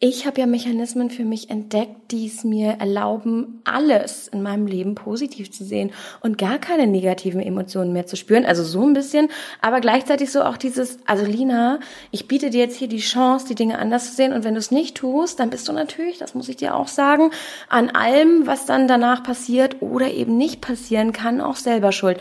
ich 0.00 0.26
habe 0.26 0.40
ja 0.40 0.46
Mechanismen 0.46 1.10
für 1.10 1.24
mich 1.24 1.50
entdeckt, 1.50 2.12
die 2.12 2.28
es 2.28 2.44
mir 2.44 2.76
erlauben, 2.78 3.60
alles 3.64 4.28
in 4.28 4.42
meinem 4.42 4.68
Leben 4.68 4.94
positiv 4.94 5.50
zu 5.50 5.64
sehen 5.64 5.90
und 6.20 6.38
gar 6.38 6.58
keine 6.58 6.86
negativen 6.86 7.40
Emotionen 7.40 7.92
mehr 7.92 8.06
zu 8.06 8.14
spüren. 8.14 8.44
Also 8.44 8.62
so 8.62 8.86
ein 8.86 8.92
bisschen, 8.92 9.28
aber 9.60 9.80
gleichzeitig 9.80 10.30
so 10.30 10.42
auch 10.42 10.56
dieses, 10.56 10.98
also 11.04 11.24
Lina, 11.24 11.80
ich 12.12 12.28
biete 12.28 12.50
dir 12.50 12.60
jetzt 12.60 12.76
hier 12.76 12.86
die 12.86 13.00
Chance, 13.00 13.48
die 13.48 13.56
Dinge 13.56 13.80
anders 13.80 14.10
zu 14.10 14.14
sehen 14.14 14.32
und 14.32 14.44
wenn 14.44 14.54
du 14.54 14.60
es 14.60 14.70
nicht 14.70 14.96
tust, 14.96 15.40
dann 15.40 15.50
bist 15.50 15.66
du 15.66 15.72
natürlich, 15.72 16.18
das 16.18 16.32
muss 16.34 16.48
ich 16.48 16.56
dir 16.56 16.76
auch 16.76 16.88
sagen, 16.88 17.32
an 17.68 17.90
allem, 17.90 18.46
was 18.46 18.66
dann 18.66 18.86
danach 18.86 19.24
passiert 19.24 19.82
oder 19.82 20.12
eben 20.12 20.36
nicht 20.36 20.60
passieren 20.60 21.12
kann, 21.12 21.40
auch 21.40 21.56
selber 21.56 21.90
schuld. 21.90 22.20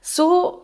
So 0.00 0.61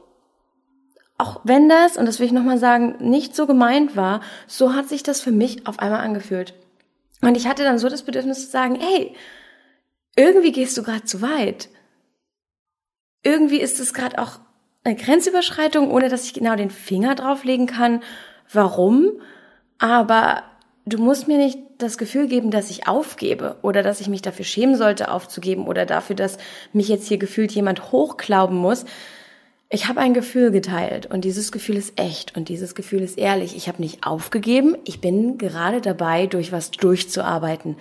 auch 1.19 1.41
wenn 1.43 1.69
das, 1.69 1.97
und 1.97 2.07
das 2.07 2.21
will 2.21 2.27
ich 2.27 2.33
nochmal 2.33 2.59
sagen, 2.59 2.95
nicht 3.01 3.35
so 3.35 3.47
gemeint 3.47 3.97
war, 3.97 4.21
so 4.47 4.75
hat 4.75 4.89
sich 4.89 5.03
das 5.03 5.21
für 5.21 5.33
mich 5.33 5.67
auf 5.67 5.81
einmal 5.81 6.01
angefühlt. 6.01 6.55
Und 7.21 7.37
ich 7.37 7.49
hatte 7.49 7.65
dann 7.65 7.81
so 7.81 7.89
das 7.89 8.05
Bedürfnis 8.05 8.45
zu 8.45 8.51
sagen, 8.51 8.79
hey, 8.81 9.15
irgendwie 10.17 10.53
gehst 10.53 10.77
du 10.79 10.83
gerade 10.85 11.05
zu 11.05 11.21
weit. 11.21 11.69
Irgendwie 13.25 13.61
ist 13.61 13.81
es 13.81 13.93
gerade 13.93 14.19
auch 14.21 14.39
eine 14.85 14.95
Grenzüberschreitung, 14.95 15.91
ohne 15.91 16.09
dass 16.09 16.25
ich 16.25 16.35
genau 16.35 16.55
den 16.55 16.71
Finger 16.71 17.17
drauflegen 17.17 17.67
kann, 17.67 18.01
warum. 18.53 19.21
Aber 19.79 20.45
du 20.87 20.99
musst 20.99 21.27
mir 21.27 21.39
nicht 21.39 21.59
das 21.79 21.99
Gefühl 21.99 22.29
geben, 22.29 22.53
dass 22.53 22.71
ich 22.71 22.87
aufgebe 22.87 23.57
oder 23.63 23.83
dass 23.83 24.01
ich 24.01 24.09
mich 24.09 24.23
dafür 24.23 24.45
schämen 24.45 24.77
sollte, 24.77 25.11
aufzugeben 25.11 25.67
oder 25.67 25.85
dafür, 25.85 26.15
dass 26.15 26.39
mich 26.73 26.89
jetzt 26.89 27.09
hier 27.09 27.19
gefühlt 27.19 27.53
jemand 27.53 27.91
hochklauben 27.91 28.57
muss, 28.57 28.85
ich 29.71 29.87
habe 29.87 30.01
ein 30.01 30.15
Gefühl 30.15 30.51
geteilt 30.51 31.07
und 31.07 31.25
dieses 31.25 31.53
Gefühl 31.53 31.77
ist 31.77 32.01
echt 32.01 32.37
und 32.37 32.49
dieses 32.49 32.75
Gefühl 32.75 33.03
ist 33.03 33.19
ehrlich. 33.19 33.55
Ich 33.55 33.69
habe 33.69 33.83
nicht 33.83 34.07
aufgegeben, 34.07 34.77
ich 34.85 35.01
bin 35.01 35.37
gerade 35.37 35.83
dabei, 35.83 36.27
durch 36.27 36.53
was 36.53 36.71
durchzuarbeiten. 36.71 37.77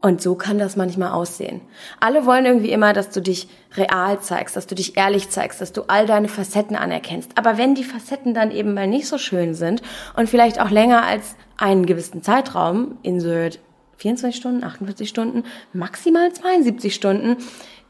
Und 0.00 0.20
so 0.20 0.34
kann 0.34 0.58
das 0.58 0.76
manchmal 0.76 1.12
aussehen. 1.12 1.62
Alle 1.98 2.26
wollen 2.26 2.44
irgendwie 2.44 2.70
immer, 2.70 2.92
dass 2.92 3.08
du 3.08 3.22
dich 3.22 3.48
real 3.74 4.20
zeigst, 4.20 4.54
dass 4.54 4.66
du 4.66 4.74
dich 4.74 4.98
ehrlich 4.98 5.30
zeigst, 5.30 5.62
dass 5.62 5.72
du 5.72 5.84
all 5.88 6.06
deine 6.06 6.28
Facetten 6.28 6.76
anerkennst. 6.76 7.30
Aber 7.36 7.56
wenn 7.56 7.74
die 7.74 7.84
Facetten 7.84 8.34
dann 8.34 8.50
eben 8.50 8.74
mal 8.74 8.86
nicht 8.86 9.08
so 9.08 9.16
schön 9.16 9.54
sind 9.54 9.80
und 10.14 10.28
vielleicht 10.28 10.60
auch 10.60 10.70
länger 10.70 11.04
als 11.04 11.36
einen 11.56 11.86
gewissen 11.86 12.22
Zeitraum, 12.22 12.98
insert 13.02 13.60
24 13.96 14.38
Stunden, 14.38 14.62
48 14.62 15.08
Stunden, 15.08 15.44
maximal 15.72 16.30
72 16.32 16.94
Stunden, 16.94 17.38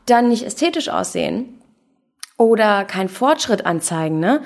dann 0.06 0.28
nicht 0.28 0.44
ästhetisch 0.44 0.88
aussehen, 0.88 1.60
oder 2.36 2.84
keinen 2.84 3.08
Fortschritt 3.08 3.66
anzeigen, 3.66 4.20
ne? 4.20 4.42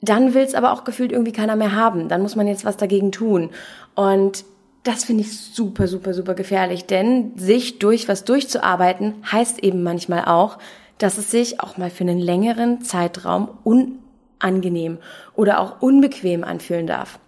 Dann 0.00 0.34
will 0.34 0.42
es 0.42 0.54
aber 0.54 0.72
auch 0.72 0.84
gefühlt 0.84 1.12
irgendwie 1.12 1.32
keiner 1.32 1.56
mehr 1.56 1.72
haben. 1.72 2.08
Dann 2.08 2.20
muss 2.20 2.36
man 2.36 2.46
jetzt 2.46 2.66
was 2.66 2.76
dagegen 2.76 3.10
tun. 3.10 3.50
Und 3.94 4.44
das 4.82 5.04
finde 5.04 5.22
ich 5.22 5.38
super, 5.38 5.88
super, 5.88 6.12
super 6.12 6.34
gefährlich, 6.34 6.84
denn 6.84 7.32
sich 7.36 7.78
durch 7.78 8.06
was 8.06 8.24
durchzuarbeiten 8.24 9.14
heißt 9.30 9.60
eben 9.60 9.82
manchmal 9.82 10.26
auch, 10.26 10.58
dass 10.98 11.16
es 11.16 11.30
sich 11.30 11.60
auch 11.60 11.78
mal 11.78 11.90
für 11.90 12.04
einen 12.04 12.18
längeren 12.18 12.82
Zeitraum 12.82 13.48
unangenehm 13.64 14.98
oder 15.34 15.60
auch 15.60 15.80
unbequem 15.80 16.44
anfühlen 16.44 16.86
darf. 16.86 17.18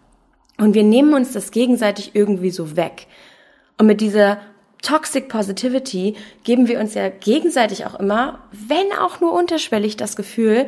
Und 0.59 0.74
wir 0.74 0.85
nehmen 0.85 1.14
uns 1.14 1.33
das 1.33 1.51
gegenseitig 1.51 2.11
irgendwie 2.14 2.51
so 2.51 2.77
weg. 2.77 3.07
Und 3.79 3.87
mit 3.87 4.01
dieser 4.01 4.39
Toxic 4.83 5.29
Positivity 5.29 6.16
geben 6.45 6.68
wir 6.68 6.79
uns 6.79 6.95
ja 6.95 7.09
gegenseitig 7.09 7.87
auch 7.87 7.99
immer, 7.99 8.41
wenn 8.53 8.93
auch 9.01 9.20
nur 9.20 9.33
unterschwellig, 9.33 9.97
das 9.97 10.16
Gefühl, 10.16 10.66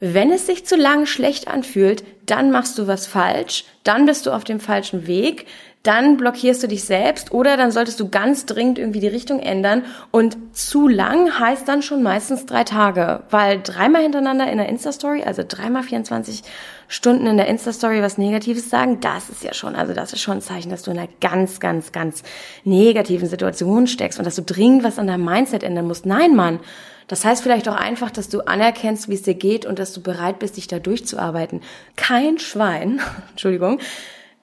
wenn 0.00 0.30
es 0.30 0.46
sich 0.46 0.64
zu 0.64 0.76
lang 0.76 1.06
schlecht 1.06 1.48
anfühlt, 1.48 2.04
dann 2.24 2.52
machst 2.52 2.78
du 2.78 2.86
was 2.86 3.06
falsch, 3.06 3.64
dann 3.82 4.06
bist 4.06 4.26
du 4.26 4.30
auf 4.30 4.44
dem 4.44 4.60
falschen 4.60 5.08
Weg, 5.08 5.46
dann 5.82 6.16
blockierst 6.16 6.62
du 6.62 6.68
dich 6.68 6.84
selbst 6.84 7.32
oder 7.32 7.56
dann 7.56 7.72
solltest 7.72 7.98
du 7.98 8.08
ganz 8.08 8.46
dringend 8.46 8.78
irgendwie 8.78 9.00
die 9.00 9.08
Richtung 9.08 9.40
ändern. 9.40 9.84
Und 10.10 10.36
zu 10.52 10.86
lang 10.86 11.38
heißt 11.38 11.66
dann 11.66 11.82
schon 11.82 12.02
meistens 12.02 12.46
drei 12.46 12.64
Tage, 12.64 13.22
weil 13.30 13.60
dreimal 13.62 14.02
hintereinander 14.02 14.50
in 14.50 14.58
der 14.58 14.68
Insta-Story, 14.68 15.22
also 15.24 15.42
dreimal 15.46 15.82
24 15.82 16.42
Stunden 16.88 17.26
in 17.26 17.36
der 17.36 17.46
Insta-Story 17.46 18.00
was 18.02 18.16
Negatives 18.16 18.70
sagen, 18.70 19.00
das 19.00 19.28
ist 19.28 19.44
ja 19.44 19.52
schon, 19.52 19.76
also 19.76 19.92
das 19.92 20.14
ist 20.14 20.22
schon 20.22 20.38
ein 20.38 20.42
Zeichen, 20.42 20.70
dass 20.70 20.82
du 20.82 20.90
in 20.90 20.98
einer 20.98 21.08
ganz, 21.20 21.60
ganz, 21.60 21.92
ganz 21.92 22.22
negativen 22.64 23.28
Situation 23.28 23.86
steckst 23.86 24.18
und 24.18 24.24
dass 24.24 24.36
du 24.36 24.42
dringend 24.42 24.82
was 24.84 24.98
an 24.98 25.06
deinem 25.06 25.24
Mindset 25.24 25.62
ändern 25.62 25.86
musst. 25.86 26.06
Nein, 26.06 26.34
Mann. 26.34 26.60
Das 27.06 27.24
heißt 27.24 27.42
vielleicht 27.42 27.68
auch 27.68 27.76
einfach, 27.76 28.10
dass 28.10 28.28
du 28.28 28.40
anerkennst, 28.40 29.08
wie 29.08 29.14
es 29.14 29.22
dir 29.22 29.34
geht 29.34 29.66
und 29.66 29.78
dass 29.78 29.92
du 29.92 30.02
bereit 30.02 30.38
bist, 30.38 30.56
dich 30.56 30.66
da 30.66 30.78
durchzuarbeiten. 30.78 31.62
Kein 31.96 32.38
Schwein, 32.38 33.00
Entschuldigung, 33.30 33.80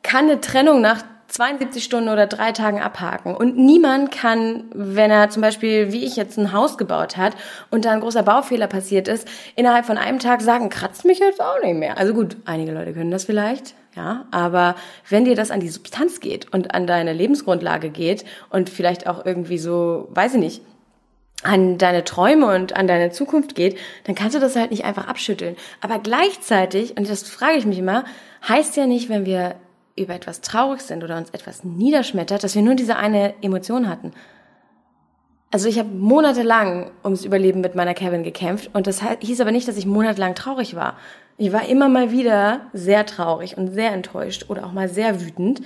kann 0.04 0.26
eine 0.26 0.40
Trennung 0.40 0.82
nach 0.82 1.04
72 1.28 1.84
Stunden 1.84 2.10
oder 2.10 2.28
drei 2.28 2.52
Tagen 2.52 2.82
abhaken. 2.82 3.36
Und 3.36 3.58
niemand 3.58 4.12
kann, 4.12 4.66
wenn 4.74 5.12
er 5.12 5.30
zum 5.30 5.42
Beispiel, 5.42 5.92
wie 5.92 6.06
ich 6.06 6.16
jetzt, 6.16 6.38
ein 6.38 6.54
Haus 6.54 6.78
gebaut 6.78 7.18
hat 7.18 7.34
und 7.72 7.86
da 7.86 7.92
ein 7.92 8.02
großer 8.02 8.24
Baufehler 8.24 8.68
passiert 8.68 9.08
ist, 9.08 9.28
innerhalb 9.56 9.86
von 9.86 9.98
einem 9.98 10.20
Tag 10.20 10.42
sagen, 10.42 10.70
kratzt 10.70 11.06
mich 11.06 11.20
jetzt 11.20 11.42
auch 11.42 11.62
nicht 11.64 11.76
mehr. 11.76 11.98
Also 11.98 12.14
gut, 12.14 12.38
einige 12.46 12.72
Leute 12.72 12.94
können 12.94 13.12
das 13.12 13.26
vielleicht, 13.26 13.74
ja, 13.96 14.26
aber 14.32 14.76
wenn 15.10 15.26
dir 15.26 15.36
das 15.36 15.52
an 15.52 15.60
die 15.60 15.70
Substanz 15.70 16.20
geht 16.20 16.54
und 16.54 16.74
an 16.74 16.86
deine 16.86 17.14
Lebensgrundlage 17.14 17.90
geht 17.90 18.26
und 18.50 18.70
vielleicht 18.70 19.08
auch 19.08 19.26
irgendwie 19.26 19.58
so, 19.58 20.08
weiß 20.12 20.36
ich 20.36 20.40
nicht, 20.40 20.62
an 21.44 21.78
deine 21.78 22.04
Träume 22.04 22.54
und 22.54 22.76
an 22.76 22.88
deine 22.88 23.12
Zukunft 23.12 23.56
geht, 23.56 23.78
dann 24.06 24.16
kannst 24.16 24.36
du 24.36 24.40
das 24.40 24.56
halt 24.56 24.72
nicht 24.72 24.86
einfach 24.86 25.08
abschütteln. 25.08 25.56
Aber 25.82 26.00
gleichzeitig, 26.00 26.98
und 26.98 27.10
das 27.10 27.24
frage 27.24 27.58
ich 27.58 27.66
mich 27.66 27.80
immer, 27.80 28.04
heißt 28.48 28.78
ja 28.78 28.88
nicht, 28.88 29.10
wenn 29.10 29.26
wir 29.26 29.56
über 29.96 30.14
etwas 30.14 30.42
traurig 30.42 30.82
sind 30.82 31.04
oder 31.04 31.18
uns 31.18 31.30
etwas 31.30 31.64
niederschmettert, 31.64 32.44
dass 32.44 32.56
wir 32.56 32.62
nur 32.62 32.76
diese 32.76 32.98
eine 32.98 33.34
Emotion 33.42 33.88
hatten. 33.90 34.12
Also 35.52 35.70
ich 35.70 35.80
habe 35.80 35.90
monatelang 35.90 36.92
ums 37.04 37.24
Überleben 37.24 37.62
mit 37.62 37.76
meiner 37.76 37.94
Kevin 37.94 38.24
gekämpft 38.24 38.70
und 38.74 38.88
das 38.88 39.02
hieß 39.22 39.40
aber 39.40 39.52
nicht, 39.52 39.68
dass 39.68 39.78
ich 39.78 39.86
monatelang 39.86 40.36
traurig 40.36 40.76
war. 40.76 40.98
Ich 41.38 41.54
war 41.54 41.68
immer 41.70 41.88
mal 41.88 42.12
wieder 42.12 42.62
sehr 42.74 43.06
traurig 43.06 43.58
und 43.58 43.70
sehr 43.70 43.94
enttäuscht 43.94 44.50
oder 44.50 44.66
auch 44.66 44.74
mal 44.74 44.90
sehr 44.90 45.22
wütend 45.22 45.62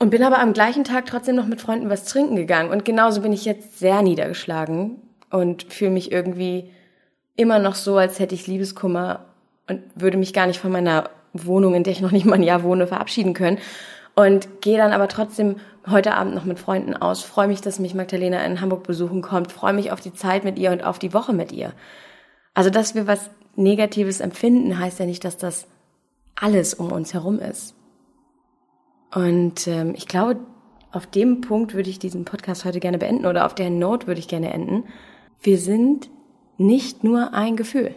und 0.00 0.10
bin 0.10 0.24
aber 0.24 0.40
am 0.40 0.52
gleichen 0.52 0.82
Tag 0.82 1.06
trotzdem 1.06 1.36
noch 1.36 1.46
mit 1.46 1.60
Freunden 1.60 1.90
was 1.90 2.06
trinken 2.06 2.34
gegangen 2.34 2.70
und 2.70 2.84
genauso 2.84 3.20
bin 3.20 3.32
ich 3.32 3.44
jetzt 3.44 3.78
sehr 3.78 4.02
niedergeschlagen 4.02 5.00
und 5.30 5.72
fühle 5.72 5.92
mich 5.92 6.10
irgendwie 6.10 6.70
immer 7.36 7.60
noch 7.60 7.76
so, 7.76 7.96
als 7.98 8.18
hätte 8.18 8.34
ich 8.34 8.48
Liebeskummer 8.48 9.26
und 9.68 9.82
würde 9.94 10.18
mich 10.18 10.32
gar 10.32 10.46
nicht 10.46 10.58
von 10.58 10.72
meiner 10.72 11.08
Wohnung, 11.32 11.74
in 11.74 11.84
der 11.84 11.92
ich 11.92 12.00
noch 12.00 12.12
nicht 12.12 12.26
mal 12.26 12.34
ein 12.34 12.42
Jahr 12.42 12.62
wohne, 12.62 12.86
verabschieden 12.86 13.34
können. 13.34 13.58
Und 14.14 14.60
gehe 14.60 14.76
dann 14.76 14.92
aber 14.92 15.08
trotzdem 15.08 15.56
heute 15.88 16.14
Abend 16.14 16.34
noch 16.34 16.44
mit 16.44 16.58
Freunden 16.58 16.94
aus. 16.94 17.22
Freue 17.22 17.48
mich, 17.48 17.60
dass 17.60 17.78
mich 17.78 17.94
Magdalena 17.94 18.44
in 18.44 18.60
Hamburg 18.60 18.82
besuchen 18.82 19.22
kommt. 19.22 19.52
Freue 19.52 19.72
mich 19.72 19.90
auf 19.90 20.00
die 20.00 20.12
Zeit 20.12 20.44
mit 20.44 20.58
ihr 20.58 20.70
und 20.70 20.84
auf 20.84 20.98
die 20.98 21.14
Woche 21.14 21.32
mit 21.32 21.50
ihr. 21.52 21.72
Also, 22.54 22.68
dass 22.68 22.94
wir 22.94 23.06
was 23.06 23.30
Negatives 23.56 24.20
empfinden, 24.20 24.78
heißt 24.78 24.98
ja 24.98 25.06
nicht, 25.06 25.24
dass 25.24 25.38
das 25.38 25.66
alles 26.34 26.74
um 26.74 26.92
uns 26.92 27.14
herum 27.14 27.38
ist. 27.38 27.74
Und 29.14 29.66
ähm, 29.66 29.94
ich 29.94 30.08
glaube, 30.08 30.40
auf 30.90 31.06
dem 31.06 31.40
Punkt 31.40 31.74
würde 31.74 31.90
ich 31.90 31.98
diesen 31.98 32.24
Podcast 32.24 32.64
heute 32.64 32.80
gerne 32.80 32.98
beenden 32.98 33.26
oder 33.26 33.46
auf 33.46 33.54
der 33.54 33.70
Note 33.70 34.06
würde 34.06 34.20
ich 34.20 34.28
gerne 34.28 34.52
enden. 34.52 34.84
Wir 35.40 35.58
sind 35.58 36.10
nicht 36.58 37.02
nur 37.04 37.34
ein 37.34 37.56
Gefühl. 37.56 37.94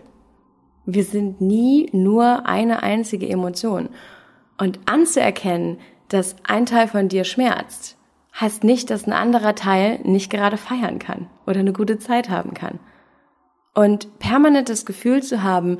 Wir 0.85 1.03
sind 1.03 1.41
nie 1.41 1.89
nur 1.93 2.45
eine 2.45 2.83
einzige 2.83 3.27
Emotion. 3.27 3.89
Und 4.57 4.79
anzuerkennen, 4.85 5.79
dass 6.07 6.35
ein 6.43 6.65
Teil 6.65 6.87
von 6.87 7.09
dir 7.09 7.23
schmerzt, 7.23 7.97
heißt 8.39 8.63
nicht, 8.63 8.89
dass 8.89 9.07
ein 9.07 9.13
anderer 9.13 9.55
Teil 9.55 9.99
nicht 10.03 10.29
gerade 10.29 10.57
feiern 10.57 10.99
kann 10.99 11.27
oder 11.45 11.59
eine 11.59 11.73
gute 11.73 11.99
Zeit 11.99 12.29
haben 12.29 12.53
kann. 12.53 12.79
Und 13.73 14.19
permanent 14.19 14.69
das 14.69 14.85
Gefühl 14.85 15.23
zu 15.23 15.43
haben, 15.43 15.79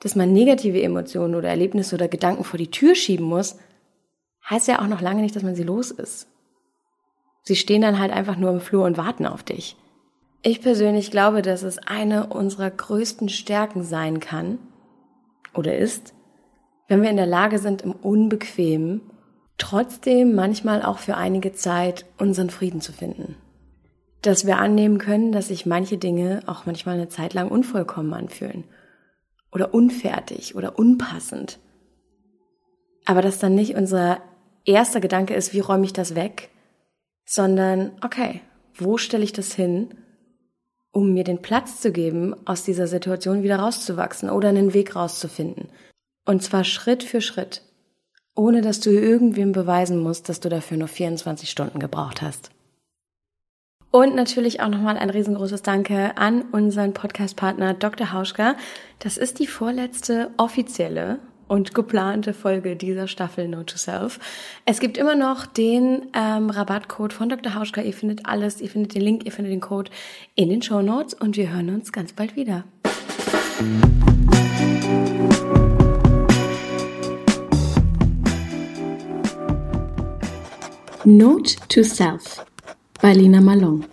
dass 0.00 0.14
man 0.14 0.32
negative 0.32 0.82
Emotionen 0.82 1.34
oder 1.34 1.48
Erlebnisse 1.48 1.94
oder 1.94 2.08
Gedanken 2.08 2.44
vor 2.44 2.58
die 2.58 2.70
Tür 2.70 2.94
schieben 2.94 3.26
muss, 3.26 3.56
heißt 4.48 4.68
ja 4.68 4.80
auch 4.80 4.86
noch 4.86 5.00
lange 5.00 5.22
nicht, 5.22 5.34
dass 5.34 5.42
man 5.42 5.56
sie 5.56 5.64
los 5.64 5.90
ist. 5.90 6.28
Sie 7.42 7.56
stehen 7.56 7.82
dann 7.82 7.98
halt 7.98 8.12
einfach 8.12 8.36
nur 8.36 8.50
im 8.50 8.60
Flur 8.60 8.84
und 8.84 8.98
warten 8.98 9.26
auf 9.26 9.42
dich. 9.42 9.76
Ich 10.42 10.60
persönlich 10.62 11.10
glaube, 11.10 11.42
dass 11.42 11.62
es 11.62 11.78
eine 11.78 12.28
unserer 12.28 12.70
größten 12.70 13.28
Stärken 13.28 13.82
sein 13.82 14.20
kann 14.20 14.58
oder 15.54 15.76
ist, 15.76 16.14
wenn 16.88 17.02
wir 17.02 17.10
in 17.10 17.16
der 17.16 17.26
Lage 17.26 17.58
sind, 17.58 17.82
im 17.82 17.92
Unbequemen 17.92 19.00
trotzdem 19.58 20.34
manchmal 20.34 20.82
auch 20.82 20.98
für 20.98 21.16
einige 21.16 21.52
Zeit 21.52 22.04
unseren 22.18 22.50
Frieden 22.50 22.80
zu 22.80 22.92
finden. 22.92 23.36
Dass 24.22 24.46
wir 24.46 24.58
annehmen 24.58 24.98
können, 24.98 25.32
dass 25.32 25.48
sich 25.48 25.66
manche 25.66 25.98
Dinge 25.98 26.42
auch 26.46 26.66
manchmal 26.66 26.96
eine 26.96 27.08
Zeit 27.08 27.34
lang 27.34 27.48
unvollkommen 27.48 28.12
anfühlen 28.12 28.64
oder 29.52 29.72
unfertig 29.72 30.54
oder 30.54 30.78
unpassend. 30.78 31.58
Aber 33.04 33.22
dass 33.22 33.38
dann 33.38 33.54
nicht 33.54 33.76
unser 33.76 34.20
erster 34.64 35.00
Gedanke 35.00 35.34
ist, 35.34 35.54
wie 35.54 35.60
räume 35.60 35.84
ich 35.84 35.92
das 35.92 36.14
weg, 36.14 36.50
sondern, 37.24 37.92
okay, 38.04 38.40
wo 38.74 38.98
stelle 38.98 39.24
ich 39.24 39.32
das 39.32 39.54
hin, 39.54 39.94
um 40.96 41.12
mir 41.12 41.24
den 41.24 41.42
Platz 41.42 41.80
zu 41.80 41.92
geben, 41.92 42.34
aus 42.46 42.64
dieser 42.64 42.86
Situation 42.86 43.42
wieder 43.42 43.58
rauszuwachsen 43.58 44.30
oder 44.30 44.48
einen 44.48 44.72
Weg 44.74 44.96
rauszufinden. 44.96 45.68
Und 46.24 46.42
zwar 46.42 46.64
Schritt 46.64 47.02
für 47.04 47.20
Schritt 47.20 47.62
ohne 48.36 48.60
dass 48.60 48.80
du 48.80 48.90
irgendwem 48.90 49.52
beweisen 49.52 49.98
musst, 49.98 50.28
dass 50.28 50.40
du 50.40 50.48
dafür 50.48 50.76
nur 50.76 50.88
24 50.88 51.50
Stunden 51.50 51.80
gebraucht 51.80 52.22
hast. 52.22 52.50
Und 53.90 54.14
natürlich 54.14 54.60
auch 54.60 54.68
nochmal 54.68 54.98
ein 54.98 55.08
riesengroßes 55.08 55.62
Danke 55.62 56.18
an 56.18 56.42
unseren 56.52 56.92
Podcast-Partner 56.92 57.72
Dr. 57.72 58.12
Hauschka. 58.12 58.56
Das 58.98 59.16
ist 59.16 59.38
die 59.38 59.46
vorletzte 59.46 60.30
offizielle 60.36 61.18
und 61.48 61.74
geplante 61.74 62.34
Folge 62.34 62.76
dieser 62.76 63.08
Staffel 63.08 63.48
Note 63.48 63.74
to 63.74 63.78
Self. 63.78 64.18
Es 64.64 64.80
gibt 64.80 64.98
immer 64.98 65.14
noch 65.14 65.46
den 65.46 66.06
ähm, 66.14 66.50
Rabattcode 66.50 67.12
von 67.12 67.28
Dr. 67.28 67.54
Hauschka. 67.54 67.80
Ihr 67.82 67.92
findet 67.92 68.26
alles, 68.26 68.60
ihr 68.60 68.68
findet 68.68 68.94
den 68.94 69.02
Link, 69.02 69.24
ihr 69.24 69.32
findet 69.32 69.52
den 69.52 69.60
Code 69.60 69.90
in 70.34 70.48
den 70.48 70.62
Show 70.62 70.82
Notes 70.82 71.14
und 71.14 71.36
wir 71.36 71.52
hören 71.52 71.70
uns 71.70 71.92
ganz 71.92 72.12
bald 72.12 72.36
wieder. 72.36 72.64
Note 81.04 81.54
to 81.68 81.84
Self 81.84 82.44
bei 83.00 83.12
Lina 83.12 83.40
Malone 83.40 83.84